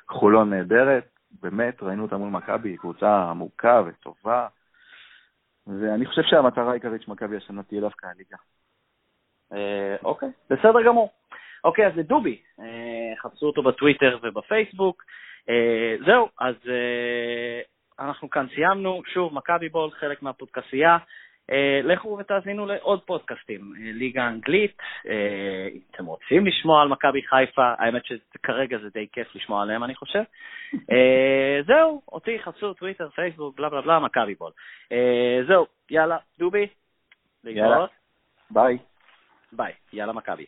חולון 0.10 0.50
נהדרת, 0.50 1.10
באמת, 1.42 1.84
ראינו 1.84 2.04
אותה 2.04 2.18
מול 2.18 2.30
מכבי, 2.30 2.78
קבוצה 2.78 3.30
עמוקה 3.30 3.82
וטובה, 3.88 4.48
ואני 5.68 6.06
חושב 6.06 6.22
שהמטרה 6.22 6.72
העיקרית 6.72 7.02
של 7.02 7.12
מכבי 7.12 7.38
השנה 7.38 7.64
תהיה 7.64 7.82
דווקא 7.82 8.08
הליגה. 8.08 8.38
אה, 9.54 9.96
אוקיי, 10.04 10.30
בסדר 10.50 10.84
גמור. 10.86 11.10
אוקיי, 11.64 11.88
אז 11.88 11.94
לדובי, 11.96 12.42
אה, 12.60 13.14
חפשו 13.22 13.46
אותו 13.46 13.64
בטוויטר 13.64 14.18
ובפייסבוק. 14.22 15.04
אה, 15.50 15.96
זהו, 16.06 16.30
אז 16.40 16.56
אנחנו 18.00 18.30
כאן 18.30 18.48
סיימנו. 18.56 19.02
שוב, 19.14 19.34
מכבי 19.34 19.70
בול, 19.70 19.92
חלק 19.92 20.22
מהפודקסייה. 20.22 20.98
אה, 21.52 21.80
לכו 21.84 22.18
ותאזינו 22.20 22.66
לעוד 22.66 23.02
פודקאסטים, 23.02 23.74
אה, 23.78 23.92
ליגה 23.94 24.28
אנגלית, 24.28 24.78
אה, 25.08 25.68
אם 25.74 25.80
אתם 25.92 26.06
רוצים 26.06 26.48
לשמוע 26.48 26.82
על 26.82 26.88
מכבי 26.88 27.22
חיפה, 27.22 27.74
האמת 27.78 28.02
שכרגע 28.06 28.78
זה 28.78 28.90
די 28.94 29.08
כיף 29.12 29.36
לשמוע 29.36 29.62
עליהם, 29.62 29.84
אני 29.84 29.96
חושב. 29.96 30.22
זהו, 31.68 32.02
אותי 32.12 32.40
חפשו 32.40 32.74
טוויטר, 32.74 33.10
פייסבוק, 33.10 33.58
בלה 33.58 33.70
בלה 33.70 33.82
בלה, 33.82 34.00
מכבי 34.00 34.36
בול. 34.36 34.52
זהו, 35.48 35.66
יאללה, 35.90 36.18
דובי, 36.40 36.68
יאללה, 37.44 37.86
ביי. 38.52 38.78
ביי, 39.52 39.74
יאללה 39.94 40.14
מכבי. 40.14 40.46